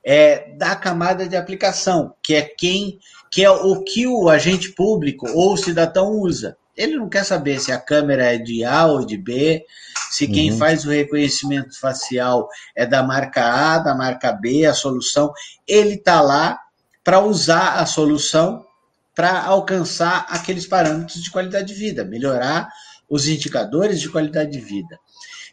é, 0.06 0.52
da 0.58 0.76
camada 0.76 1.28
de 1.28 1.36
aplicação, 1.36 2.14
que 2.22 2.36
é 2.36 2.44
quem 2.44 3.00
que 3.32 3.44
é 3.44 3.50
o 3.50 3.84
que 3.84 4.06
o 4.06 4.30
agente 4.30 4.70
público 4.74 5.28
ou 5.32 5.54
o 5.54 5.58
cidadão 5.58 6.12
usa. 6.20 6.56
Ele 6.78 6.96
não 6.96 7.10
quer 7.10 7.26
saber 7.26 7.60
se 7.60 7.72
a 7.72 7.80
câmera 7.80 8.36
é 8.36 8.38
de 8.38 8.64
A 8.64 8.86
ou 8.86 9.04
de 9.04 9.18
B, 9.18 9.66
se 10.12 10.28
quem 10.28 10.52
uhum. 10.52 10.58
faz 10.60 10.86
o 10.86 10.92
reconhecimento 10.92 11.80
facial 11.80 12.48
é 12.76 12.86
da 12.86 13.02
marca 13.02 13.42
A, 13.44 13.80
da 13.80 13.96
marca 13.96 14.32
B, 14.34 14.68
a 14.68 14.74
solução. 14.76 15.34
Ele 15.68 15.96
está 15.96 16.22
lá 16.22 16.60
para 17.04 17.20
usar 17.22 17.80
a 17.80 17.88
solução 17.88 18.64
para 19.16 19.44
alcançar 19.44 20.26
aqueles 20.30 20.66
parâmetros 20.66 21.22
de 21.22 21.30
qualidade 21.30 21.68
de 21.68 21.74
vida, 21.74 22.04
melhorar 22.04 22.68
os 23.10 23.28
indicadores 23.28 24.02
de 24.02 24.10
qualidade 24.10 24.52
de 24.52 24.60
vida. 24.60 25.00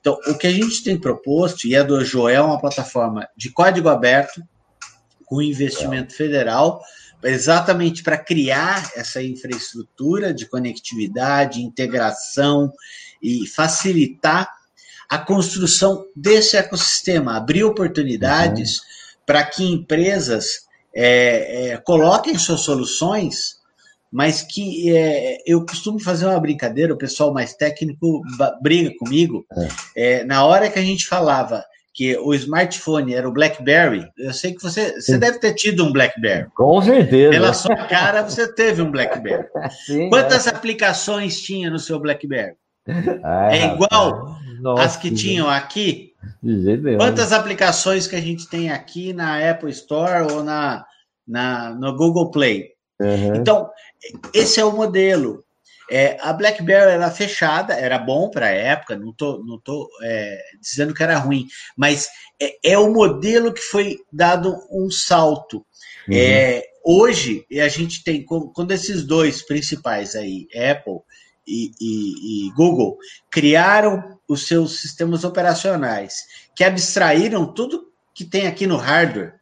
Então, 0.00 0.18
o 0.26 0.34
que 0.34 0.46
a 0.46 0.52
gente 0.52 0.82
tem 0.82 0.98
proposto, 0.98 1.66
e 1.66 1.76
a 1.76 1.82
Dojo 1.82 2.28
é 2.28 2.40
uma 2.40 2.58
plataforma 2.58 3.28
de 3.36 3.50
código 3.50 3.88
aberto, 3.88 4.42
com 5.26 5.42
investimento 5.42 6.14
federal, 6.14 6.80
exatamente 7.22 8.02
para 8.02 8.16
criar 8.16 8.90
essa 8.96 9.22
infraestrutura 9.22 10.32
de 10.32 10.46
conectividade, 10.46 11.62
integração 11.62 12.72
e 13.22 13.46
facilitar 13.46 14.50
a 15.08 15.18
construção 15.18 16.06
desse 16.16 16.56
ecossistema, 16.56 17.36
abrir 17.36 17.62
oportunidades 17.64 18.78
uhum. 18.78 18.84
para 19.26 19.44
que 19.44 19.64
empresas 19.64 20.68
é, 20.94 21.70
é, 21.70 21.76
coloquem 21.78 22.36
suas 22.36 22.60
soluções, 22.60 23.60
mas 24.12 24.42
que 24.42 24.94
é, 24.96 25.38
eu 25.46 25.64
costumo 25.64 26.00
fazer 26.00 26.26
uma 26.26 26.40
brincadeira, 26.40 26.92
o 26.92 26.98
pessoal 26.98 27.32
mais 27.32 27.54
técnico 27.54 28.22
briga 28.60 28.92
comigo. 28.98 29.46
É. 29.96 30.20
é. 30.20 30.24
na 30.24 30.44
hora 30.44 30.68
que 30.68 30.78
a 30.78 30.82
gente 30.82 31.06
falava 31.06 31.64
que 31.92 32.16
o 32.18 32.32
smartphone 32.34 33.14
era 33.14 33.28
o 33.28 33.32
BlackBerry, 33.32 34.08
eu 34.16 34.32
sei 34.32 34.54
que 34.54 34.62
você, 34.62 35.00
você 35.00 35.18
deve 35.18 35.38
ter 35.38 35.54
tido 35.54 35.84
um 35.84 35.92
BlackBerry. 35.92 36.48
Com 36.54 36.80
certeza. 36.80 37.30
Pela 37.30 37.52
sua 37.52 37.76
cara, 37.76 38.22
você 38.22 38.52
teve 38.52 38.80
um 38.80 38.90
BlackBerry. 38.90 39.44
Sim, 39.86 40.08
Quantas 40.08 40.46
é. 40.46 40.50
aplicações 40.50 41.40
tinha 41.40 41.68
no 41.68 41.78
seu 41.78 41.98
BlackBerry? 41.98 42.54
É, 42.86 43.58
é 43.58 43.74
igual 43.74 44.36
Nossa, 44.60 44.82
as 44.82 44.96
que 44.96 45.10
tinham 45.10 45.48
aqui? 45.48 46.12
Quantas 46.98 47.32
aplicações 47.32 48.06
que 48.06 48.16
a 48.16 48.20
gente 48.20 48.48
tem 48.48 48.70
aqui 48.70 49.12
na 49.12 49.50
Apple 49.50 49.70
Store 49.70 50.32
ou 50.32 50.44
na, 50.44 50.84
na 51.26 51.74
no 51.74 51.96
Google 51.96 52.30
Play? 52.30 52.70
Uhum. 53.00 53.36
Então, 53.36 53.70
esse 54.34 54.60
é 54.60 54.64
o 54.64 54.72
modelo. 54.72 55.44
É, 55.90 56.16
a 56.20 56.32
BlackBerry 56.32 56.92
era 56.92 57.10
fechada, 57.10 57.74
era 57.74 57.98
bom 57.98 58.30
para 58.30 58.46
a 58.46 58.50
época, 58.50 58.96
não 58.96 59.12
tô, 59.12 59.42
não 59.44 59.58
tô 59.58 59.88
é, 60.02 60.38
dizendo 60.60 60.94
que 60.94 61.02
era 61.02 61.18
ruim, 61.18 61.48
mas 61.76 62.08
é, 62.40 62.72
é, 62.72 62.78
o 62.78 62.92
modelo 62.92 63.52
que 63.52 63.60
foi 63.60 63.98
dado 64.12 64.56
um 64.70 64.88
salto. 64.88 65.66
Uhum. 66.08 66.14
É, 66.14 66.62
hoje, 66.84 67.44
a 67.60 67.66
gente 67.66 68.04
tem, 68.04 68.24
quando 68.24 68.70
esses 68.70 69.04
dois 69.04 69.42
principais 69.42 70.14
aí, 70.14 70.46
Apple 70.54 71.00
e, 71.44 71.72
e, 71.80 72.46
e 72.46 72.52
Google, 72.52 72.96
criaram 73.28 74.19
os 74.30 74.46
seus 74.46 74.80
sistemas 74.80 75.24
operacionais, 75.24 76.24
que 76.54 76.62
abstraíram 76.62 77.52
tudo 77.52 77.90
que 78.14 78.24
tem 78.24 78.46
aqui 78.46 78.64
no 78.64 78.76
hardware. 78.76 79.34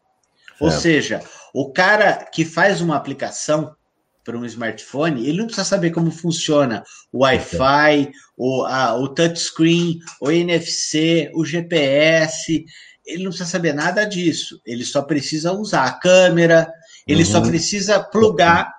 Ou 0.58 0.70
seja, 0.70 1.22
o 1.54 1.70
cara 1.70 2.24
que 2.32 2.44
faz 2.44 2.80
uma 2.80 2.96
aplicação, 2.96 3.76
para 4.24 4.36
um 4.36 4.44
smartphone, 4.44 5.26
ele 5.26 5.38
não 5.38 5.46
precisa 5.46 5.64
saber 5.64 5.90
como 5.90 6.10
funciona 6.10 6.84
o 7.10 7.20
Wi-Fi, 7.20 8.10
o, 8.36 8.62
a, 8.64 8.94
o 8.94 9.08
touchscreen, 9.08 10.00
o 10.20 10.30
NFC, 10.30 11.30
o 11.34 11.46
GPS. 11.46 12.62
Ele 13.06 13.22
não 13.24 13.30
precisa 13.30 13.48
saber 13.48 13.72
nada 13.72 14.04
disso. 14.04 14.60
Ele 14.66 14.84
só 14.84 15.00
precisa 15.00 15.52
usar 15.52 15.84
a 15.84 15.92
câmera, 15.92 16.70
ele 17.06 17.22
uhum. 17.22 17.30
só 17.30 17.40
precisa 17.40 18.00
plugar 18.00 18.70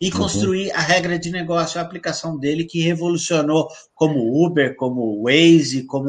e 0.00 0.10
uhum. 0.10 0.18
construir 0.18 0.68
uhum. 0.68 0.76
a 0.76 0.80
regra 0.80 1.18
de 1.18 1.30
negócio, 1.30 1.78
a 1.78 1.82
aplicação 1.82 2.38
dele 2.38 2.64
que 2.64 2.80
revolucionou 2.80 3.68
como 3.94 4.44
Uber, 4.44 4.74
como 4.76 5.22
Waze, 5.22 5.84
como 5.84 6.08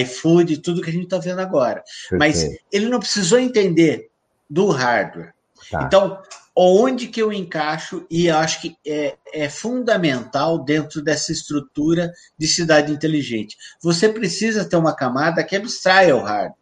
iFood, 0.00 0.58
tudo 0.58 0.80
que 0.80 0.90
a 0.90 0.92
gente 0.92 1.04
está 1.04 1.18
vendo 1.18 1.40
agora. 1.40 1.82
Perfeito. 2.08 2.18
Mas 2.18 2.58
ele 2.72 2.88
não 2.88 2.98
precisou 2.98 3.38
entender 3.38 4.10
do 4.48 4.68
hardware. 4.70 5.34
Tá. 5.70 5.82
Então, 5.84 6.18
onde 6.56 7.06
que 7.06 7.22
eu 7.22 7.32
encaixo 7.32 8.04
e 8.10 8.28
acho 8.28 8.62
que 8.62 8.76
é, 8.86 9.16
é, 9.32 9.48
fundamental 9.48 10.58
dentro 10.58 11.02
dessa 11.02 11.30
estrutura 11.30 12.12
de 12.36 12.48
cidade 12.48 12.92
inteligente. 12.92 13.56
Você 13.80 14.08
precisa 14.08 14.64
ter 14.64 14.76
uma 14.76 14.94
camada 14.94 15.44
que 15.44 15.54
abstraia 15.54 16.16
o 16.16 16.22
hardware. 16.22 16.54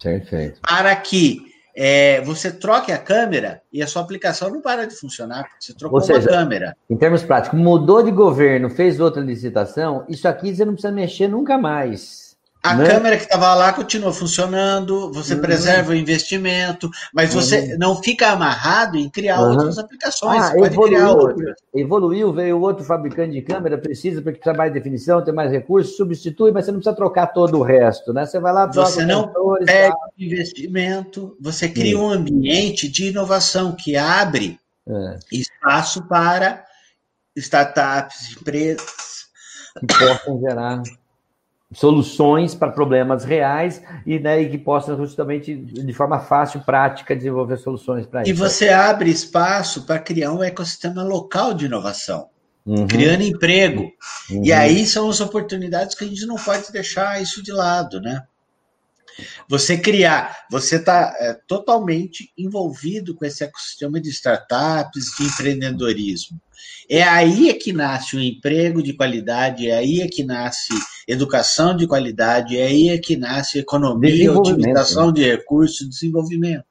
Perfeito. 0.00 0.60
Para 0.62 0.94
que 0.96 1.53
é, 1.76 2.20
você 2.20 2.52
troque 2.52 2.92
a 2.92 2.98
câmera 2.98 3.60
e 3.72 3.82
a 3.82 3.86
sua 3.86 4.02
aplicação 4.02 4.48
não 4.48 4.60
para 4.60 4.86
de 4.86 4.94
funcionar, 4.94 5.42
porque 5.48 5.64
você 5.64 5.74
trocou 5.74 6.00
seja, 6.00 6.20
uma 6.20 6.28
câmera. 6.28 6.76
Em 6.88 6.96
termos 6.96 7.22
práticos, 7.22 7.58
mudou 7.58 8.02
de 8.02 8.10
governo, 8.10 8.70
fez 8.70 9.00
outra 9.00 9.20
licitação, 9.20 10.04
isso 10.08 10.28
aqui 10.28 10.54
você 10.54 10.64
não 10.64 10.74
precisa 10.74 10.92
mexer 10.92 11.28
nunca 11.28 11.58
mais. 11.58 12.23
A 12.64 12.74
né? 12.74 12.88
câmera 12.88 13.18
que 13.18 13.24
estava 13.24 13.54
lá 13.54 13.74
continua 13.74 14.10
funcionando, 14.10 15.12
você 15.12 15.34
uhum. 15.34 15.42
preserva 15.42 15.92
o 15.92 15.94
investimento, 15.94 16.90
mas 17.12 17.34
você 17.34 17.60
uhum. 17.60 17.78
não 17.78 18.02
fica 18.02 18.30
amarrado 18.30 18.96
em 18.96 19.06
criar 19.10 19.42
uhum. 19.42 19.50
outras 19.50 19.76
aplicações. 19.76 20.42
Ah, 20.42 20.52
pode 20.52 20.72
evoluiu, 20.72 20.96
criar 20.96 21.12
outras. 21.12 21.56
Evoluiu, 21.74 22.32
veio 22.32 22.58
outro 22.58 22.82
fabricante 22.82 23.32
de 23.32 23.42
câmera, 23.42 23.76
precisa 23.76 24.22
porque 24.22 24.38
precisa 24.38 24.56
mais 24.56 24.72
definição, 24.72 25.22
tem 25.22 25.34
mais 25.34 25.52
recursos, 25.52 25.94
substitui, 25.94 26.52
mas 26.52 26.64
você 26.64 26.72
não 26.72 26.78
precisa 26.78 26.96
trocar 26.96 27.26
todo 27.34 27.58
o 27.58 27.62
resto, 27.62 28.14
né? 28.14 28.24
Você 28.24 28.40
vai 28.40 28.54
lá, 28.54 28.66
troca 28.66 28.88
Você 28.88 29.04
não 29.04 29.30
perde 29.66 29.92
tá. 29.94 30.08
investimento, 30.18 31.36
você 31.38 31.68
cria 31.68 31.98
um 31.98 32.08
ambiente 32.08 32.88
de 32.88 33.08
inovação 33.08 33.72
que 33.72 33.94
abre 33.94 34.58
é. 34.88 35.18
espaço 35.30 36.02
para 36.08 36.64
startups, 37.36 38.38
empresas 38.40 39.26
que 39.78 39.86
possam 39.86 40.40
gerar 40.40 40.82
soluções 41.74 42.54
para 42.54 42.70
problemas 42.70 43.24
reais 43.24 43.82
e, 44.06 44.18
né, 44.18 44.40
e 44.40 44.48
que 44.48 44.58
possa 44.58 44.96
justamente 44.96 45.54
de 45.54 45.92
forma 45.92 46.20
fácil, 46.20 46.60
prática, 46.60 47.14
desenvolver 47.14 47.58
soluções 47.58 48.06
para 48.06 48.22
isso. 48.22 48.30
E 48.30 48.32
você 48.32 48.68
abre 48.68 49.10
espaço 49.10 49.82
para 49.82 49.98
criar 49.98 50.32
um 50.32 50.42
ecossistema 50.42 51.02
local 51.02 51.52
de 51.52 51.66
inovação, 51.66 52.28
uhum. 52.64 52.86
criando 52.86 53.22
emprego. 53.22 53.90
Uhum. 54.30 54.44
E 54.44 54.52
aí 54.52 54.86
são 54.86 55.10
as 55.10 55.20
oportunidades 55.20 55.94
que 55.94 56.04
a 56.04 56.08
gente 56.08 56.24
não 56.26 56.36
pode 56.36 56.70
deixar 56.72 57.20
isso 57.20 57.42
de 57.42 57.52
lado, 57.52 58.00
né? 58.00 58.22
Você 59.48 59.76
criar, 59.76 60.44
você 60.50 60.76
está 60.76 61.14
é, 61.20 61.34
totalmente 61.46 62.32
envolvido 62.36 63.14
com 63.14 63.24
esse 63.24 63.44
ecossistema 63.44 64.00
de 64.00 64.10
startups, 64.10 65.12
de 65.16 65.24
empreendedorismo. 65.24 66.40
É 66.88 67.02
aí 67.02 67.48
é 67.48 67.54
que 67.54 67.72
nasce 67.72 68.16
o 68.16 68.18
um 68.18 68.22
emprego 68.22 68.82
de 68.82 68.92
qualidade, 68.92 69.68
é 69.68 69.76
aí 69.76 70.00
é 70.00 70.08
que 70.08 70.24
nasce 70.24 70.74
educação 71.06 71.76
de 71.76 71.86
qualidade, 71.86 72.58
é 72.58 72.66
aí 72.66 72.88
é 72.88 72.98
que 72.98 73.16
nasce 73.16 73.58
economia, 73.58 74.32
otimização 74.32 75.12
de 75.12 75.24
recursos, 75.24 75.88
desenvolvimento. 75.88 76.64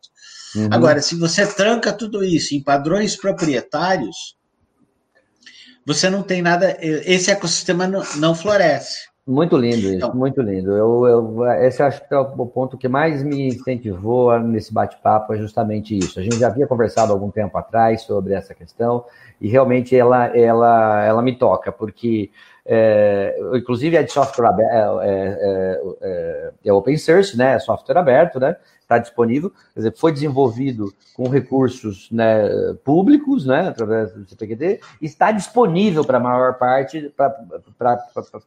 Uhum. 0.56 0.70
Agora, 0.72 1.02
se 1.02 1.16
você 1.16 1.46
tranca 1.48 1.92
tudo 1.92 2.24
isso 2.24 2.56
em 2.56 2.62
padrões 2.62 3.16
proprietários, 3.16 4.36
você 5.86 6.10
não 6.10 6.24
tem 6.24 6.42
nada, 6.42 6.78
esse 6.80 7.32
ecossistema 7.32 7.88
não, 7.88 8.04
não 8.18 8.36
floresce. 8.36 9.12
Muito 9.26 9.56
lindo 9.56 9.88
isso, 9.88 9.96
então, 9.96 10.14
muito 10.14 10.42
lindo. 10.42 10.72
Eu, 10.72 11.08
eu, 11.08 11.46
esse 11.66 11.82
acho 11.82 12.06
que 12.06 12.14
é 12.14 12.18
o 12.18 12.46
ponto 12.46 12.78
que 12.78 12.90
mais 12.90 13.24
me 13.24 13.48
incentivou 13.48 14.38
nesse 14.38 14.74
bate-papo, 14.74 15.34
é 15.34 15.38
justamente 15.38 15.98
isso. 15.98 16.20
A 16.20 16.24
gente 16.24 16.38
já 16.38 16.48
havia 16.48 16.68
conversado 16.68 17.14
algum 17.14 17.32
tempo 17.32 17.58
atrás 17.58 18.02
sobre 18.02 18.34
essa 18.34 18.54
questão, 18.54 19.06
e 19.40 19.48
realmente 19.48 19.96
ela, 19.96 20.28
ela, 20.38 21.06
ela 21.06 21.22
me 21.22 21.38
toca, 21.38 21.72
porque 21.72 22.32
é, 22.66 23.38
inclusive 23.56 23.98
é 23.98 24.04
de 24.04 24.12
software 24.12 24.48
aberto, 24.48 25.02
é, 25.02 25.08
é, 25.10 25.82
é, 26.02 26.52
é, 26.66 26.74
open 26.74 26.98
source, 26.98 27.38
né? 27.38 27.56
É 27.56 27.60
software 27.60 27.98
aberto, 27.98 28.40
né? 28.40 28.56
Está 28.82 28.98
disponível, 28.98 29.50
quer 29.50 29.80
dizer, 29.80 29.94
foi 29.98 30.12
desenvolvido 30.12 30.94
com 31.16 31.28
recursos 31.28 32.10
né, 32.12 32.48
públicos, 32.84 33.46
né? 33.46 33.68
Através 33.68 34.14
do 34.14 34.28
CPQD, 34.28 34.80
está 35.02 35.32
disponível 35.32 36.06
para 36.06 36.18
a 36.18 36.22
maior 36.22 36.54
parte 36.58 37.12
para 37.16 37.30
pra, 37.78 38.00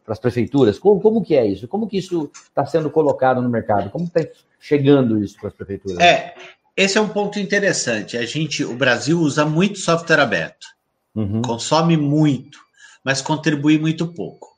as 0.07 0.19
prefeituras. 0.19 0.79
Como, 0.79 0.99
como 0.99 1.23
que 1.23 1.35
é 1.35 1.45
isso? 1.45 1.67
Como 1.67 1.87
que 1.87 1.97
isso 1.97 2.31
está 2.33 2.65
sendo 2.65 2.89
colocado 2.89 3.41
no 3.41 3.49
mercado? 3.49 3.89
Como 3.89 4.05
está 4.05 4.21
chegando 4.59 5.23
isso 5.23 5.37
para 5.39 5.49
as 5.49 5.53
prefeituras? 5.53 5.99
É, 5.99 6.33
esse 6.75 6.97
é 6.97 7.01
um 7.01 7.09
ponto 7.09 7.39
interessante. 7.39 8.17
A 8.17 8.25
gente, 8.25 8.63
o 8.63 8.75
Brasil 8.75 9.19
usa 9.19 9.45
muito 9.45 9.79
software 9.79 10.21
aberto, 10.21 10.67
uhum. 11.15 11.41
consome 11.41 11.97
muito 11.97 12.66
mas 13.07 13.21
contribui 13.21 13.79
muito 13.79 14.05
pouco. 14.05 14.49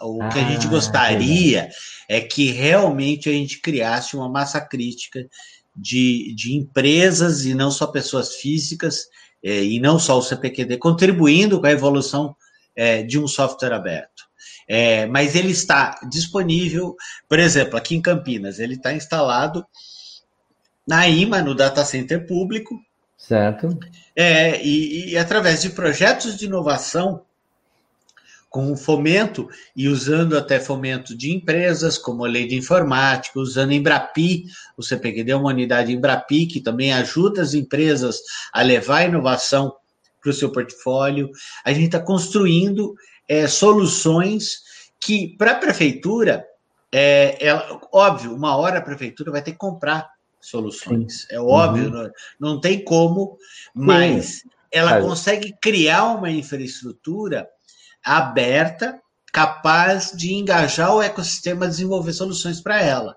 O 0.00 0.26
que 0.30 0.38
a 0.38 0.48
gente 0.48 0.66
ah, 0.66 0.70
gostaria 0.70 1.68
é 2.08 2.22
que 2.22 2.50
realmente 2.50 3.28
a 3.28 3.32
gente 3.32 3.60
criasse 3.60 4.16
uma 4.16 4.30
massa 4.30 4.62
crítica 4.62 5.28
de, 5.76 6.34
de 6.34 6.56
empresas 6.56 7.44
e 7.44 7.52
não 7.52 7.70
só 7.70 7.86
pessoas 7.86 8.36
físicas, 8.36 9.04
é, 9.44 9.62
e 9.62 9.78
não 9.78 9.98
só 9.98 10.16
o 10.16 10.22
CPQD, 10.22 10.78
contribuindo 10.78 11.60
com 11.60 11.66
a 11.66 11.70
evolução 11.70 12.34
é, 12.74 13.02
de 13.02 13.18
um 13.18 13.28
software 13.28 13.74
aberto. 13.74 14.26
É, 14.66 15.04
mas 15.04 15.34
ele 15.34 15.50
está 15.50 16.00
disponível, 16.08 16.96
por 17.28 17.38
exemplo, 17.38 17.76
aqui 17.76 17.94
em 17.94 18.00
Campinas, 18.00 18.58
ele 18.58 18.76
está 18.76 18.94
instalado 18.94 19.66
na 20.86 21.06
IMA, 21.06 21.42
no 21.42 21.54
data 21.54 21.84
center 21.84 22.26
público. 22.26 22.74
Certo. 23.18 23.78
É, 24.16 24.64
e, 24.64 25.10
e 25.10 25.18
através 25.18 25.60
de 25.60 25.68
projetos 25.68 26.38
de 26.38 26.46
inovação 26.46 27.27
com 28.48 28.72
o 28.72 28.76
fomento 28.76 29.48
e 29.76 29.88
usando 29.88 30.36
até 30.36 30.58
fomento 30.58 31.16
de 31.16 31.34
empresas, 31.34 31.98
como 31.98 32.24
a 32.24 32.28
lei 32.28 32.46
de 32.46 32.56
informática, 32.56 33.38
usando 33.38 33.72
Embrapi, 33.72 34.46
o 34.76 34.82
CPQD 34.82 35.32
é 35.32 35.36
uma 35.36 35.50
unidade 35.50 35.92
Embrapi, 35.92 36.46
que 36.46 36.60
também 36.60 36.92
ajuda 36.92 37.42
as 37.42 37.54
empresas 37.54 38.20
a 38.52 38.62
levar 38.62 38.98
a 38.98 39.04
inovação 39.04 39.74
para 40.20 40.30
o 40.30 40.34
seu 40.34 40.50
portfólio. 40.50 41.30
A 41.64 41.72
gente 41.72 41.86
está 41.86 42.00
construindo 42.00 42.94
é, 43.28 43.46
soluções 43.46 44.62
que, 44.98 45.36
para 45.36 45.52
a 45.52 45.56
prefeitura, 45.56 46.44
é, 46.90 47.48
é, 47.48 47.78
óbvio, 47.92 48.34
uma 48.34 48.56
hora 48.56 48.78
a 48.78 48.82
prefeitura 48.82 49.30
vai 49.30 49.42
ter 49.42 49.52
que 49.52 49.58
comprar 49.58 50.08
soluções. 50.40 51.26
É 51.30 51.38
óbvio, 51.38 51.84
uhum. 51.84 51.90
não, 51.90 52.10
não, 52.40 52.60
tem 52.60 52.82
como, 52.82 53.36
mas 53.74 54.40
Sim. 54.40 54.48
ela 54.72 55.00
consegue 55.00 55.54
criar 55.60 56.04
uma 56.14 56.30
infraestrutura 56.30 57.46
aberta 58.16 59.00
capaz 59.32 60.12
de 60.12 60.34
engajar 60.34 60.94
o 60.94 61.02
ecossistema 61.02 61.66
a 61.66 61.68
desenvolver 61.68 62.12
soluções 62.12 62.60
para 62.60 62.80
ela. 62.80 63.16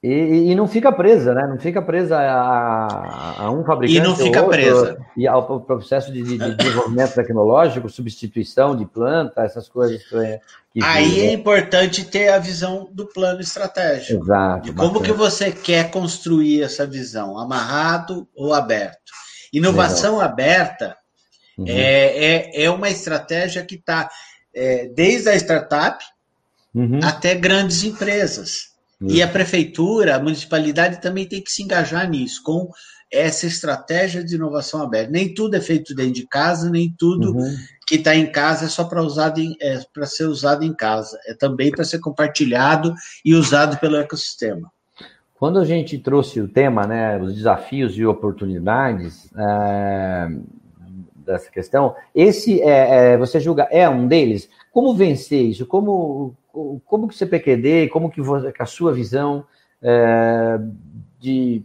E, 0.00 0.52
e, 0.52 0.54
não 0.54 0.68
fica 0.68 0.92
presa, 0.92 1.34
né? 1.34 1.44
Não 1.48 1.58
fica 1.58 1.82
presa 1.82 2.16
a, 2.16 3.42
a 3.42 3.50
um 3.50 3.64
fabricante. 3.64 3.98
E 3.98 4.00
não 4.00 4.14
fica 4.14 4.42
outro, 4.42 4.52
presa. 4.52 4.96
E 5.16 5.26
ao 5.26 5.60
processo 5.60 6.12
de, 6.12 6.22
de, 6.22 6.54
desenvolvimento 6.54 7.14
tecnológico, 7.14 7.88
substituição 7.88 8.76
de 8.76 8.86
planta, 8.86 9.42
essas 9.42 9.68
coisas. 9.68 10.00
Que 10.72 10.84
Aí 10.84 11.26
é 11.26 11.32
importante 11.32 12.04
ter 12.04 12.28
a 12.28 12.38
visão 12.38 12.88
do 12.92 13.06
plano 13.06 13.40
estratégico. 13.40 14.22
Exato. 14.22 14.62
De 14.62 14.72
como 14.72 15.02
que 15.02 15.12
você 15.12 15.50
quer 15.50 15.90
construir 15.90 16.62
essa 16.62 16.86
visão, 16.86 17.36
amarrado 17.36 18.28
ou 18.36 18.54
aberto. 18.54 19.10
Inovação 19.52 20.18
Legal. 20.18 20.30
aberta 20.30 20.96
uhum. 21.58 21.64
é, 21.66 22.54
é, 22.54 22.64
é 22.64 22.70
uma 22.70 22.88
estratégia 22.88 23.64
que 23.64 23.74
está 23.74 24.08
é, 24.54 24.88
desde 24.88 25.28
a 25.28 25.36
startup 25.36 26.04
uhum. 26.74 27.00
até 27.02 27.34
grandes 27.34 27.84
empresas. 27.84 28.68
Uhum. 29.00 29.08
E 29.10 29.22
a 29.22 29.28
prefeitura, 29.28 30.16
a 30.16 30.22
municipalidade 30.22 31.00
também 31.00 31.26
tem 31.26 31.42
que 31.42 31.52
se 31.52 31.62
engajar 31.62 32.08
nisso, 32.08 32.42
com 32.42 32.70
essa 33.10 33.46
estratégia 33.46 34.22
de 34.22 34.34
inovação 34.34 34.82
aberta. 34.82 35.10
Nem 35.10 35.32
tudo 35.32 35.54
é 35.54 35.60
feito 35.60 35.94
dentro 35.94 36.14
de 36.14 36.26
casa, 36.26 36.68
nem 36.68 36.94
tudo 36.98 37.32
uhum. 37.32 37.56
que 37.86 37.96
está 37.96 38.14
em 38.14 38.30
casa 38.30 38.66
é 38.66 38.68
só 38.68 38.84
para 38.84 39.02
é, 39.60 39.80
para 39.92 40.06
ser 40.06 40.26
usado 40.26 40.64
em 40.64 40.74
casa. 40.74 41.18
É 41.26 41.34
também 41.34 41.70
para 41.70 41.84
ser 41.84 42.00
compartilhado 42.00 42.92
e 43.24 43.34
usado 43.34 43.78
pelo 43.78 43.96
ecossistema. 43.96 44.70
Quando 45.34 45.58
a 45.60 45.64
gente 45.64 45.96
trouxe 45.98 46.40
o 46.40 46.48
tema, 46.48 46.84
né, 46.84 47.16
os 47.16 47.34
desafios 47.34 47.96
e 47.96 48.04
oportunidades 48.04 49.30
é, 49.36 50.28
dessa 51.28 51.50
questão, 51.50 51.94
esse 52.14 52.60
é, 52.62 53.12
é, 53.12 53.16
você 53.16 53.38
julga 53.38 53.68
é 53.70 53.88
um 53.88 54.06
deles? 54.08 54.48
Como 54.72 54.94
vencer 54.94 55.42
isso? 55.42 55.66
Como 55.66 56.36
como 56.84 57.06
que 57.06 57.14
o 57.14 57.16
CPQD, 57.16 57.88
como 57.88 58.10
que, 58.10 58.20
você, 58.20 58.52
a 58.58 58.66
sua 58.66 58.92
visão 58.92 59.44
é, 59.82 60.58
de, 61.18 61.62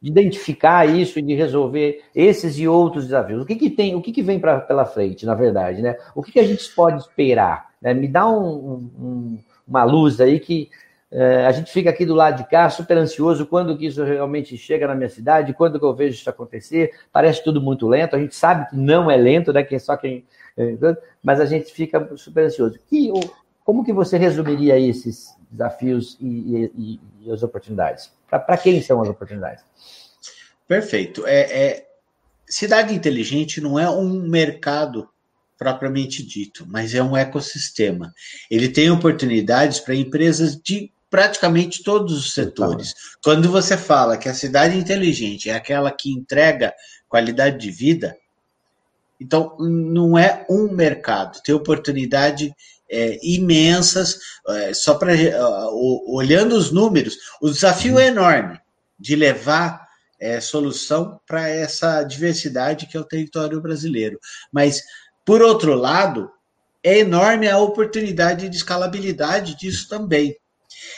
de, 0.00 0.10
identificar 0.10 0.86
isso 0.86 1.18
e 1.18 1.22
de 1.22 1.34
resolver 1.34 2.02
esses 2.14 2.58
e 2.58 2.68
outros 2.68 3.04
desafios? 3.04 3.42
O 3.42 3.46
que, 3.46 3.56
que 3.56 3.70
tem, 3.70 3.94
o 3.94 4.02
que, 4.02 4.12
que 4.12 4.22
vem 4.22 4.38
pra, 4.38 4.60
pela 4.60 4.84
frente, 4.84 5.24
na 5.24 5.34
verdade, 5.34 5.80
né? 5.80 5.96
O 6.14 6.22
que, 6.22 6.32
que 6.32 6.40
a 6.40 6.46
gente 6.46 6.68
pode 6.74 7.00
esperar? 7.00 7.70
Né? 7.80 7.94
Me 7.94 8.08
dá 8.08 8.28
um, 8.28 8.90
um, 8.98 9.38
uma 9.66 9.84
luz 9.84 10.20
aí 10.20 10.38
que 10.38 10.68
é, 11.12 11.44
a 11.44 11.50
gente 11.50 11.72
fica 11.72 11.90
aqui 11.90 12.06
do 12.06 12.14
lado 12.14 12.36
de 12.38 12.48
cá 12.48 12.70
super 12.70 12.96
ansioso 12.96 13.44
quando 13.44 13.76
que 13.76 13.86
isso 13.86 14.04
realmente 14.04 14.56
chega 14.56 14.86
na 14.86 14.94
minha 14.94 15.08
cidade, 15.08 15.52
quando 15.52 15.78
que 15.78 15.84
eu 15.84 15.94
vejo 15.94 16.14
isso 16.14 16.30
acontecer. 16.30 16.92
Parece 17.12 17.42
tudo 17.42 17.60
muito 17.60 17.88
lento, 17.88 18.14
a 18.14 18.18
gente 18.18 18.34
sabe 18.34 18.68
que 18.70 18.76
não 18.76 19.10
é 19.10 19.16
lento, 19.16 19.52
né? 19.52 19.64
Que 19.64 19.74
é 19.74 19.78
só 19.78 19.96
quem. 19.96 20.24
É, 20.56 20.76
mas 21.22 21.40
a 21.40 21.46
gente 21.46 21.72
fica 21.72 22.16
super 22.16 22.44
ansioso. 22.44 22.78
E 22.92 23.10
como 23.64 23.84
que 23.84 23.92
você 23.92 24.16
resumiria 24.16 24.78
esses 24.78 25.36
desafios 25.50 26.16
e, 26.20 26.70
e, 26.76 27.00
e 27.22 27.32
as 27.32 27.42
oportunidades? 27.42 28.12
Para 28.28 28.56
quem 28.56 28.80
são 28.80 29.02
as 29.02 29.08
oportunidades? 29.08 29.64
Perfeito. 30.68 31.26
É, 31.26 31.40
é, 31.40 31.86
cidade 32.46 32.94
inteligente 32.94 33.60
não 33.60 33.76
é 33.76 33.90
um 33.90 34.28
mercado 34.28 35.08
propriamente 35.58 36.24
dito, 36.24 36.64
mas 36.68 36.94
é 36.94 37.02
um 37.02 37.16
ecossistema. 37.16 38.14
Ele 38.48 38.68
tem 38.68 38.90
oportunidades 38.90 39.80
para 39.80 39.94
empresas 39.94 40.56
de 40.56 40.90
praticamente 41.10 41.82
todos 41.82 42.16
os 42.16 42.32
setores. 42.32 42.94
Quando 43.22 43.50
você 43.50 43.76
fala 43.76 44.16
que 44.16 44.28
a 44.28 44.34
cidade 44.34 44.78
inteligente 44.78 45.50
é 45.50 45.54
aquela 45.54 45.90
que 45.90 46.10
entrega 46.10 46.72
qualidade 47.08 47.58
de 47.58 47.70
vida, 47.70 48.16
então 49.20 49.56
não 49.58 50.16
é 50.16 50.46
um 50.48 50.72
mercado, 50.72 51.42
tem 51.42 51.54
oportunidade 51.54 52.54
é, 52.88 53.18
imensas, 53.22 54.18
é, 54.48 54.72
só 54.72 54.94
para 54.94 55.12
uh, 55.12 56.14
olhando 56.14 56.56
os 56.56 56.70
números, 56.70 57.16
o 57.40 57.50
desafio 57.50 57.98
é 57.98 58.06
enorme 58.06 58.58
de 58.98 59.14
levar 59.14 59.86
é, 60.18 60.40
solução 60.40 61.18
para 61.26 61.48
essa 61.48 62.02
diversidade 62.02 62.86
que 62.86 62.96
é 62.96 63.00
o 63.00 63.04
território 63.04 63.60
brasileiro. 63.60 64.18
Mas, 64.52 64.82
por 65.24 65.40
outro 65.40 65.74
lado, 65.74 66.30
é 66.82 66.98
enorme 66.98 67.48
a 67.48 67.58
oportunidade 67.58 68.48
de 68.48 68.56
escalabilidade 68.56 69.56
disso 69.56 69.88
também. 69.88 70.36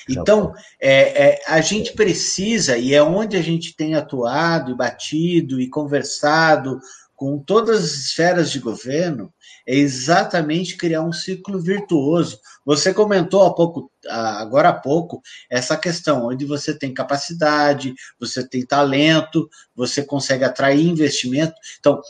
Então, 0.09 0.53
é, 0.81 1.31
é, 1.31 1.41
a 1.47 1.61
gente 1.61 1.93
precisa, 1.93 2.77
e 2.77 2.95
é 2.95 3.03
onde 3.03 3.37
a 3.37 3.43
gente 3.43 3.77
tem 3.77 3.95
atuado 3.95 4.71
e 4.71 4.77
batido 4.77 5.61
e 5.61 5.69
conversado 5.69 6.81
com 7.15 7.39
todas 7.39 7.85
as 7.85 7.91
esferas 7.93 8.51
de 8.51 8.59
governo, 8.59 9.33
é 9.65 9.77
exatamente 9.77 10.77
criar 10.77 11.03
um 11.03 11.13
ciclo 11.13 11.61
virtuoso. 11.61 12.41
Você 12.65 12.93
comentou 12.93 13.45
há 13.45 13.55
pouco, 13.55 13.91
agora 14.09 14.71
há 14.71 14.73
pouco, 14.73 15.23
essa 15.49 15.77
questão 15.77 16.27
onde 16.27 16.45
você 16.45 16.77
tem 16.77 16.93
capacidade, 16.93 17.95
você 18.19 18.45
tem 18.45 18.67
talento, 18.67 19.49
você 19.73 20.03
consegue 20.03 20.43
atrair 20.43 20.85
investimento. 20.85 21.55
Então, 21.79 22.01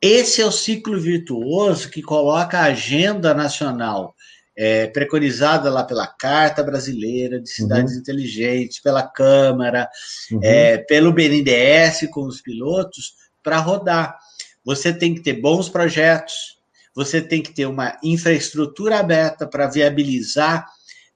esse 0.00 0.40
é 0.40 0.46
o 0.46 0.52
ciclo 0.52 0.98
virtuoso 0.98 1.90
que 1.90 2.02
coloca 2.02 2.58
a 2.58 2.64
agenda 2.64 3.34
nacional 3.34 4.13
é, 4.56 4.86
preconizada 4.86 5.70
lá 5.70 5.84
pela 5.84 6.06
Carta 6.06 6.62
Brasileira 6.62 7.40
de 7.40 7.50
Cidades 7.50 7.94
uhum. 7.94 8.00
Inteligentes, 8.00 8.80
pela 8.80 9.02
Câmara, 9.02 9.88
uhum. 10.30 10.40
é, 10.42 10.78
pelo 10.78 11.12
BNDES 11.12 12.08
com 12.10 12.24
os 12.24 12.40
pilotos, 12.40 13.14
para 13.42 13.58
rodar. 13.58 14.16
Você 14.64 14.92
tem 14.92 15.14
que 15.14 15.20
ter 15.20 15.34
bons 15.34 15.68
projetos, 15.68 16.58
você 16.94 17.20
tem 17.20 17.42
que 17.42 17.52
ter 17.52 17.66
uma 17.66 17.98
infraestrutura 18.02 18.98
aberta 18.98 19.46
para 19.46 19.66
viabilizar 19.66 20.66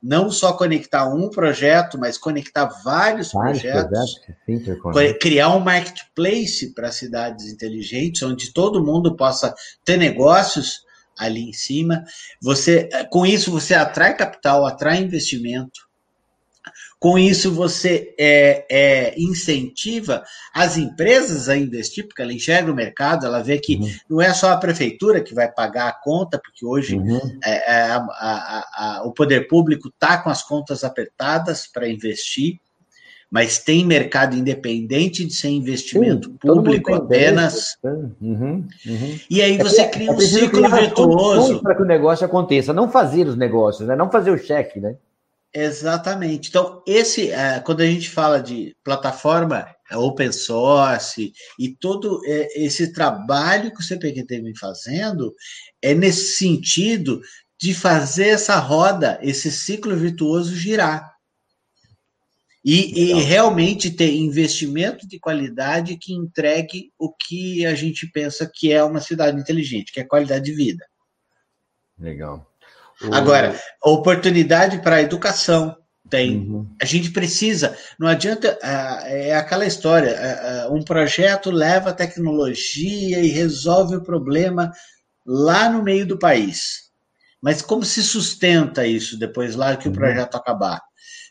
não 0.01 0.31
só 0.31 0.53
conectar 0.53 1.09
um 1.09 1.29
projeto, 1.29 1.99
mas 1.99 2.17
conectar 2.17 2.67
vários, 2.85 3.33
vários 3.33 3.63
projetos, 3.63 4.15
projetos 4.81 5.19
criar 5.21 5.49
um 5.57 5.59
marketplace 5.59 6.73
para 6.73 6.93
cidades 6.93 7.47
inteligentes, 7.47 8.23
onde 8.23 8.53
todo 8.53 8.85
mundo 8.85 9.17
possa 9.17 9.53
ter 9.85 9.97
negócios 9.97 10.87
ali 11.19 11.49
em 11.49 11.53
cima. 11.53 12.05
Você, 12.41 12.89
com 13.11 13.27
isso, 13.27 13.51
você 13.51 13.75
atrai 13.75 14.17
capital, 14.17 14.65
atrai 14.65 14.99
investimento, 14.99 15.89
com 17.01 17.17
isso, 17.17 17.53
você 17.53 18.13
é, 18.19 18.67
é, 18.69 19.15
incentiva 19.17 20.25
as 20.53 20.77
empresas 20.77 21.49
a 21.49 21.57
investir, 21.57 22.07
porque 22.07 22.21
ela 22.21 22.33
enxerga 22.33 22.73
o 22.73 22.75
mercado, 22.75 23.25
ela 23.25 23.41
vê 23.41 23.59
que 23.59 23.77
uhum. 23.77 23.95
não 24.11 24.21
é 24.21 24.35
só 24.35 24.51
a 24.51 24.57
prefeitura 24.57 25.23
que 25.23 25.33
vai 25.33 25.49
pagar 25.51 25.89
a 25.89 25.93
conta, 25.93 26.41
porque 26.43 26.67
hoje 26.67 26.97
uhum. 26.97 27.39
é, 27.45 27.73
é 27.73 27.83
a, 27.85 27.97
a, 27.99 28.65
a, 28.77 29.03
o 29.05 29.13
poder 29.13 29.47
público 29.47 29.89
está 29.89 30.19
com 30.19 30.29
as 30.29 30.43
contas 30.43 30.83
apertadas 30.83 31.69
para 31.69 31.89
investir, 31.89 32.59
mas 33.31 33.59
tem 33.59 33.85
mercado 33.85 34.37
independente 34.37 35.25
de 35.25 35.35
ser 35.35 35.49
investimento 35.51 36.31
Sim, 36.31 36.37
público 36.37 36.95
apenas. 36.95 37.77
Uhum, 37.83 38.67
uhum. 38.87 39.21
E 39.29 39.43
aí 39.43 39.59
é 39.59 39.63
você 39.63 39.83
é, 39.83 39.89
cria 39.89 40.13
um 40.13 40.21
ciclo 40.21 40.69
virtuoso. 40.69 41.61
Para 41.61 41.75
que 41.75 41.83
o 41.83 41.87
negócio 41.87 42.25
aconteça, 42.25 42.73
não 42.73 42.91
fazer 42.91 43.27
os 43.27 43.37
negócios, 43.37 43.87
né? 43.87 43.95
não 43.95 44.11
fazer 44.11 44.31
o 44.31 44.39
cheque, 44.39 44.81
né? 44.81 44.97
Exatamente. 45.55 46.49
Então, 46.49 46.83
esse, 46.87 47.31
é, 47.31 47.61
quando 47.61 47.81
a 47.81 47.87
gente 47.87 48.11
fala 48.11 48.41
de 48.41 48.77
plataforma 48.85 49.67
é, 49.91 49.97
open 49.97 50.31
source 50.31 51.33
e 51.59 51.69
todo 51.69 52.21
é, 52.27 52.63
esse 52.63 52.93
trabalho 52.93 53.73
que 53.73 53.81
o 53.81 53.83
CPQT 53.83 54.43
vem 54.43 54.55
fazendo, 54.55 55.35
é 55.83 55.95
nesse 55.95 56.37
sentido 56.37 57.21
de 57.61 57.75
fazer 57.75 58.29
essa 58.29 58.57
roda, 58.59 59.19
esse 59.23 59.51
ciclo 59.51 59.97
virtuoso 59.97 60.55
girar. 60.55 61.18
E, 62.71 63.13
e, 63.13 63.13
realmente 63.23 63.91
ter 63.91 64.15
investimento 64.15 65.09
de 65.09 65.19
qualidade 65.19 65.97
que 65.97 66.13
entregue 66.13 66.93
o 66.99 67.11
que 67.11 67.65
a 67.65 67.75
gente 67.75 68.07
pensa 68.07 68.47
que 68.53 68.71
é 68.71 68.85
uma 68.85 69.01
cidade 69.01 69.41
inteligente, 69.41 69.91
que 69.91 70.01
é 70.01 70.05
qualidade 70.05 70.45
de 70.45 70.53
vida. 70.53 70.85
Legal. 71.99 72.47
Agora, 73.11 73.59
oportunidade 73.83 74.83
para 74.83 74.97
a 74.97 75.01
educação 75.01 75.79
tem. 76.11 76.37
Uhum. 76.37 76.69
A 76.79 76.85
gente 76.85 77.11
precisa, 77.11 77.75
não 77.99 78.07
adianta, 78.07 78.59
é 79.07 79.35
aquela 79.35 79.65
história, 79.65 80.15
um 80.71 80.83
projeto 80.83 81.51
leva 81.51 81.95
tecnologia 81.95 83.19
e 83.19 83.29
resolve 83.29 83.97
o 83.97 84.05
problema 84.05 84.71
lá 85.25 85.71
no 85.71 85.83
meio 85.83 86.07
do 86.07 86.19
país. 86.19 86.91
Mas 87.41 87.63
como 87.63 87.83
se 87.83 88.03
sustenta 88.03 88.87
isso 88.87 89.19
depois 89.19 89.57
lá 89.57 89.75
que 89.75 89.89
uhum. 89.89 89.95
o 89.95 89.97
projeto 89.97 90.35
acabar? 90.35 90.83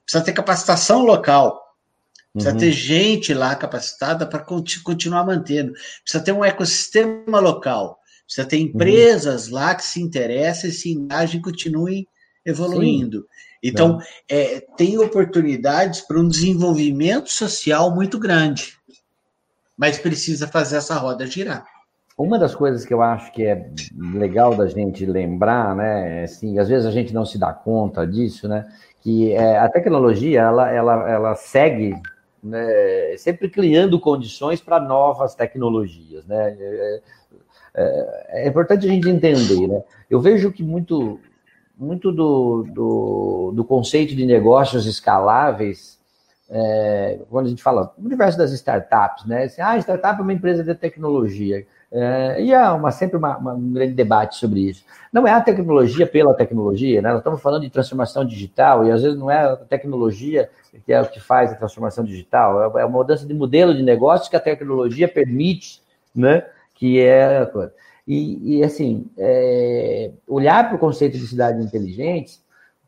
Precisa 0.08 0.24
ter 0.24 0.32
capacitação 0.32 1.03
local. 1.03 1.62
Precisa 2.32 2.53
uhum. 2.53 2.60
ter 2.60 2.72
gente 2.72 3.34
lá 3.34 3.53
capacitada 3.55 4.26
para 4.26 4.39
continuar 4.39 5.26
mantendo. 5.26 5.74
Precisa 6.01 6.24
ter 6.24 6.32
um 6.32 6.45
ecossistema 6.45 7.41
local. 7.41 7.99
Precisa 8.26 8.47
ter 8.47 8.55
uhum. 8.55 8.64
empresas 8.64 9.47
uhum. 9.47 9.55
lá 9.55 9.76
que 9.76 9.84
se 9.84 10.01
interessem, 10.01 10.72
se 10.72 10.93
engajem 10.93 11.41
e 11.41 11.43
continuem 11.43 12.08
evoluindo. 12.45 13.20
Sim. 13.20 13.26
Então, 13.62 13.99
é, 14.30 14.62
tem 14.78 14.97
oportunidades 14.97 15.99
para 15.99 16.18
um 16.18 16.28
desenvolvimento 16.28 17.30
social 17.30 17.93
muito 17.93 18.18
grande, 18.18 18.78
mas 19.76 19.97
precisa 19.97 20.47
fazer 20.47 20.78
essa 20.78 20.95
roda 20.95 21.28
girar. 21.28 21.66
Uma 22.18 22.39
das 22.39 22.55
coisas 22.55 22.86
que 22.86 22.93
eu 22.93 23.01
acho 23.01 23.32
que 23.32 23.43
é 23.43 23.70
legal 23.95 24.55
da 24.55 24.68
gente 24.68 25.05
lembrar, 25.05 25.76
né, 25.76 26.24
assim, 26.24 26.58
às 26.58 26.70
vezes 26.70 26.86
a 26.86 26.91
gente 26.91 27.14
não 27.14 27.26
se 27.26 27.38
dá 27.38 27.51
conta 27.51 28.08
disso, 28.08 28.47
né, 28.47 28.66
que 29.08 29.32
é, 29.32 29.58
a 29.58 29.70
tecnologia, 29.70 30.41
ela, 30.41 30.70
ela, 30.70 31.10
ela 31.10 31.36
segue 31.36 31.95
né, 32.43 33.16
sempre 33.18 33.49
criando 33.49 34.01
condições 34.01 34.60
para 34.60 34.82
novas 34.82 35.34
tecnologias, 35.34 36.26
né, 36.26 36.58
é, 36.60 37.01
é, 37.74 38.43
é, 38.43 38.47
importante 38.49 38.86
a 38.86 38.89
gente 38.89 39.08
entender, 39.08 39.66
né, 39.66 39.82
eu 40.10 40.20
vejo 40.20 40.51
que 40.51 40.62
muito, 40.62 41.22
muito 41.78 42.12
do, 42.12 42.64
do, 42.64 43.53
do 43.55 43.64
conceito 43.64 44.14
de 44.14 44.26
negócios 44.26 44.86
escaláveis, 44.86 45.97
é, 46.49 47.22
quando 47.30 47.45
a 47.45 47.49
gente 47.49 47.64
fala 47.64 47.93
no 47.97 48.08
universo 48.08 48.38
das 48.38 48.51
startups, 48.51 49.26
né? 49.26 49.43
Assim, 49.43 49.62
ah, 49.62 49.78
startup 49.80 50.20
é 50.20 50.24
uma 50.24 50.32
empresa 50.32 50.64
de 50.64 50.74
tecnologia. 50.76 51.66
É, 51.91 52.43
e 52.43 52.53
há 52.53 52.73
uma, 52.73 52.91
sempre 52.91 53.17
uma, 53.17 53.38
uma, 53.38 53.53
um 53.53 53.71
grande 53.71 53.93
debate 53.93 54.35
sobre 54.35 54.59
isso. 54.61 54.83
Não 55.11 55.25
é 55.25 55.31
a 55.31 55.41
tecnologia 55.41 56.05
pela 56.05 56.33
tecnologia, 56.33 57.01
né? 57.01 57.09
Nós 57.09 57.19
estamos 57.19 57.41
falando 57.41 57.61
de 57.61 57.69
transformação 57.69 58.25
digital 58.25 58.85
e 58.85 58.91
às 58.91 59.01
vezes 59.01 59.17
não 59.17 59.31
é 59.31 59.39
a 59.39 59.55
tecnologia 59.55 60.49
que 60.85 60.91
é 60.93 61.01
o 61.01 61.09
que 61.09 61.19
faz 61.19 61.51
a 61.51 61.55
transformação 61.55 62.03
digital, 62.03 62.77
é, 62.77 62.81
é 62.81 62.85
uma 62.85 62.97
mudança 62.97 63.25
de 63.25 63.33
modelo 63.33 63.73
de 63.73 63.81
negócio 63.81 64.29
que 64.29 64.35
a 64.35 64.39
tecnologia 64.39 65.07
permite, 65.07 65.81
né? 66.13 66.45
Que 66.75 66.99
é 66.99 67.39
a 67.39 67.45
coisa. 67.45 67.73
E, 68.07 68.57
e 68.57 68.63
assim, 68.63 69.09
é, 69.17 70.11
olhar 70.27 70.67
para 70.67 70.75
o 70.75 70.79
conceito 70.79 71.17
de 71.17 71.27
cidades 71.27 71.65
inteligentes, 71.65 72.41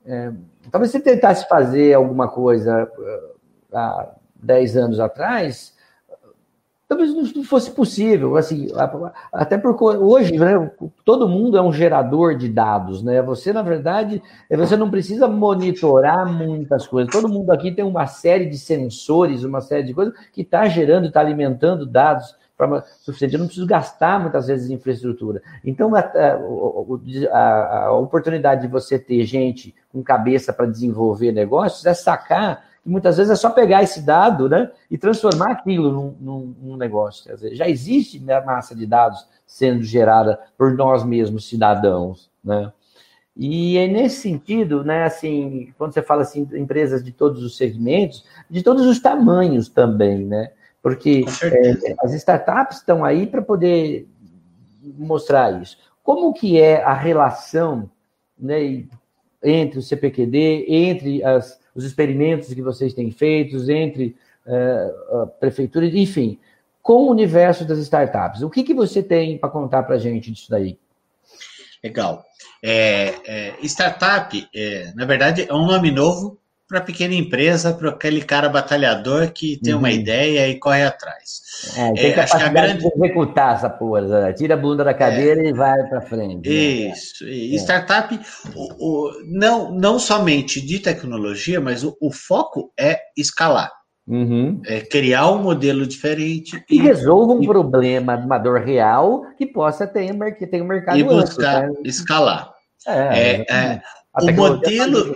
é, 0.05 0.31
talvez 0.71 0.91
você 0.91 0.99
tentasse 0.99 1.47
fazer 1.47 1.93
alguma 1.93 2.27
coisa 2.27 2.89
uh, 2.97 3.75
há 3.75 4.11
10 4.35 4.77
anos 4.77 4.99
atrás, 4.99 5.75
talvez 6.89 7.13
não 7.13 7.43
fosse 7.43 7.69
possível, 7.69 8.35
assim, 8.35 8.67
até 9.31 9.59
porque 9.59 9.83
hoje, 9.83 10.35
né, 10.39 10.71
todo 11.05 11.29
mundo 11.29 11.55
é 11.55 11.61
um 11.61 11.71
gerador 11.71 12.35
de 12.35 12.49
dados, 12.49 13.03
né? 13.03 13.21
Você, 13.21 13.53
na 13.53 13.61
verdade, 13.61 14.19
você 14.49 14.75
não 14.75 14.89
precisa 14.89 15.27
monitorar 15.27 16.25
muitas 16.27 16.87
coisas. 16.87 17.13
Todo 17.13 17.29
mundo 17.29 17.51
aqui 17.51 17.71
tem 17.71 17.85
uma 17.85 18.07
série 18.07 18.47
de 18.47 18.57
sensores, 18.57 19.43
uma 19.43 19.61
série 19.61 19.83
de 19.83 19.93
coisas 19.93 20.15
que 20.33 20.41
está 20.41 20.67
gerando, 20.67 21.05
está 21.05 21.19
alimentando 21.19 21.85
dados 21.85 22.35
para 22.57 22.83
suficiente. 23.01 23.35
Eu 23.35 23.39
não 23.41 23.45
preciso 23.45 23.67
gastar 23.67 24.19
muitas 24.19 24.47
vezes 24.47 24.71
infraestrutura. 24.71 25.43
Então, 25.63 25.93
a, 25.95 25.99
a, 25.99 27.85
a 27.85 27.93
oportunidade 27.93 28.63
de 28.63 28.67
você 28.67 28.97
ter 28.97 29.23
gente 29.25 29.75
com 29.93 30.01
cabeça 30.01 30.51
para 30.51 30.65
desenvolver 30.65 31.31
negócios 31.31 31.85
é 31.85 31.93
sacar 31.93 32.67
que 32.89 32.91
muitas 32.91 33.17
vezes 33.17 33.31
é 33.31 33.35
só 33.35 33.51
pegar 33.51 33.83
esse 33.83 34.01
dado 34.01 34.49
né, 34.49 34.71
e 34.89 34.97
transformar 34.97 35.51
aquilo 35.51 35.91
num, 35.91 36.15
num, 36.19 36.55
num 36.59 36.75
negócio. 36.75 37.25
Quer 37.25 37.35
dizer, 37.35 37.55
já 37.55 37.69
existe 37.69 38.19
né, 38.19 38.41
massa 38.41 38.75
de 38.75 38.85
dados 38.87 39.25
sendo 39.45 39.83
gerada 39.83 40.39
por 40.57 40.73
nós 40.73 41.03
mesmos, 41.03 41.47
cidadãos. 41.47 42.31
Né? 42.43 42.73
E 43.37 43.77
é 43.77 43.87
nesse 43.87 44.21
sentido, 44.21 44.83
né, 44.83 45.03
assim, 45.03 45.71
quando 45.77 45.93
você 45.93 46.01
fala 46.01 46.23
assim, 46.23 46.47
empresas 46.53 47.03
de 47.03 47.11
todos 47.11 47.43
os 47.43 47.55
segmentos, 47.55 48.25
de 48.49 48.63
todos 48.63 48.85
os 48.87 48.99
tamanhos 48.99 49.69
também, 49.69 50.25
né? 50.25 50.51
Porque 50.81 51.25
é, 51.43 51.95
as 52.01 52.13
startups 52.13 52.77
estão 52.77 53.03
aí 53.05 53.27
para 53.27 53.41
poder 53.41 54.07
mostrar 54.97 55.61
isso. 55.61 55.77
Como 56.01 56.33
que 56.33 56.59
é 56.59 56.81
a 56.83 56.93
relação 56.93 57.89
né, 58.37 58.85
entre 59.43 59.79
o 59.79 59.81
CPQD, 59.81 60.65
entre 60.67 61.23
as, 61.23 61.59
os 61.79 61.85
experimentos 61.85 62.53
que 62.53 62.61
vocês 62.61 62.93
têm 62.93 63.09
feitos 63.09 63.69
entre 63.69 64.15
uh, 64.45 65.21
a 65.21 65.27
prefeitura, 65.27 65.85
enfim, 65.85 66.37
com 66.81 67.03
o 67.03 67.11
universo 67.11 67.65
das 67.65 67.77
startups. 67.79 68.41
O 68.41 68.49
que, 68.49 68.63
que 68.63 68.73
você 68.73 69.01
tem 69.01 69.37
para 69.37 69.49
contar 69.49 69.83
para 69.83 69.95
a 69.95 69.99
gente 69.99 70.29
disso 70.31 70.49
daí? 70.49 70.77
Legal. 71.81 72.25
É, 72.61 73.15
é, 73.25 73.55
startup, 73.63 74.47
é, 74.53 74.91
na 74.93 75.05
verdade, 75.05 75.45
é 75.47 75.53
um 75.53 75.65
nome 75.65 75.91
novo 75.91 76.37
para 76.69 76.81
pequena 76.81 77.15
empresa, 77.15 77.73
para 77.73 77.89
aquele 77.89 78.21
cara 78.21 78.47
batalhador 78.47 79.31
que 79.31 79.59
tem 79.59 79.73
uhum. 79.73 79.79
uma 79.79 79.91
ideia 79.91 80.47
e 80.47 80.59
corre 80.59 80.83
atrás. 80.83 81.41
É, 81.75 81.93
tem 81.93 82.11
é, 82.11 82.19
acho 82.19 82.37
que 82.37 82.43
a 82.43 82.49
grande... 82.49 82.87
de 82.87 82.87
executar 82.95 83.55
essa 83.55 83.69
porra, 83.69 84.31
tira 84.33 84.53
a 84.53 84.57
bunda 84.57 84.83
da 84.83 84.93
cadeira 84.93 85.41
é. 85.41 85.47
e 85.47 85.53
vai 85.53 85.83
para 85.89 85.99
frente. 85.99 86.47
Né? 86.47 86.55
Isso. 86.55 87.25
Né? 87.25 87.31
E 87.31 87.55
startup, 87.55 88.19
o, 88.55 88.67
o, 88.77 89.11
não, 89.25 89.71
não 89.71 89.97
somente 89.97 90.61
de 90.61 90.77
tecnologia, 90.77 91.59
mas 91.59 91.83
o, 91.83 91.97
o 91.99 92.11
foco 92.11 92.71
é 92.79 92.99
escalar. 93.17 93.71
Uhum. 94.07 94.61
É 94.65 94.81
criar 94.81 95.31
um 95.31 95.41
modelo 95.41 95.87
diferente. 95.87 96.63
E, 96.69 96.75
e 96.75 96.81
resolva 96.81 97.33
um 97.33 97.41
e, 97.41 97.47
problema, 97.47 98.15
uma 98.15 98.37
dor 98.37 98.61
real 98.61 99.23
que 99.37 99.47
possa 99.47 99.87
ter, 99.87 100.15
que 100.35 100.45
tenha 100.45 100.63
um 100.63 100.67
mercado 100.67 100.99
E 100.99 101.03
buscar 101.03 101.67
né? 101.67 101.73
escalar. 101.83 102.51
É, 102.87 103.45
é 103.51 103.81
o 104.21 104.31
modelo 104.31 105.15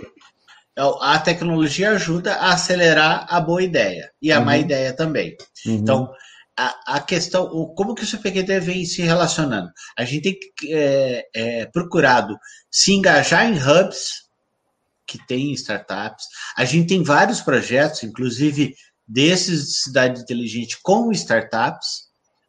a 0.76 1.18
tecnologia 1.18 1.90
ajuda 1.90 2.34
a 2.34 2.52
acelerar 2.52 3.26
a 3.28 3.40
boa 3.40 3.62
ideia 3.62 4.10
e 4.20 4.32
a 4.32 4.38
uhum. 4.38 4.44
má 4.44 4.58
ideia 4.58 4.92
também. 4.92 5.36
Uhum. 5.66 5.74
Então, 5.74 6.12
a, 6.56 6.96
a, 6.96 7.00
questão, 7.00 7.44
o, 7.44 7.74
como 7.74 7.94
que 7.94 8.02
o 8.02 8.06
CPQD 8.06 8.60
vem 8.60 8.84
se 8.84 9.02
relacionando? 9.02 9.70
A 9.96 10.04
gente 10.04 10.22
tem 10.22 10.38
é, 10.72 11.26
é, 11.34 11.66
procurado 11.66 12.36
se 12.70 12.92
engajar 12.92 13.46
em 13.46 13.56
hubs 13.56 14.24
que 15.06 15.18
tem 15.26 15.52
startups. 15.52 16.24
A 16.56 16.64
gente 16.64 16.88
tem 16.88 17.02
vários 17.02 17.40
projetos, 17.40 18.02
inclusive 18.02 18.74
desses 19.06 19.66
de 19.66 19.74
cidade 19.74 20.20
inteligente 20.20 20.78
com 20.82 21.12
startups, 21.12 22.04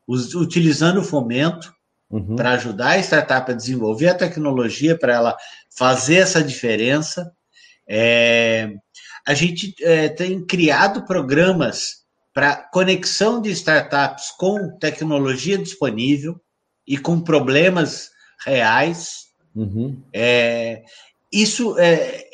utilizando 0.07 0.99
o 0.99 1.03
fomento 1.03 1.73
uhum. 2.09 2.35
para 2.35 2.51
ajudar 2.51 2.91
a 2.91 2.99
startup 2.99 3.51
a 3.51 3.55
desenvolver 3.55 4.09
a 4.09 4.15
tecnologia 4.15 4.97
para 4.97 5.13
ela 5.13 5.37
fazer 5.75 6.17
essa 6.17 6.43
diferença. 6.43 7.31
É, 7.87 8.73
a 9.27 9.33
gente 9.33 9.73
é, 9.81 10.09
tem 10.09 10.45
criado 10.45 11.05
programas 11.05 12.05
para 12.33 12.57
conexão 12.71 13.41
de 13.41 13.49
startups 13.51 14.31
com 14.37 14.77
tecnologia 14.77 15.57
disponível 15.57 16.39
e 16.87 16.97
com 16.97 17.21
problemas 17.21 18.09
reais. 18.45 19.25
Uhum. 19.55 20.01
É, 20.13 20.83
isso 21.31 21.77
é, 21.79 22.25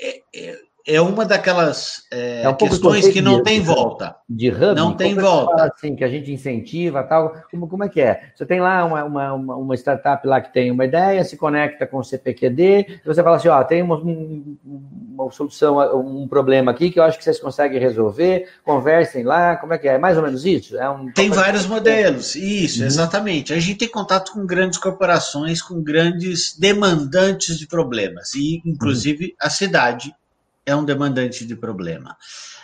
é, 0.87 0.95
é 0.95 1.01
é 1.01 1.03
uma 1.03 1.25
daquelas 1.25 2.03
é, 2.11 2.43
é 2.43 2.49
um 2.49 2.53
questões 2.53 3.07
que 3.07 3.21
não 3.21 3.41
tem 3.41 3.59
volta. 3.59 4.15
De 4.29 4.49
hub, 4.49 4.75
não 4.75 4.93
tem 4.93 5.15
volta. 5.15 5.71
Assim, 5.73 5.95
que 5.95 6.03
a 6.03 6.07
gente 6.07 6.31
incentiva 6.31 7.03
tal. 7.03 7.33
Como, 7.49 7.67
como 7.67 7.83
é 7.83 7.89
que 7.89 7.99
é? 7.99 8.31
Você 8.35 8.45
tem 8.45 8.61
lá 8.61 8.85
uma, 8.85 9.03
uma, 9.03 9.33
uma 9.33 9.75
startup 9.75 10.25
lá 10.27 10.39
que 10.39 10.53
tem 10.53 10.69
uma 10.69 10.85
ideia, 10.85 11.23
se 11.23 11.35
conecta 11.35 11.87
com 11.87 11.97
o 11.97 12.03
CPQD, 12.03 13.01
você 13.03 13.23
fala 13.23 13.37
assim, 13.37 13.47
ó, 13.47 13.63
tem 13.63 13.81
uma, 13.81 13.97
uma 13.97 15.31
solução, 15.31 15.79
um 15.99 16.27
problema 16.27 16.71
aqui 16.71 16.91
que 16.91 16.99
eu 16.99 17.03
acho 17.03 17.17
que 17.17 17.23
vocês 17.23 17.39
conseguem 17.39 17.79
resolver, 17.79 18.47
conversem 18.63 19.23
lá, 19.23 19.57
como 19.57 19.73
é 19.73 19.77
que 19.77 19.87
é? 19.87 19.95
é 19.95 19.97
mais 19.97 20.17
ou 20.17 20.23
menos 20.23 20.45
isso? 20.45 20.77
É 20.77 20.87
um... 20.89 21.11
Tem 21.11 21.29
vários 21.29 21.65
modelos, 21.65 22.35
isso, 22.35 22.81
uhum. 22.81 22.85
exatamente. 22.85 23.53
A 23.53 23.59
gente 23.59 23.79
tem 23.79 23.87
contato 23.87 24.33
com 24.33 24.45
grandes 24.45 24.77
corporações, 24.77 25.61
com 25.61 25.81
grandes 25.81 26.55
demandantes 26.57 27.57
de 27.57 27.67
problemas, 27.67 28.35
e 28.35 28.61
inclusive 28.65 29.25
uhum. 29.25 29.31
a 29.41 29.49
cidade 29.49 30.13
é 30.65 30.75
um 30.75 30.85
demandante 30.85 31.45
de 31.45 31.55
problema. 31.55 32.17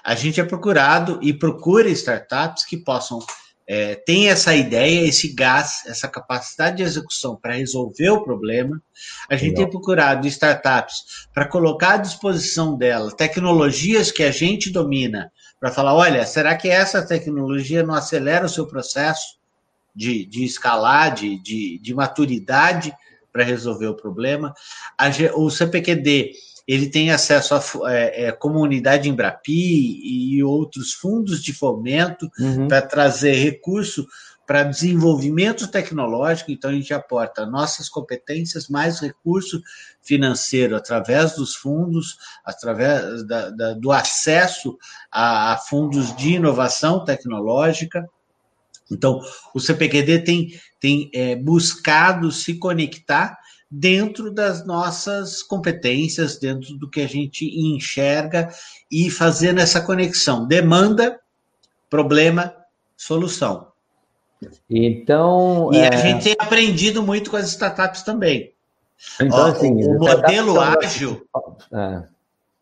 A 0.04 0.16
gente 0.16 0.40
é 0.40 0.44
procurado 0.44 1.20
e 1.22 1.34
procura 1.34 1.90
startups 1.90 2.66
que 2.66 2.78
possam 2.78 3.20
é, 3.68 3.96
ter 3.96 4.28
essa 4.28 4.56
ideia, 4.56 5.06
esse 5.06 5.34
gás, 5.34 5.84
essa 5.86 6.08
capacidade 6.08 6.78
de 6.78 6.84
execução 6.84 7.36
para 7.36 7.56
resolver 7.56 8.10
o 8.10 8.24
problema. 8.24 8.82
A 9.30 9.36
gente 9.36 9.50
Legal. 9.50 9.64
tem 9.64 9.72
procurado 9.72 10.28
startups 10.28 11.28
para 11.34 11.48
colocar 11.48 11.96
à 11.96 11.98
disposição 11.98 12.78
dela 12.78 13.12
tecnologias 13.12 14.10
que 14.10 14.24
a 14.24 14.32
gente 14.32 14.72
domina, 14.72 15.32
para 15.60 15.72
falar: 15.72 15.94
olha, 15.94 16.26
será 16.26 16.56
que 16.56 16.70
essa 16.70 17.06
tecnologia 17.06 17.84
não 17.84 17.94
acelera 17.94 18.46
o 18.46 18.50
seu 18.50 18.66
processo 18.66 19.38
de, 19.94 20.26
de 20.26 20.46
escalar, 20.46 21.14
de, 21.14 21.42
de, 21.42 21.80
de 21.80 21.94
maturidade 21.94 22.94
para 23.34 23.44
resolver 23.44 23.88
o 23.88 23.96
problema? 23.96 24.54
A, 24.98 25.10
o 25.36 25.50
CPQD 25.50 26.32
ele 26.68 26.90
tem 26.90 27.12
acesso 27.12 27.56
à 27.56 27.94
é, 27.94 28.26
é, 28.26 28.32
comunidade 28.32 29.08
Embrapi 29.08 30.02
e 30.04 30.44
outros 30.44 30.94
fundos 30.94 31.42
de 31.42 31.54
fomento 31.54 32.30
uhum. 32.38 32.68
para 32.68 32.82
trazer 32.82 33.34
recurso 33.36 34.06
para 34.48 34.64
desenvolvimento 34.64 35.68
tecnológico, 35.68 36.52
então 36.52 36.72
a 36.72 36.74
gente 36.74 36.94
aporta 36.94 37.46
nossas 37.46 37.90
competências, 37.90 38.70
mais 38.70 39.02
recurso 39.02 39.62
financeiro 40.02 40.74
através 40.74 41.36
dos 41.36 41.54
fundos, 41.54 42.18
através 42.46 43.28
da, 43.28 43.50
da, 43.50 43.74
do 43.74 43.92
acesso 43.92 44.78
a, 45.12 45.52
a, 45.52 45.58
fundos 45.58 46.16
de 46.16 46.36
inovação 46.36 47.04
tecnológica. 47.04 48.08
Então, 48.90 49.20
o 49.54 49.60
CPQD 49.60 50.20
tem, 50.20 50.62
tem 50.80 51.12
é, 51.14 51.36
buscado 51.36 52.32
se 52.32 52.58
conectar 52.58 53.38
dentro 53.70 54.34
das 54.34 54.66
nossas 54.66 55.44
competências, 55.44 56.38
dentro 56.38 56.76
do 56.78 56.90
que 56.90 57.02
a 57.02 57.08
gente 57.08 57.46
enxerga 57.46 58.50
e 58.92 59.10
fazendo 59.10 59.60
essa 59.60 59.82
conexão 59.82 60.48
demanda, 60.48 61.20
problema, 61.90 62.54
solução. 62.96 63.68
Então. 64.70 65.70
E 65.74 65.78
é... 65.78 65.88
a 65.88 65.98
gente 65.98 66.24
tem 66.24 66.36
aprendido 66.38 67.04
muito 67.04 67.30
com 67.30 67.38
as 67.38 67.50
startups 67.50 68.04
também. 68.04 68.54
Então, 69.22 69.38
Ó, 69.38 69.52
assim, 69.52 69.74
o 69.86 70.00
modelo 70.00 70.60
ágil. 70.60 71.28
É. 71.72 72.18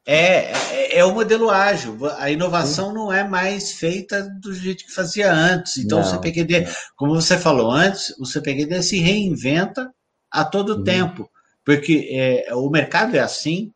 É, 0.07 0.51
é, 0.51 0.99
é, 0.99 1.05
o 1.05 1.13
modelo 1.13 1.49
ágil. 1.49 1.97
A 2.17 2.29
inovação 2.29 2.89
Sim. 2.89 2.93
não 2.93 3.11
é 3.11 3.23
mais 3.23 3.71
feita 3.71 4.21
do 4.39 4.53
jeito 4.53 4.85
que 4.85 4.93
fazia 4.93 5.33
antes. 5.33 5.77
Então, 5.77 5.99
não. 5.99 6.05
o 6.05 6.09
CPQD, 6.09 6.67
como 6.95 7.15
você 7.15 7.37
falou 7.37 7.71
antes, 7.71 8.13
o 8.19 8.25
CPQD 8.25 8.83
se 8.83 8.99
reinventa 8.99 9.91
a 10.35 10.45
todo 10.45 10.83
tempo, 10.83 11.29
porque 11.63 12.09
é, 12.11 12.53
o 12.53 12.69
mercado 12.69 13.15
é 13.15 13.19
assim, 13.19 13.71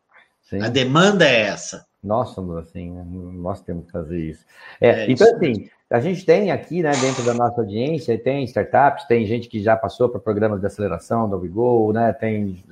Sim. 0.50 0.62
a 0.62 0.68
demanda 0.68 1.28
é 1.28 1.42
essa. 1.42 1.88
Nós 2.04 2.30
somos 2.30 2.58
assim, 2.58 2.92
né? 2.92 3.04
nós 3.06 3.62
temos 3.62 3.86
que 3.86 3.92
fazer 3.92 4.20
isso. 4.20 4.46
É, 4.80 4.90
é 4.90 5.12
então, 5.12 5.28
isso. 5.28 5.36
assim, 5.36 5.70
a 5.90 6.00
gente 6.00 6.26
tem 6.26 6.52
aqui, 6.52 6.84
né, 6.84 6.92
dentro 7.02 7.24
da 7.24 7.34
nossa 7.34 7.62
audiência, 7.62 8.18
tem 8.18 8.44
startups, 8.44 9.06
tem 9.06 9.26
gente 9.26 9.50
que 9.50 9.62
já 9.62 9.76
passou 9.76 10.08
para 10.08 10.20
programas 10.20 10.60
de 10.60 10.68
aceleração 10.68 11.30
da 11.30 11.36
WeGo, 11.36 11.92
né, 11.92 12.14
tem 12.14 12.64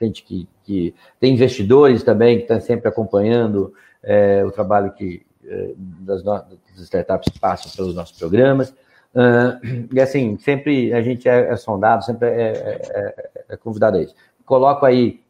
gente 0.00 0.22
que, 0.22 0.48
que 0.62 0.94
tem 1.18 1.34
investidores 1.34 2.02
também 2.02 2.36
que 2.36 2.42
estão 2.42 2.60
sempre 2.60 2.88
acompanhando 2.88 3.74
é, 4.02 4.44
o 4.44 4.50
trabalho 4.50 4.92
que 4.92 5.22
é, 5.44 5.72
das, 5.76 6.22
das, 6.22 6.44
startups 6.78 7.36
passam 7.38 7.70
pelos 7.72 7.94
nossos 7.94 8.16
programas. 8.16 8.74
Uh, 9.14 9.88
e 9.92 10.00
assim, 10.00 10.38
sempre 10.38 10.92
a 10.92 11.02
gente 11.02 11.28
é, 11.28 11.50
é 11.50 11.56
sondado, 11.56 12.04
sempre 12.04 12.28
é, 12.28 12.52
é, 12.52 13.30
é, 13.50 13.56
convidado 13.56 13.98
a 13.98 14.02
isso. 14.02 14.14
Coloco 14.44 14.86
aí, 14.86 15.20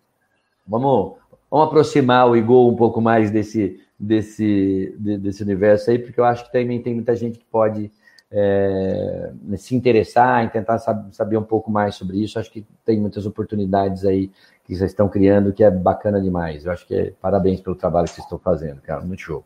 vamos, 0.66 1.14
vamos 1.51 1.66
aproximar 1.66 2.28
o 2.28 2.37
Igor 2.37 2.72
um 2.72 2.76
pouco 2.76 3.01
mais 3.01 3.30
desse, 3.30 3.80
desse, 3.99 4.95
desse 4.99 5.43
universo 5.43 5.91
aí, 5.91 5.99
porque 5.99 6.18
eu 6.18 6.24
acho 6.24 6.45
que 6.45 6.53
também 6.53 6.80
tem 6.80 6.95
muita 6.95 7.14
gente 7.16 7.39
que 7.39 7.45
pode 7.45 7.91
é, 8.30 9.30
se 9.59 9.76
interessar 9.76 10.45
em 10.45 10.49
tentar 10.49 10.78
saber 10.78 11.37
um 11.37 11.43
pouco 11.43 11.70
mais 11.70 11.95
sobre 11.95 12.22
isso. 12.22 12.39
Acho 12.39 12.51
que 12.51 12.64
tem 12.85 12.99
muitas 13.01 13.26
oportunidades 13.26 14.05
aí 14.05 14.30
que 14.64 14.74
vocês 14.74 14.91
estão 14.91 15.09
criando 15.09 15.53
que 15.53 15.62
é 15.62 15.70
bacana 15.70 16.20
demais. 16.20 16.64
Eu 16.64 16.72
acho 16.72 16.87
que 16.87 16.95
é, 16.95 17.12
parabéns 17.20 17.61
pelo 17.61 17.76
trabalho 17.76 18.07
que 18.07 18.14
vocês 18.14 18.24
estão 18.24 18.39
fazendo, 18.39 18.80
cara. 18.80 19.03
Muito 19.03 19.22
show. 19.22 19.45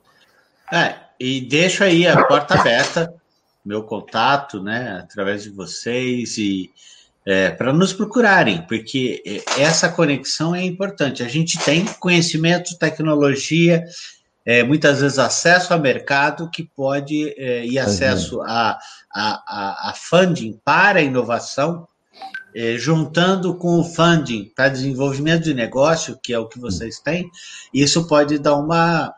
É, 0.72 0.94
e 1.18 1.40
deixo 1.40 1.82
aí 1.82 2.06
a 2.06 2.24
porta 2.26 2.54
aberta, 2.54 3.12
meu 3.66 3.82
contato, 3.82 4.62
né, 4.62 5.00
através 5.02 5.42
de 5.42 5.50
vocês 5.50 6.38
e 6.38 6.70
é, 7.26 7.50
para 7.50 7.72
nos 7.72 7.92
procurarem, 7.92 8.62
porque 8.68 9.42
essa 9.58 9.88
conexão 9.88 10.54
é 10.54 10.62
importante. 10.62 11.24
A 11.24 11.28
gente 11.28 11.58
tem 11.58 11.84
conhecimento, 11.84 12.78
tecnologia, 12.78 13.84
é, 14.46 14.62
muitas 14.62 15.00
vezes 15.00 15.18
acesso 15.18 15.74
a 15.74 15.76
mercado 15.76 16.48
que 16.48 16.62
pode 16.62 17.34
é, 17.36 17.66
e 17.66 17.80
acesso 17.80 18.40
a, 18.42 18.78
a, 19.12 19.90
a, 19.90 19.94
funding 19.96 20.56
para 20.64 21.00
a 21.00 21.02
inovação, 21.02 21.88
é, 22.54 22.78
juntando 22.78 23.56
com 23.56 23.80
o 23.80 23.84
funding 23.84 24.52
para 24.54 24.68
desenvolvimento 24.68 25.42
de 25.42 25.52
negócio, 25.52 26.16
que 26.22 26.32
é 26.32 26.38
o 26.38 26.46
que 26.46 26.60
vocês 26.60 27.00
têm, 27.00 27.28
isso 27.74 28.06
pode 28.06 28.38
dar 28.38 28.54
uma, 28.54 29.12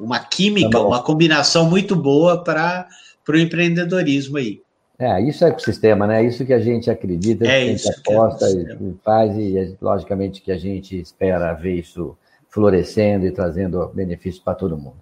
uma 0.00 0.18
química, 0.18 0.70
tá 0.70 0.80
uma 0.80 1.02
combinação 1.04 1.70
muito 1.70 1.94
boa 1.94 2.42
para 2.42 2.88
o 3.36 3.38
empreendedorismo 3.38 4.36
aí. 4.36 4.60
É, 4.98 5.20
isso 5.22 5.44
é 5.44 5.48
ecossistema, 5.48 6.06
né? 6.06 6.24
Isso 6.24 6.44
que 6.44 6.52
a 6.52 6.58
gente 6.58 6.90
acredita, 6.90 7.44
é 7.44 7.46
que 7.46 7.54
a 7.54 7.76
gente 7.76 7.88
aposta 7.88 8.46
é 8.46 8.50
e 8.50 8.96
faz, 9.04 9.36
e 9.36 9.76
logicamente 9.80 10.42
que 10.42 10.50
a 10.50 10.58
gente 10.58 11.00
espera 11.00 11.52
ver 11.54 11.74
isso 11.74 12.16
florescendo 12.48 13.24
e 13.24 13.30
trazendo 13.30 13.86
benefícios 13.94 14.42
para 14.42 14.54
todo 14.54 14.76
mundo. 14.76 14.96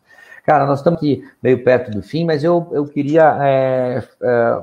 Cara, 0.45 0.67
nós 0.67 0.81
estamos 0.81 0.99
aqui 0.99 1.25
meio 1.43 1.65
perto 1.65 1.91
do 1.91 2.03
fim, 2.03 2.25
mas 2.25 2.45
eu, 2.45 2.69
eu 2.73 2.87
queria 2.87 3.39
é, 3.43 4.03
é, 4.23 4.63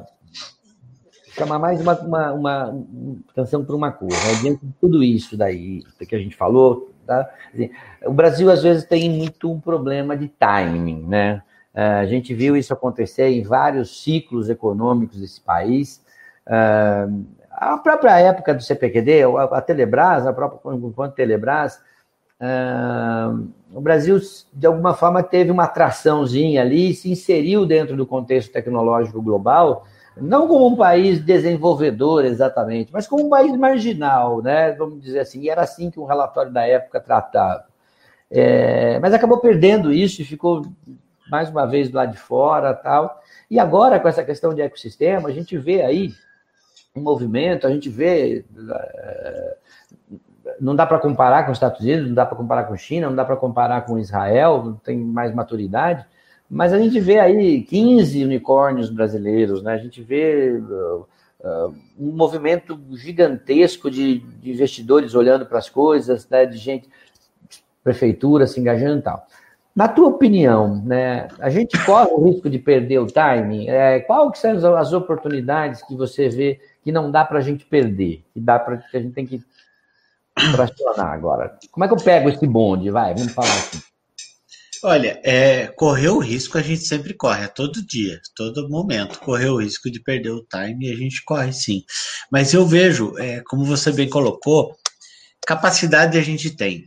chamar 1.36 1.58
mais 1.58 1.82
uma, 1.82 2.00
uma, 2.00 2.32
uma 2.32 2.86
atenção 3.32 3.66
para 3.66 3.76
uma 3.76 3.92
coisa. 3.92 4.16
Né? 4.16 4.40
Diante 4.42 4.66
de 4.66 4.72
tudo 4.80 5.04
isso 5.04 5.36
daí 5.36 5.84
que 6.08 6.16
a 6.16 6.20
gente 6.20 6.36
falou, 6.36 6.94
tá? 7.06 7.30
assim, 7.54 7.70
o 8.06 8.14
Brasil 8.14 8.52
às 8.52 8.62
vezes 8.62 8.86
tem 8.86 9.10
muito 9.10 9.52
um 9.52 9.60
problema 9.60 10.16
de 10.16 10.28
timing, 10.28 11.06
né? 11.08 11.42
É, 11.76 11.84
a 11.84 12.06
gente 12.06 12.34
viu 12.34 12.56
isso 12.56 12.74
acontecer 12.74 13.28
em 13.30 13.42
vários 13.42 14.04
ciclos 14.04 14.50
econômicos 14.50 15.20
desse 15.20 15.42
país. 15.42 16.04
É, 16.48 17.08
a 17.52 17.78
própria 17.78 18.20
época 18.20 18.54
do 18.54 18.62
CPQD, 18.62 19.24
a 19.52 19.62
Telebrás, 19.62 20.26
a 20.26 20.34
própria 20.34 20.76
enquanto 20.76 21.16
Telebrás, 21.16 21.80
o 23.74 23.80
Brasil, 23.80 24.20
de 24.54 24.68
alguma 24.68 24.94
forma, 24.94 25.24
teve 25.24 25.50
uma 25.50 25.64
atraçãozinha 25.64 26.62
ali, 26.62 26.94
se 26.94 27.10
inseriu 27.10 27.66
dentro 27.66 27.96
do 27.96 28.06
contexto 28.06 28.52
tecnológico 28.52 29.22
global, 29.22 29.86
não 30.16 30.48
como 30.48 30.68
um 30.68 30.76
país 30.76 31.20
desenvolvedor 31.24 32.26
exatamente, 32.26 32.92
mas 32.92 33.08
como 33.08 33.26
um 33.26 33.30
país 33.30 33.56
marginal, 33.56 34.42
né? 34.42 34.74
Vamos 34.74 35.02
dizer 35.02 35.20
assim, 35.20 35.42
e 35.42 35.50
era 35.50 35.62
assim 35.62 35.90
que 35.90 36.00
um 36.00 36.06
relatório 36.06 36.52
da 36.52 36.68
época 36.68 37.00
tratava. 37.00 37.66
É, 38.30 39.00
mas 39.00 39.14
acabou 39.14 39.40
perdendo 39.40 39.92
isso 39.92 40.22
e 40.22 40.26
ficou 40.26 40.66
mais 41.34 41.50
uma 41.50 41.66
vez 41.66 41.90
do 41.90 41.96
lado 41.96 42.12
de 42.12 42.20
fora 42.20 42.76
tal. 42.76 43.20
E 43.50 43.60
agora, 43.60 44.00
com 44.00 44.08
essa 44.08 44.24
questão 44.24 44.54
de 44.54 44.62
ecossistema, 44.62 45.30
a 45.30 45.32
gente 45.32 45.58
vê 45.58 45.82
aí 45.82 46.14
um 46.96 47.02
movimento, 47.02 47.66
a 47.66 47.72
gente 47.72 47.90
vê 47.90 48.46
é, 48.56 49.58
não 50.62 50.76
dá 50.76 50.86
para 50.86 51.00
comparar 51.00 51.44
com 51.44 51.52
os 51.52 51.58
Estados 51.58 51.80
Unidos, 51.80 52.06
não 52.06 52.14
dá 52.14 52.24
para 52.24 52.38
comparar 52.38 52.66
com 52.66 52.78
China, 52.78 53.08
não 53.08 53.16
dá 53.16 53.26
para 53.26 53.36
comparar 53.36 53.82
com 53.82 53.98
Israel, 53.98 54.64
não 54.64 54.74
tem 54.76 54.96
mais 54.96 55.34
maturidade, 55.34 56.06
mas 56.48 56.72
a 56.72 56.78
gente 56.78 57.00
vê 57.00 57.18
aí 57.20 57.64
15 57.64 58.24
unicórnios 58.24 58.92
brasileiros, 58.92 59.64
né? 59.64 59.74
A 59.74 59.78
gente 59.78 60.04
vê 60.04 60.52
uh, 60.52 61.08
um 62.00 62.12
movimento 62.12 62.80
gigantesco 62.92 63.90
de, 63.90 64.20
de 64.20 64.52
investidores 64.52 65.16
olhando 65.16 65.48
para 65.48 65.58
as 65.58 65.68
coisas, 65.68 66.30
né? 66.30 66.46
De 66.46 66.58
gente, 66.58 66.88
prefeitura 67.84 68.46
se 68.46 68.60
engajando 68.60 69.00
e 69.00 69.02
tal. 69.02 69.26
Na 69.76 69.88
tua 69.88 70.10
opinião, 70.10 70.84
né, 70.86 71.28
a 71.40 71.50
gente 71.50 71.84
corre 71.84 72.12
o 72.12 72.24
risco 72.26 72.48
de 72.50 72.60
perder 72.60 73.00
o 73.00 73.08
timing? 73.08 73.68
É, 73.68 74.00
qual 74.02 74.32
que 74.32 74.38
são 74.38 74.76
as 74.76 74.94
oportunidades 74.94 75.82
que 75.82 75.96
você 75.96 76.30
vê 76.30 76.60
que 76.84 76.92
não 76.92 77.10
dá 77.10 77.26
para 77.26 77.40
a 77.40 77.42
gente 77.42 77.66
perder, 77.66 78.24
que 78.34 78.40
dá 78.40 78.60
para 78.60 78.84
a 78.94 79.00
gente 79.00 79.14
tem 79.14 79.26
que 79.26 79.42
tracionar 80.52 81.14
agora. 81.14 81.58
Como 81.72 81.84
é 81.84 81.88
que 81.88 81.94
eu 81.94 82.04
pego 82.04 82.30
esse 82.30 82.46
bonde? 82.46 82.90
Vai, 82.90 83.14
vamos 83.14 83.34
falar 83.34 83.48
assim. 83.48 83.82
Olha, 84.84 85.22
é, 85.24 85.68
correr 85.68 86.10
o 86.10 86.20
risco 86.20 86.58
a 86.58 86.62
gente 86.62 86.82
sempre 86.82 87.14
corre, 87.14 87.46
a 87.46 87.48
todo 87.48 87.86
dia, 87.86 88.20
todo 88.36 88.70
momento. 88.70 89.18
Correr 89.20 89.48
o 89.48 89.62
risco 89.62 89.90
de 89.90 90.02
perder 90.02 90.32
o 90.32 90.46
time 90.46 90.92
a 90.92 90.96
gente 90.96 91.24
corre 91.24 91.54
sim. 91.54 91.84
Mas 92.30 92.54
eu 92.54 92.66
vejo, 92.66 93.18
é, 93.18 93.42
como 93.48 93.64
você 93.64 93.94
bem 93.94 94.10
colocou, 94.10 94.76
capacidade 95.48 96.18
a 96.18 96.22
gente 96.22 96.52
tem. 96.52 96.84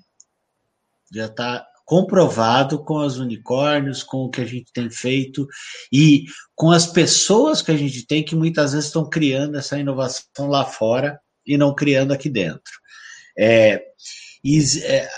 Já 1.10 1.24
está 1.26 1.66
comprovado 1.86 2.82
com 2.84 2.96
os 2.96 3.18
unicórnios, 3.18 4.02
com 4.02 4.24
o 4.24 4.28
que 4.28 4.40
a 4.40 4.44
gente 4.44 4.72
tem 4.72 4.90
feito 4.90 5.46
e 5.90 6.24
com 6.54 6.72
as 6.72 6.84
pessoas 6.86 7.62
que 7.62 7.70
a 7.70 7.76
gente 7.76 8.04
tem 8.04 8.24
que 8.24 8.34
muitas 8.34 8.72
vezes 8.72 8.86
estão 8.86 9.08
criando 9.08 9.56
essa 9.56 9.78
inovação 9.78 10.48
lá 10.48 10.64
fora 10.64 11.18
e 11.46 11.56
não 11.56 11.72
criando 11.72 12.12
aqui 12.12 12.28
dentro. 12.28 12.72
É, 13.38 13.84
é, 14.84 15.08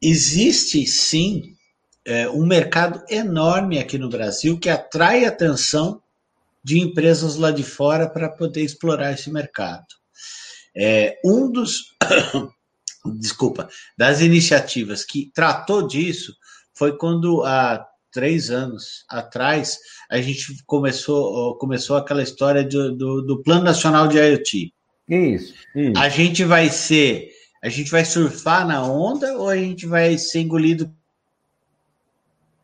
existe 0.00 0.86
sim 0.86 1.54
é, 2.06 2.26
um 2.30 2.46
mercado 2.46 3.04
enorme 3.10 3.78
aqui 3.78 3.98
no 3.98 4.08
Brasil 4.08 4.58
que 4.58 4.70
atrai 4.70 5.26
atenção 5.26 6.00
de 6.64 6.80
empresas 6.80 7.36
lá 7.36 7.50
de 7.50 7.62
fora 7.62 8.08
para 8.08 8.30
poder 8.30 8.62
explorar 8.62 9.12
esse 9.12 9.30
mercado. 9.30 9.86
É, 10.74 11.18
um 11.24 11.50
dos, 11.52 11.94
desculpa, 13.14 13.68
das 13.96 14.20
iniciativas 14.20 15.04
que 15.04 15.30
tratou 15.34 15.86
disso 15.86 16.34
foi 16.74 16.96
quando 16.96 17.42
há 17.44 17.86
três 18.12 18.50
anos 18.50 19.04
atrás 19.08 19.78
a 20.10 20.20
gente 20.20 20.62
começou, 20.64 21.56
começou 21.58 21.96
aquela 21.96 22.22
história 22.22 22.64
do, 22.64 22.96
do, 22.96 23.22
do 23.22 23.42
Plano 23.42 23.64
Nacional 23.64 24.08
de 24.08 24.18
IoT. 24.18 24.72
Isso, 25.08 25.54
isso. 25.74 25.98
A 25.98 26.08
gente 26.08 26.44
vai 26.44 26.68
ser. 26.68 27.30
A 27.62 27.68
gente 27.68 27.90
vai 27.90 28.04
surfar 28.04 28.66
na 28.66 28.84
onda 28.84 29.36
ou 29.36 29.48
a 29.48 29.56
gente 29.56 29.86
vai 29.86 30.16
ser 30.18 30.40
engolido 30.40 30.92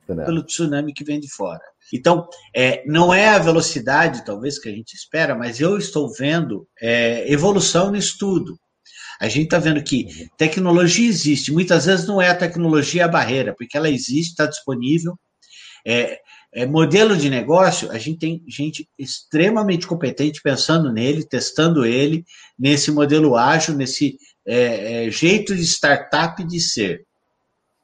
pelo 0.06 0.42
tsunami 0.42 0.92
que 0.92 1.04
vem 1.04 1.18
de 1.18 1.28
fora? 1.28 1.62
Então, 1.92 2.28
é, 2.54 2.82
não 2.86 3.12
é 3.12 3.28
a 3.28 3.38
velocidade, 3.38 4.24
talvez, 4.24 4.58
que 4.58 4.68
a 4.68 4.72
gente 4.72 4.94
espera, 4.94 5.34
mas 5.34 5.60
eu 5.60 5.76
estou 5.76 6.12
vendo 6.12 6.66
é, 6.80 7.30
evolução 7.30 7.90
no 7.90 7.96
estudo. 7.96 8.58
A 9.22 9.28
gente 9.28 9.44
está 9.44 9.58
vendo 9.60 9.80
que 9.84 10.28
tecnologia 10.36 11.08
existe. 11.08 11.52
Muitas 11.52 11.86
vezes 11.86 12.08
não 12.08 12.20
é 12.20 12.30
a 12.30 12.34
tecnologia 12.34 13.04
a 13.04 13.08
barreira, 13.08 13.54
porque 13.56 13.76
ela 13.76 13.88
existe, 13.88 14.30
está 14.30 14.46
disponível. 14.46 15.16
É, 15.86 16.18
é, 16.52 16.66
modelo 16.66 17.16
de 17.16 17.30
negócio, 17.30 17.88
a 17.92 17.98
gente 17.98 18.18
tem 18.18 18.42
gente 18.48 18.88
extremamente 18.98 19.86
competente 19.86 20.40
pensando 20.42 20.92
nele, 20.92 21.24
testando 21.24 21.86
ele, 21.86 22.24
nesse 22.58 22.90
modelo 22.90 23.36
ágil, 23.36 23.76
nesse 23.76 24.18
é, 24.44 25.06
é, 25.06 25.10
jeito 25.12 25.54
de 25.54 25.62
startup 25.62 26.42
de 26.42 26.58
ser. 26.58 27.06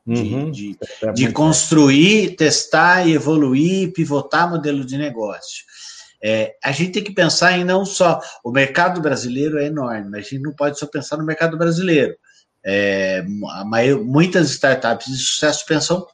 Uhum. 0.05 0.51
De, 0.51 0.73
de, 0.73 0.79
é 1.03 1.13
de 1.13 1.31
construir, 1.31 2.35
testar, 2.35 3.09
evoluir, 3.09 3.93
pivotar 3.93 4.51
modelo 4.51 4.85
de 4.85 4.99
negócio. 4.99 5.65
É, 6.23 6.55
a 6.65 6.73
gente 6.73 6.93
tem 6.93 7.05
que 7.05 7.13
pensar 7.13 7.57
em 7.59 7.65
não 7.65 7.85
só. 7.85 8.21
O 8.45 8.51
mercado 8.51 9.01
brasileiro 9.01 9.59
é 9.59 9.67
enorme, 9.67 10.11
mas 10.11 10.27
a 10.27 10.29
gente 10.29 10.43
não 10.43 10.55
pode 10.55 10.79
só 10.79 10.87
pensar 10.87 11.17
no 11.17 11.25
mercado 11.25 11.57
brasileiro. 11.57 12.15
É, 12.65 13.25
maior, 13.67 14.03
muitas 14.05 14.51
startups 14.51 15.07
de 15.07 15.19
sucesso 15.19 15.65
pensam 15.67 16.07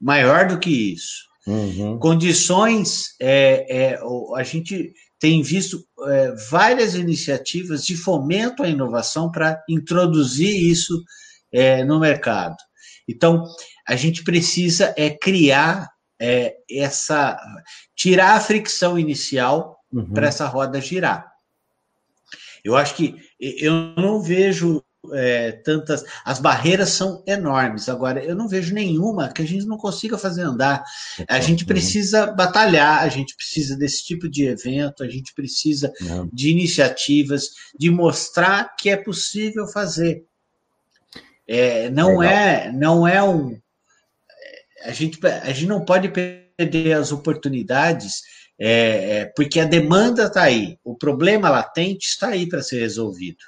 maior 0.00 0.46
do 0.46 0.58
que 0.58 0.94
isso. 0.94 1.28
Uhum. 1.46 1.98
Condições, 1.98 3.14
é, 3.20 3.92
é, 3.92 4.00
a 4.34 4.42
gente 4.42 4.92
tem 5.18 5.42
visto 5.42 5.84
é, 6.06 6.34
várias 6.50 6.94
iniciativas 6.94 7.84
de 7.84 7.96
fomento 7.96 8.62
à 8.62 8.68
inovação 8.68 9.30
para 9.30 9.62
introduzir 9.68 10.70
isso 10.70 11.04
é, 11.52 11.84
no 11.84 12.00
mercado. 12.00 12.56
Então, 13.06 13.44
a 13.86 13.96
gente 13.96 14.22
precisa 14.22 14.94
é, 14.96 15.10
criar 15.10 15.88
é, 16.20 16.56
essa. 16.70 17.40
tirar 17.96 18.36
a 18.36 18.40
fricção 18.40 18.98
inicial 18.98 19.82
uhum. 19.92 20.12
para 20.12 20.26
essa 20.26 20.46
roda 20.46 20.80
girar. 20.80 21.30
Eu 22.62 22.76
acho 22.76 22.94
que 22.94 23.16
eu 23.40 23.72
não 23.96 24.20
vejo 24.20 24.84
é, 25.12 25.52
tantas. 25.52 26.04
As 26.24 26.38
barreiras 26.38 26.90
são 26.90 27.22
enormes. 27.26 27.88
Agora, 27.88 28.22
eu 28.22 28.34
não 28.34 28.48
vejo 28.48 28.74
nenhuma 28.74 29.32
que 29.32 29.40
a 29.40 29.46
gente 29.46 29.64
não 29.64 29.78
consiga 29.78 30.18
fazer 30.18 30.42
andar. 30.42 30.84
A 31.26 31.40
gente 31.40 31.64
precisa 31.64 32.26
batalhar, 32.26 33.02
a 33.02 33.08
gente 33.08 33.34
precisa 33.34 33.76
desse 33.76 34.04
tipo 34.04 34.28
de 34.28 34.46
evento, 34.46 35.02
a 35.02 35.08
gente 35.08 35.32
precisa 35.32 35.92
de 36.32 36.50
iniciativas, 36.50 37.50
de 37.78 37.90
mostrar 37.90 38.76
que 38.76 38.90
é 38.90 38.96
possível 38.96 39.66
fazer. 39.66 40.24
É, 41.48 41.90
não 41.90 42.22
é, 42.22 42.70
não 42.70 43.08
é 43.08 43.22
um. 43.22 43.58
A 44.82 44.92
gente, 44.92 45.18
a 45.26 45.52
gente 45.52 45.66
não 45.66 45.84
pode 45.84 46.08
perder 46.08 46.92
as 46.92 47.12
oportunidades, 47.12 48.22
é, 48.58 49.18
é 49.18 49.24
porque 49.36 49.60
a 49.60 49.64
demanda 49.64 50.24
está 50.24 50.42
aí, 50.42 50.78
o 50.84 50.94
problema 50.94 51.48
latente 51.48 52.06
está 52.06 52.28
aí 52.28 52.48
para 52.48 52.62
ser 52.62 52.80
resolvido. 52.80 53.38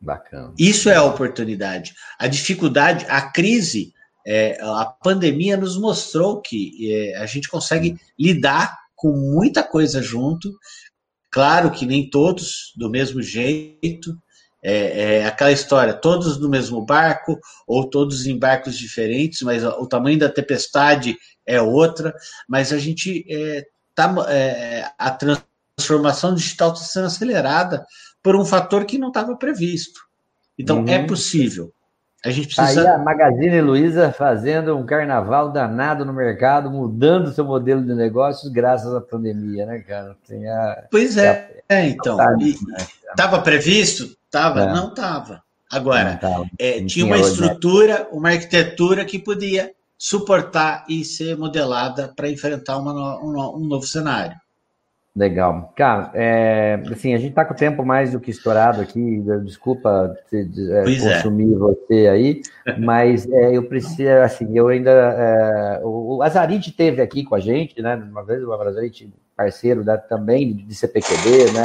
Bacana. 0.00 0.54
Isso 0.58 0.88
é 0.88 0.96
a 0.96 1.04
oportunidade. 1.04 1.92
A 2.18 2.26
dificuldade, 2.26 3.04
a 3.08 3.20
crise, 3.20 3.92
é, 4.26 4.58
a 4.62 4.86
pandemia 4.86 5.56
nos 5.56 5.76
mostrou 5.78 6.40
que 6.40 6.90
é, 6.90 7.16
a 7.16 7.26
gente 7.26 7.48
consegue 7.48 7.98
lidar 8.18 8.78
com 8.96 9.12
muita 9.12 9.62
coisa 9.62 10.02
junto. 10.02 10.50
Claro 11.30 11.70
que 11.70 11.84
nem 11.84 12.08
todos 12.08 12.72
do 12.76 12.90
mesmo 12.90 13.22
jeito. 13.22 14.16
É, 14.62 15.20
é, 15.20 15.26
aquela 15.26 15.52
história, 15.52 15.94
todos 15.94 16.38
no 16.38 16.48
mesmo 16.48 16.84
barco 16.84 17.38
ou 17.66 17.88
todos 17.88 18.26
em 18.26 18.38
barcos 18.38 18.76
diferentes, 18.76 19.40
mas 19.40 19.64
o 19.64 19.86
tamanho 19.86 20.18
da 20.18 20.28
tempestade 20.28 21.16
é 21.46 21.60
outra. 21.60 22.14
Mas 22.48 22.72
a 22.72 22.78
gente 22.78 23.24
é, 23.28 23.66
tá, 23.94 24.14
é, 24.28 24.90
a 24.98 25.10
transformação 25.10 26.34
digital 26.34 26.72
está 26.72 26.84
sendo 26.84 27.06
acelerada 27.06 27.86
por 28.22 28.36
um 28.36 28.44
fator 28.44 28.84
que 28.84 28.98
não 28.98 29.08
estava 29.08 29.36
previsto. 29.36 30.00
Então, 30.58 30.78
é 30.78 30.80
uhum. 30.80 30.88
é 30.88 31.06
possível. 31.06 31.72
A 32.24 32.30
gente 32.30 32.54
precisa. 32.54 32.82
Aí 32.82 32.86
a 32.86 32.98
Magazine 32.98 33.60
Luiza 33.62 34.12
fazendo 34.12 34.76
um 34.76 34.84
carnaval 34.84 35.50
danado 35.50 36.04
no 36.04 36.12
mercado, 36.12 36.70
mudando 36.70 37.32
seu 37.32 37.44
modelo 37.44 37.82
de 37.82 37.94
negócios 37.94 38.52
graças 38.52 38.94
à 38.94 39.00
pandemia, 39.00 39.64
né, 39.64 39.78
cara? 39.78 40.14
Tem 40.28 40.46
a, 40.48 40.84
pois 40.90 41.16
é, 41.16 41.62
a... 41.68 41.74
é 41.74 41.88
então. 41.88 42.18
Estava 43.10 43.38
né? 43.38 43.42
previsto? 43.42 44.16
Tava? 44.30 44.62
É. 44.62 44.72
Não 44.72 44.88
estava. 44.88 45.42
Agora, 45.70 46.20
é, 46.58 46.84
tinha 46.84 47.06
uma 47.06 47.18
estrutura, 47.18 48.08
uma 48.10 48.30
arquitetura 48.30 49.04
que 49.04 49.18
podia 49.18 49.72
suportar 49.96 50.84
e 50.88 51.04
ser 51.04 51.38
modelada 51.38 52.12
para 52.14 52.28
enfrentar 52.28 52.78
uma, 52.78 53.22
um, 53.22 53.56
um 53.56 53.66
novo 53.66 53.86
cenário. 53.86 54.36
Legal. 55.14 55.72
Cara, 55.76 56.12
é, 56.14 56.80
assim, 56.90 57.14
a 57.14 57.18
gente 57.18 57.30
está 57.30 57.44
com 57.44 57.52
o 57.52 57.56
tempo 57.56 57.84
mais 57.84 58.12
do 58.12 58.20
que 58.20 58.30
estourado 58.30 58.80
aqui, 58.80 59.20
desculpa 59.42 60.16
te, 60.30 60.48
é, 60.72 60.84
consumir 60.84 61.52
é. 61.52 61.56
você 61.56 62.08
aí, 62.08 62.42
mas 62.78 63.28
é, 63.28 63.56
eu 63.56 63.64
preciso, 63.64 64.08
assim, 64.22 64.56
eu 64.56 64.68
ainda. 64.68 64.90
É, 64.90 65.80
o 65.82 66.22
Azarite 66.22 66.70
teve 66.70 67.02
aqui 67.02 67.24
com 67.24 67.34
a 67.34 67.40
gente, 67.40 67.82
né? 67.82 67.96
Uma 67.96 68.22
vez 68.22 68.40
o 68.44 68.52
Azarite, 68.52 69.12
parceiro 69.36 69.82
da, 69.82 69.98
também 69.98 70.54
de 70.54 70.74
CPQD, 70.76 71.52
né? 71.54 71.62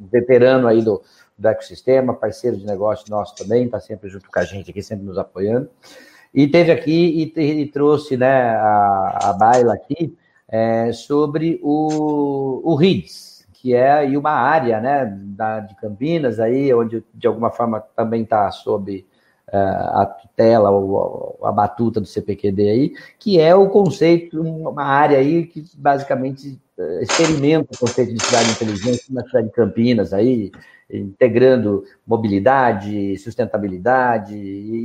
Um 0.00 0.06
veterano 0.06 0.68
aí 0.68 0.80
do, 0.80 1.02
do 1.36 1.48
ecossistema, 1.48 2.14
parceiro 2.14 2.56
de 2.56 2.64
negócio 2.64 3.10
nosso 3.10 3.34
também, 3.34 3.64
está 3.64 3.80
sempre 3.80 4.08
junto 4.08 4.30
com 4.30 4.38
a 4.38 4.44
gente 4.44 4.70
aqui, 4.70 4.82
sempre 4.84 5.04
nos 5.04 5.18
apoiando. 5.18 5.68
E 6.32 6.46
teve 6.46 6.70
aqui 6.70 7.32
e, 7.36 7.40
e 7.40 7.66
trouxe 7.66 8.16
né, 8.16 8.50
a, 8.50 9.30
a 9.30 9.32
baila 9.32 9.74
aqui 9.74 10.16
é, 10.48 10.92
sobre 10.92 11.60
o, 11.62 12.62
o 12.64 12.74
RIDS, 12.74 13.46
que 13.52 13.74
é 13.74 13.92
aí 13.92 14.16
uma 14.16 14.30
área 14.30 14.80
né, 14.80 15.04
da, 15.06 15.60
de 15.60 15.74
Campinas, 15.76 16.40
aí, 16.40 16.72
onde 16.72 17.04
de 17.12 17.26
alguma 17.26 17.50
forma 17.50 17.80
também 17.80 18.22
está 18.22 18.50
sob 18.50 19.06
a 19.52 20.06
tutela 20.06 20.70
ou 20.70 21.38
a 21.42 21.52
batuta 21.52 22.00
do 22.00 22.06
CPQD 22.06 22.68
aí, 22.68 22.92
que 23.18 23.40
é 23.40 23.54
o 23.54 23.68
conceito, 23.68 24.40
uma 24.40 24.84
área 24.84 25.18
aí 25.18 25.46
que 25.46 25.64
basicamente 25.76 26.58
uh, 26.78 27.02
experimenta 27.02 27.68
o 27.74 27.78
conceito 27.78 28.12
de 28.12 28.22
cidade 28.22 28.50
inteligente 28.50 29.12
na 29.12 29.24
cidade 29.24 29.48
de 29.48 29.52
Campinas 29.52 30.12
aí, 30.12 30.50
integrando 30.90 31.84
mobilidade, 32.06 33.16
sustentabilidade, 33.18 34.34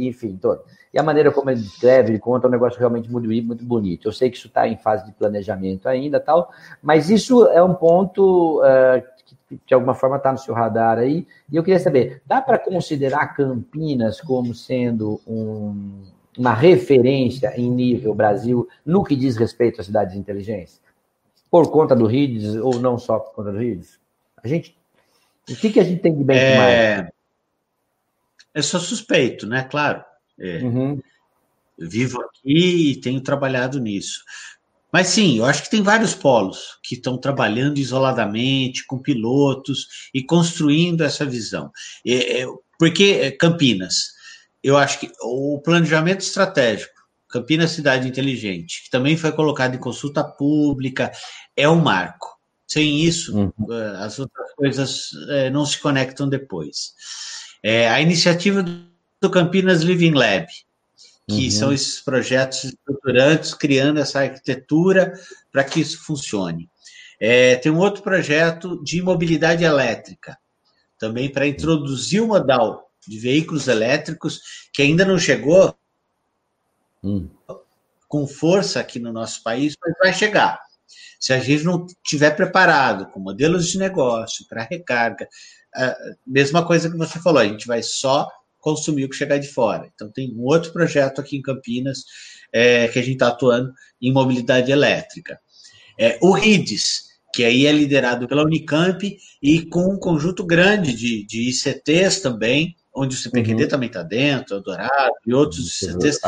enfim, 0.06 0.38
todo. 0.42 0.62
E 0.94 1.00
a 1.00 1.04
maneira 1.04 1.32
como 1.32 1.50
ele 1.50 1.62
descreve, 1.62 2.12
ele 2.12 2.20
conta, 2.20 2.46
é 2.46 2.50
um 2.50 2.52
negócio 2.52 2.78
realmente 2.78 3.10
muito, 3.10 3.28
muito 3.28 3.64
bonito. 3.64 4.08
Eu 4.08 4.12
sei 4.12 4.30
que 4.30 4.38
isso 4.38 4.48
está 4.48 4.68
em 4.68 4.78
fase 4.78 5.06
de 5.06 5.12
planejamento 5.14 5.88
ainda, 5.88 6.20
tal, 6.20 6.52
mas 6.82 7.10
isso 7.10 7.48
é 7.48 7.64
um 7.64 7.74
ponto 7.74 8.62
uh, 8.62 9.02
de 9.66 9.74
alguma 9.74 9.94
forma, 9.94 10.18
está 10.18 10.32
no 10.32 10.38
seu 10.38 10.54
radar 10.54 10.98
aí. 10.98 11.28
E 11.52 11.56
eu 11.56 11.64
queria 11.64 11.80
saber, 11.80 12.22
dá 12.26 12.42
para 12.42 12.58
considerar 12.58 13.36
Campinas 13.36 14.22
como 14.22 14.54
sendo 14.54 15.20
um, 15.28 16.04
uma 16.38 16.54
referência 16.54 17.54
em 17.60 17.70
nível 17.70 18.14
Brasil 18.14 18.68
no 18.86 19.04
que 19.04 19.16
diz 19.16 19.36
respeito 19.36 19.80
às 19.80 19.88
cidades 19.88 20.16
inteligentes? 20.16 20.82
Por 21.50 21.72
conta 21.72 21.96
do 21.96 22.06
RIDS 22.06 22.56
ou 22.56 22.80
não 22.80 22.98
só 22.98 23.20
por 23.20 23.34
conta 23.34 23.52
do 23.52 23.60
RIDS? 23.60 24.00
A 24.44 24.48
gente, 24.48 24.76
o 25.50 25.56
que, 25.56 25.72
que 25.72 25.80
a 25.80 25.84
gente 25.84 26.02
tem 26.02 26.16
de 26.16 26.24
bem 26.24 26.38
é... 26.38 27.10
Eu 28.54 28.62
sou 28.62 28.80
suspeito, 28.80 29.48
né? 29.48 29.64
Claro. 29.64 30.04
É. 30.40 30.58
Uhum. 30.60 31.02
Vivo 31.78 32.22
aqui 32.22 32.92
e 32.92 33.02
tenho 33.02 33.20
trabalhado 33.22 33.80
nisso. 33.80 34.24
Mas 34.94 35.08
sim, 35.08 35.40
eu 35.40 35.46
acho 35.46 35.64
que 35.64 35.72
tem 35.72 35.82
vários 35.82 36.14
polos 36.14 36.78
que 36.84 36.94
estão 36.94 37.18
trabalhando 37.18 37.80
isoladamente, 37.80 38.86
com 38.86 39.00
pilotos 39.00 39.88
e 40.14 40.24
construindo 40.24 41.02
essa 41.02 41.26
visão. 41.26 41.72
É, 42.06 42.42
é, 42.42 42.46
porque 42.78 43.20
é, 43.20 43.32
Campinas, 43.32 44.12
eu 44.64 44.78
acho 44.78 45.00
que 45.00 45.12
o 45.24 45.60
planejamento 45.60 46.22
estratégico, 46.22 46.94
Campinas 47.28 47.72
Cidade 47.72 48.08
Inteligente, 48.08 48.84
que 48.84 48.92
também 48.92 49.18
foi 49.18 49.32
colocado 49.32 49.74
em 49.74 49.80
consulta 49.80 50.24
pública, 50.24 51.12
é 51.58 51.68
um 51.68 51.82
marco. 51.82 52.32
Sem 52.68 53.02
isso, 53.02 53.36
uhum. 53.36 53.52
É, 53.72 54.04
as 54.06 54.20
outras 54.20 54.54
coisas 54.54 55.10
é, 55.30 55.50
não 55.50 55.66
se 55.66 55.80
conectam 55.80 56.30
depois. 56.30 56.94
É, 57.64 57.90
a 57.90 58.00
iniciativa 58.00 58.62
do 58.62 58.94
do 59.24 59.30
Campinas 59.30 59.82
Living 59.84 60.12
Lab, 60.12 60.46
que 61.28 61.46
uhum. 61.46 61.52
são 61.52 61.74
esses 61.74 62.02
projetos 62.02 62.66
estruturantes 62.66 63.54
criando 63.54 64.00
essa 64.00 64.22
arquitetura 64.22 65.14
para 65.52 65.64
que 65.64 65.80
isso 65.80 66.04
funcione. 66.04 66.70
É, 67.20 67.56
tem 67.56 67.72
um 67.72 67.80
outro 67.80 68.04
projeto 68.04 68.84
de 68.84 69.02
mobilidade 69.02 69.64
elétrica, 69.64 70.38
também 71.00 71.32
para 71.32 71.48
introduzir 71.48 72.22
o 72.22 72.28
modal 72.28 72.90
de 73.08 73.20
veículos 73.20 73.68
elétricos, 73.68 74.42
que 74.74 74.82
ainda 74.82 75.06
não 75.06 75.18
chegou 75.18 75.76
uhum. 77.02 77.30
com 78.08 78.28
força 78.28 78.80
aqui 78.80 79.00
no 79.00 79.14
nosso 79.14 79.42
país, 79.44 79.76
mas 79.82 79.94
vai 80.02 80.14
chegar. 80.14 80.60
Se 81.20 81.32
a 81.32 81.40
gente 81.40 81.64
não 81.64 81.88
tiver 82.04 82.32
preparado 82.32 83.06
com 83.08 83.20
modelos 83.20 83.70
de 83.70 83.78
negócio 83.78 84.46
para 84.50 84.64
recarga, 84.64 85.28
a 85.74 85.96
mesma 86.28 86.66
coisa 86.66 86.90
que 86.90 86.98
você 86.98 87.20
falou, 87.20 87.42
a 87.42 87.48
gente 87.48 87.66
vai 87.66 87.82
só 87.82 88.30
consumir 88.64 89.04
o 89.04 89.10
que 89.10 89.16
chegar 89.18 89.38
de 89.38 89.48
fora. 89.50 89.92
Então, 89.94 90.10
tem 90.10 90.34
um 90.34 90.42
outro 90.44 90.72
projeto 90.72 91.20
aqui 91.20 91.36
em 91.36 91.42
Campinas 91.42 92.06
é, 92.52 92.88
que 92.88 92.98
a 92.98 93.02
gente 93.02 93.16
está 93.16 93.28
atuando 93.28 93.74
em 94.02 94.12
mobilidade 94.12 94.72
elétrica. 94.72 95.38
É, 96.00 96.18
o 96.22 96.32
RIDES, 96.32 97.04
que 97.36 97.44
aí 97.44 97.66
é 97.66 97.72
liderado 97.74 98.26
pela 98.26 98.44
Unicamp 98.44 99.18
e 99.42 99.66
com 99.66 99.94
um 99.94 100.00
conjunto 100.00 100.46
grande 100.46 100.94
de, 100.94 101.26
de 101.26 101.50
ICTs 101.50 102.22
também, 102.22 102.74
onde 102.96 103.16
o 103.16 103.20
CPQD 103.20 103.64
uhum. 103.64 103.70
também 103.70 103.88
está 103.88 104.02
dentro, 104.02 104.62
Dourado 104.62 105.14
e 105.28 105.34
outros 105.34 105.82
ICTs, 105.82 106.20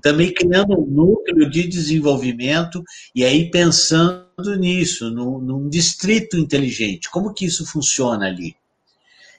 também 0.00 0.32
criando 0.32 0.78
um 0.80 0.86
núcleo 0.86 1.50
de 1.50 1.66
desenvolvimento 1.66 2.84
e 3.14 3.24
aí 3.24 3.50
pensando 3.50 4.56
nisso, 4.58 5.10
no, 5.10 5.40
num 5.40 5.68
distrito 5.68 6.36
inteligente, 6.36 7.10
como 7.10 7.34
que 7.34 7.46
isso 7.46 7.66
funciona 7.66 8.26
ali? 8.26 8.54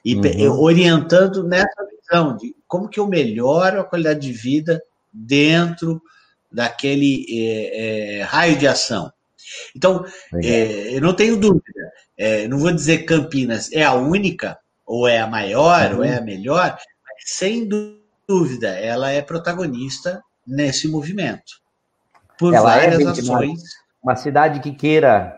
E 0.04 0.16
uhum. 0.16 0.60
orientando 0.60 1.44
nessa 1.44 1.91
visão 2.12 2.36
de 2.36 2.54
como 2.68 2.88
que 2.88 3.00
eu 3.00 3.06
melhoro 3.06 3.80
a 3.80 3.84
qualidade 3.84 4.20
de 4.20 4.32
vida 4.32 4.82
dentro 5.12 6.02
daquele 6.50 7.26
é, 7.30 8.18
é, 8.18 8.22
raio 8.22 8.58
de 8.58 8.66
ação. 8.66 9.12
Então, 9.74 10.04
é, 10.42 10.96
eu 10.96 11.00
não 11.00 11.14
tenho 11.14 11.36
dúvida 11.36 11.72
não 12.48 12.58
vou 12.58 12.72
dizer 12.72 13.04
Campinas 13.04 13.72
é 13.72 13.82
a 13.82 13.94
única, 13.94 14.56
ou 14.86 15.08
é 15.08 15.18
a 15.18 15.26
maior, 15.26 15.90
uhum. 15.90 15.98
ou 15.98 16.04
é 16.04 16.18
a 16.18 16.20
melhor, 16.20 16.78
mas 17.04 17.36
sem 17.36 17.68
dúvida, 18.28 18.68
ela 18.68 19.10
é 19.10 19.20
protagonista 19.20 20.22
nesse 20.46 20.86
movimento. 20.86 21.60
Por 22.38 22.54
ela 22.54 22.76
é, 22.76 22.90
várias 22.90 23.18
ações. 23.18 23.60
Uma, 24.00 24.14
cidade 24.14 24.60
que 24.60 24.72
queira, 24.72 25.36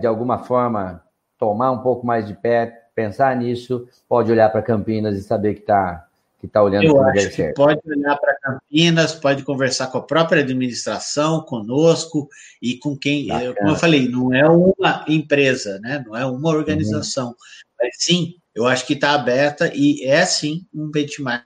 de 0.00 0.06
alguma 0.06 0.40
forma, 0.40 1.02
tomar 1.38 1.70
um 1.70 1.78
pouco 1.78 2.06
mais 2.06 2.26
de 2.26 2.34
pé, 2.34 2.86
pensar 2.94 3.34
nisso, 3.36 3.88
pode 4.08 4.30
olhar 4.30 4.50
para 4.50 4.62
Campinas 4.62 5.16
e 5.16 5.22
saber 5.22 5.54
que 5.54 5.60
está 5.60 6.05
que 6.46 6.50
está 6.50 6.62
olhando 6.62 6.84
Eu 6.84 7.02
acho 7.02 7.30
que 7.30 7.52
pode 7.52 7.80
olhar 7.86 8.16
para 8.16 8.36
Campinas, 8.38 9.14
pode 9.14 9.42
conversar 9.42 9.88
com 9.88 9.98
a 9.98 10.02
própria 10.02 10.42
administração, 10.42 11.42
conosco 11.42 12.28
e 12.60 12.78
com 12.78 12.96
quem. 12.96 13.28
Bacana. 13.28 13.54
Como 13.54 13.68
eu 13.70 13.76
falei, 13.76 14.08
não 14.08 14.32
é 14.32 14.48
uma 14.48 15.04
empresa, 15.08 15.78
né? 15.80 16.02
não 16.06 16.16
é 16.16 16.24
uma 16.24 16.50
organização. 16.50 17.28
Uhum. 17.28 17.34
Mas 17.80 17.96
sim, 17.98 18.34
eu 18.54 18.66
acho 18.66 18.86
que 18.86 18.94
está 18.94 19.12
aberta 19.12 19.70
e 19.74 20.04
é 20.04 20.24
sim 20.24 20.66
um 20.74 20.90
benchmark. 20.90 21.44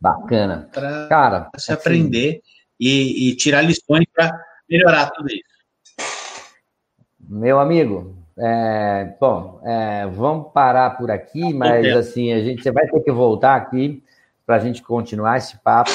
Bacana. 0.00 0.70
Para 0.72 1.50
se 1.56 1.70
assim, 1.70 1.72
aprender 1.72 2.40
e, 2.78 3.28
e 3.28 3.36
tirar 3.36 3.62
lições 3.62 4.06
para 4.14 4.32
melhorar 4.68 5.10
tudo 5.10 5.28
isso. 5.28 5.44
Meu 7.18 7.60
amigo, 7.60 8.19
é, 8.42 9.16
bom, 9.20 9.60
é, 9.64 10.06
vamos 10.06 10.50
parar 10.52 10.96
por 10.96 11.10
aqui, 11.10 11.52
mas 11.52 11.86
assim, 11.94 12.32
a 12.32 12.40
gente 12.42 12.68
vai 12.70 12.86
ter 12.86 13.00
que 13.00 13.12
voltar 13.12 13.54
aqui 13.54 14.02
para 14.46 14.56
a 14.56 14.58
gente 14.58 14.82
continuar 14.82 15.36
esse 15.36 15.58
papo. 15.58 15.90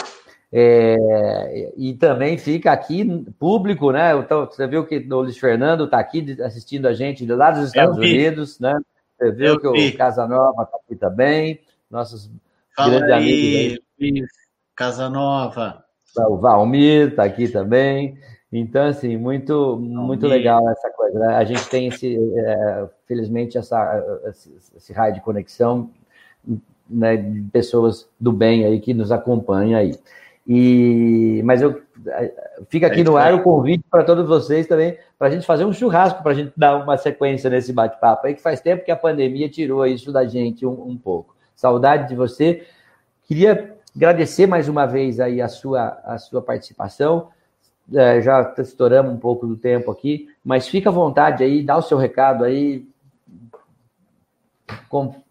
É, 0.53 1.73
e 1.75 1.93
também 1.95 2.37
fica 2.37 2.71
aqui 2.71 3.03
público, 3.39 3.91
né? 3.91 4.15
Então, 4.15 4.45
você 4.45 4.67
viu 4.67 4.85
que 4.85 4.97
o 4.99 5.21
Luiz 5.21 5.37
Fernando 5.37 5.85
está 5.85 5.99
aqui 5.99 6.37
assistindo 6.41 6.87
a 6.87 6.93
gente 6.93 7.25
lá 7.25 7.51
dos 7.51 7.67
Estados 7.67 7.97
Unidos, 7.97 8.59
né? 8.59 8.79
Você 9.17 9.31
viu 9.31 9.47
Eu 9.47 9.59
que 9.59 9.71
vi. 9.71 9.89
o 9.89 9.97
Casanova 9.97 10.63
está 10.63 10.77
aqui 10.77 10.95
também, 10.95 11.59
nossos 11.89 12.29
Fala 12.75 12.99
grandes 12.99 13.11
aí, 13.11 13.79
amigos. 13.99 14.29
Casanova. 14.75 15.83
O 16.29 16.37
Valmir 16.37 17.09
está 17.09 17.23
aqui 17.23 17.47
também. 17.47 18.17
Então, 18.57 18.85
assim, 18.85 19.17
muito, 19.17 19.77
muito 19.77 20.25
legal 20.27 20.67
essa 20.69 20.89
coisa. 20.89 21.19
Né? 21.19 21.35
A 21.35 21.43
gente 21.43 21.67
tem, 21.69 21.87
esse, 21.87 22.17
é, 22.37 22.87
felizmente, 23.05 23.57
essa, 23.57 24.21
esse, 24.29 24.55
esse 24.75 24.93
raio 24.93 25.13
de 25.13 25.21
conexão 25.21 25.89
né, 26.89 27.17
de 27.17 27.41
pessoas 27.51 28.07
do 28.19 28.31
bem 28.31 28.65
aí 28.65 28.79
que 28.79 28.93
nos 28.93 29.11
acompanham 29.11 29.77
aí. 29.77 29.97
E, 30.47 31.41
mas 31.43 31.61
eu 31.61 31.81
fica 32.69 32.87
aqui 32.87 33.03
no 33.03 33.17
ar 33.17 33.33
o 33.33 33.41
convite 33.41 33.83
para 33.89 34.03
todos 34.03 34.27
vocês 34.27 34.67
também, 34.67 34.97
para 35.17 35.27
a 35.27 35.31
gente 35.31 35.45
fazer 35.45 35.65
um 35.65 35.73
churrasco, 35.73 36.21
para 36.21 36.31
a 36.31 36.35
gente 36.35 36.53
dar 36.55 36.77
uma 36.77 36.97
sequência 36.97 37.49
nesse 37.49 37.73
bate-papo 37.73 38.27
aí, 38.27 38.35
que 38.35 38.41
faz 38.41 38.61
tempo 38.61 38.85
que 38.85 38.91
a 38.91 38.95
pandemia 38.95 39.49
tirou 39.49 39.85
isso 39.85 40.11
da 40.11 40.23
gente 40.25 40.65
um, 40.65 40.87
um 40.87 40.97
pouco. 40.97 41.35
Saudade 41.55 42.07
de 42.07 42.15
você. 42.15 42.63
Queria 43.27 43.75
agradecer 43.95 44.45
mais 44.45 44.69
uma 44.69 44.85
vez 44.85 45.19
aí 45.19 45.41
a 45.41 45.47
sua, 45.47 45.99
a 46.05 46.17
sua 46.19 46.41
participação 46.41 47.29
é, 47.93 48.21
já 48.21 48.53
estouramos 48.57 49.13
um 49.13 49.17
pouco 49.17 49.45
do 49.45 49.55
tempo 49.55 49.91
aqui, 49.91 50.27
mas 50.43 50.67
fica 50.67 50.89
à 50.89 50.93
vontade 50.93 51.43
aí, 51.43 51.63
dá 51.63 51.77
o 51.77 51.81
seu 51.81 51.97
recado 51.97 52.43
aí, 52.43 52.87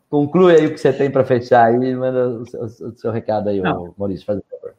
conclui 0.08 0.54
aí 0.54 0.66
o 0.66 0.72
que 0.72 0.78
você 0.78 0.92
tem 0.92 1.10
para 1.10 1.24
fechar 1.24 1.66
aí, 1.66 1.94
manda 1.94 2.28
o 2.28 2.46
seu, 2.46 2.62
o 2.62 2.96
seu 2.96 3.10
recado 3.10 3.48
aí. 3.48 3.60
Maurício, 3.96 4.26
faz 4.26 4.38
o 4.38 4.44
favor. 4.50 4.74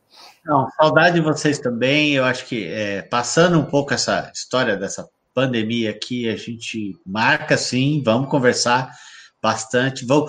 Não, 0.45 0.69
saudade 0.71 1.15
de 1.15 1.21
vocês 1.21 1.59
também, 1.59 2.13
eu 2.13 2.23
acho 2.23 2.45
que 2.45 2.67
é, 2.67 3.01
passando 3.01 3.59
um 3.59 3.65
pouco 3.65 3.93
essa 3.93 4.32
história 4.34 4.78
dessa 4.78 5.09
pandemia 5.34 5.89
aqui, 5.89 6.30
a 6.30 6.36
gente 6.36 6.97
marca 7.05 7.57
sim, 7.57 8.01
vamos 8.05 8.30
conversar 8.30 8.91
bastante, 9.41 10.05
vou... 10.05 10.28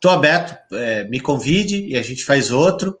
Estou 0.00 0.12
aberto, 0.12 0.56
é, 0.74 1.04
me 1.04 1.20
convide 1.20 1.88
e 1.88 1.94
a 1.94 2.00
gente 2.00 2.24
faz 2.24 2.50
outro. 2.50 2.98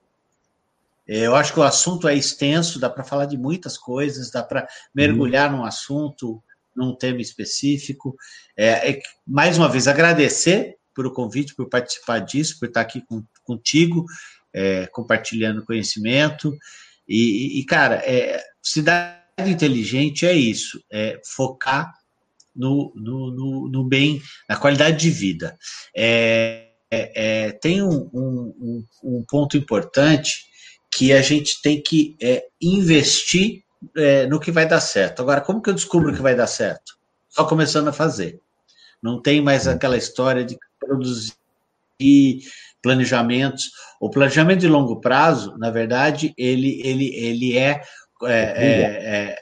É, 1.10 1.26
eu 1.26 1.34
acho 1.34 1.52
que 1.52 1.58
o 1.58 1.64
assunto 1.64 2.06
é 2.06 2.14
extenso, 2.14 2.78
dá 2.78 2.88
para 2.88 3.02
falar 3.02 3.26
de 3.26 3.36
muitas 3.36 3.76
coisas, 3.76 4.30
dá 4.30 4.44
para 4.44 4.68
mergulhar 4.94 5.50
uhum. 5.50 5.58
num 5.58 5.64
assunto, 5.64 6.40
num 6.74 6.94
tema 6.94 7.20
específico. 7.20 8.14
É, 8.56 8.92
é, 8.92 9.02
mais 9.26 9.58
uma 9.58 9.68
vez, 9.68 9.88
agradecer 9.88 10.76
por 10.94 11.04
o 11.04 11.12
convite, 11.12 11.56
por 11.56 11.68
participar 11.68 12.20
disso, 12.20 12.60
por 12.60 12.68
estar 12.68 12.82
aqui 12.82 13.00
com, 13.00 13.24
contigo, 13.42 14.06
é, 14.54 14.86
compartilhando 14.86 15.64
conhecimento. 15.64 16.56
E, 17.08 17.58
e 17.58 17.64
cara, 17.64 17.96
é, 18.06 18.40
cidade 18.62 19.18
inteligente 19.48 20.26
é 20.26 20.32
isso, 20.32 20.80
é 20.92 21.20
focar 21.24 21.92
no, 22.54 22.92
no, 22.94 23.32
no, 23.32 23.68
no 23.68 23.84
bem, 23.84 24.22
na 24.48 24.54
qualidade 24.54 24.98
de 24.98 25.10
vida. 25.10 25.58
É, 25.92 26.68
tem 27.60 27.82
um, 27.82 28.08
um, 28.12 28.84
um 29.02 29.24
ponto 29.28 29.56
importante 29.56 30.49
que 30.90 31.12
a 31.12 31.22
gente 31.22 31.62
tem 31.62 31.80
que 31.80 32.16
é, 32.20 32.44
investir 32.60 33.62
é, 33.96 34.26
no 34.26 34.40
que 34.40 34.50
vai 34.50 34.66
dar 34.66 34.80
certo. 34.80 35.22
Agora, 35.22 35.40
como 35.40 35.62
que 35.62 35.70
eu 35.70 35.74
descubro 35.74 36.12
que 36.12 36.20
vai 36.20 36.34
dar 36.34 36.46
certo? 36.46 36.98
Só 37.28 37.44
começando 37.44 37.88
a 37.88 37.92
fazer. 37.92 38.40
Não 39.02 39.20
tem 39.20 39.40
mais 39.40 39.66
aquela 39.66 39.96
história 39.96 40.44
de 40.44 40.58
produzir 40.78 41.32
planejamentos. 42.82 43.70
O 44.00 44.10
planejamento 44.10 44.60
de 44.60 44.68
longo 44.68 45.00
prazo, 45.00 45.56
na 45.56 45.70
verdade, 45.70 46.34
ele, 46.36 46.80
ele, 46.84 47.14
ele 47.14 47.56
é, 47.56 47.82
é, 48.24 48.34
é, 48.34 49.36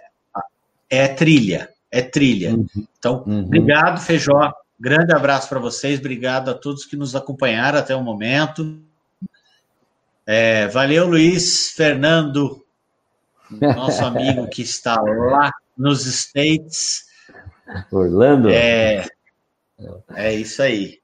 é, 0.91 1.05
é 1.05 1.09
trilha. 1.09 1.69
É 1.91 2.03
trilha. 2.03 2.55
Uhum. 2.55 2.67
Então, 2.99 3.25
uhum. 3.27 3.41
obrigado, 3.41 4.01
Feijó. 4.01 4.53
Grande 4.79 5.13
abraço 5.13 5.49
para 5.49 5.59
vocês. 5.59 5.99
Obrigado 5.99 6.51
a 6.51 6.55
todos 6.55 6.85
que 6.85 6.97
nos 6.97 7.17
acompanharam 7.17 7.79
até 7.79 7.97
o 7.97 8.03
momento. 8.03 8.81
É, 10.31 10.69
valeu, 10.69 11.07
Luiz 11.07 11.71
Fernando, 11.71 12.63
nosso 13.51 14.05
amigo 14.05 14.47
que 14.47 14.61
está 14.61 15.01
lá 15.01 15.51
nos 15.75 16.05
States. 16.05 17.07
Orlando? 17.91 18.51
É, 18.51 19.07
é 20.15 20.35
isso 20.35 20.61
aí. 20.61 20.99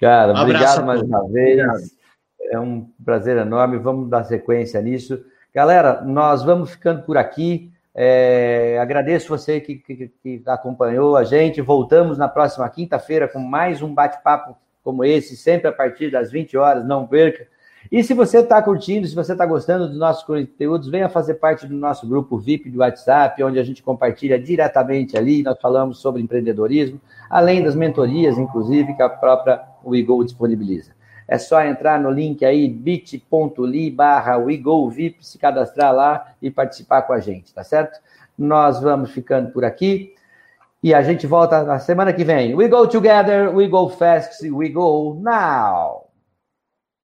Cara, 0.00 0.32
um 0.32 0.40
obrigado 0.40 0.86
mais 0.86 1.02
uma 1.02 1.28
vez. 1.28 1.60
Obrigado. 1.60 1.82
É 2.50 2.58
um 2.58 2.88
prazer 3.04 3.36
enorme. 3.36 3.76
Vamos 3.76 4.08
dar 4.08 4.24
sequência 4.24 4.80
nisso. 4.80 5.22
Galera, 5.54 6.00
nós 6.00 6.42
vamos 6.42 6.70
ficando 6.70 7.02
por 7.02 7.18
aqui. 7.18 7.70
É, 7.94 8.78
agradeço 8.80 9.28
você 9.28 9.60
que, 9.60 9.74
que, 9.74 10.10
que, 10.22 10.42
acompanhou 10.46 11.14
a 11.14 11.24
gente. 11.24 11.60
Voltamos 11.60 12.16
na 12.16 12.26
próxima 12.26 12.66
quinta-feira 12.70 13.28
com 13.28 13.38
mais 13.38 13.82
um 13.82 13.92
bate-papo 13.92 14.56
como 14.82 15.04
esse, 15.04 15.36
sempre 15.36 15.68
a 15.68 15.72
partir 15.72 16.10
das 16.10 16.32
20 16.32 16.56
horas. 16.56 16.86
Não 16.86 17.06
perca. 17.06 17.54
E 17.90 18.02
se 18.02 18.14
você 18.14 18.38
está 18.38 18.60
curtindo, 18.62 19.06
se 19.06 19.14
você 19.14 19.32
está 19.32 19.46
gostando 19.46 19.88
dos 19.88 19.98
nossos 19.98 20.24
conteúdos, 20.24 20.88
venha 20.88 21.08
fazer 21.08 21.34
parte 21.34 21.66
do 21.66 21.74
nosso 21.74 22.06
grupo 22.06 22.38
VIP 22.38 22.70
do 22.70 22.80
WhatsApp, 22.80 23.42
onde 23.42 23.58
a 23.58 23.64
gente 23.64 23.82
compartilha 23.82 24.38
diretamente 24.38 25.16
ali. 25.16 25.42
Nós 25.42 25.58
falamos 25.60 25.98
sobre 25.98 26.22
empreendedorismo, 26.22 27.00
além 27.30 27.62
das 27.62 27.74
mentorias, 27.74 28.36
inclusive, 28.38 28.94
que 28.94 29.02
a 29.02 29.08
própria 29.08 29.62
WeGo 29.84 30.24
disponibiliza. 30.24 30.96
É 31.28 31.38
só 31.38 31.60
entrar 31.62 32.00
no 32.00 32.10
link 32.10 32.44
aí, 32.44 32.68
bit.ly 32.68 33.90
barra 33.90 34.36
WeGoVip, 34.36 35.26
se 35.26 35.38
cadastrar 35.38 35.92
lá 35.92 36.32
e 36.40 36.50
participar 36.50 37.02
com 37.02 37.12
a 37.12 37.18
gente, 37.18 37.52
tá 37.52 37.64
certo? 37.64 37.98
Nós 38.38 38.80
vamos 38.80 39.10
ficando 39.10 39.50
por 39.50 39.64
aqui 39.64 40.14
e 40.82 40.94
a 40.94 41.02
gente 41.02 41.26
volta 41.26 41.64
na 41.64 41.80
semana 41.80 42.12
que 42.12 42.22
vem. 42.22 42.54
We 42.54 42.68
go 42.68 42.86
together, 42.86 43.52
we 43.52 43.66
go 43.66 43.88
fast, 43.88 44.48
we 44.48 44.68
go 44.68 45.18
now. 45.20 46.05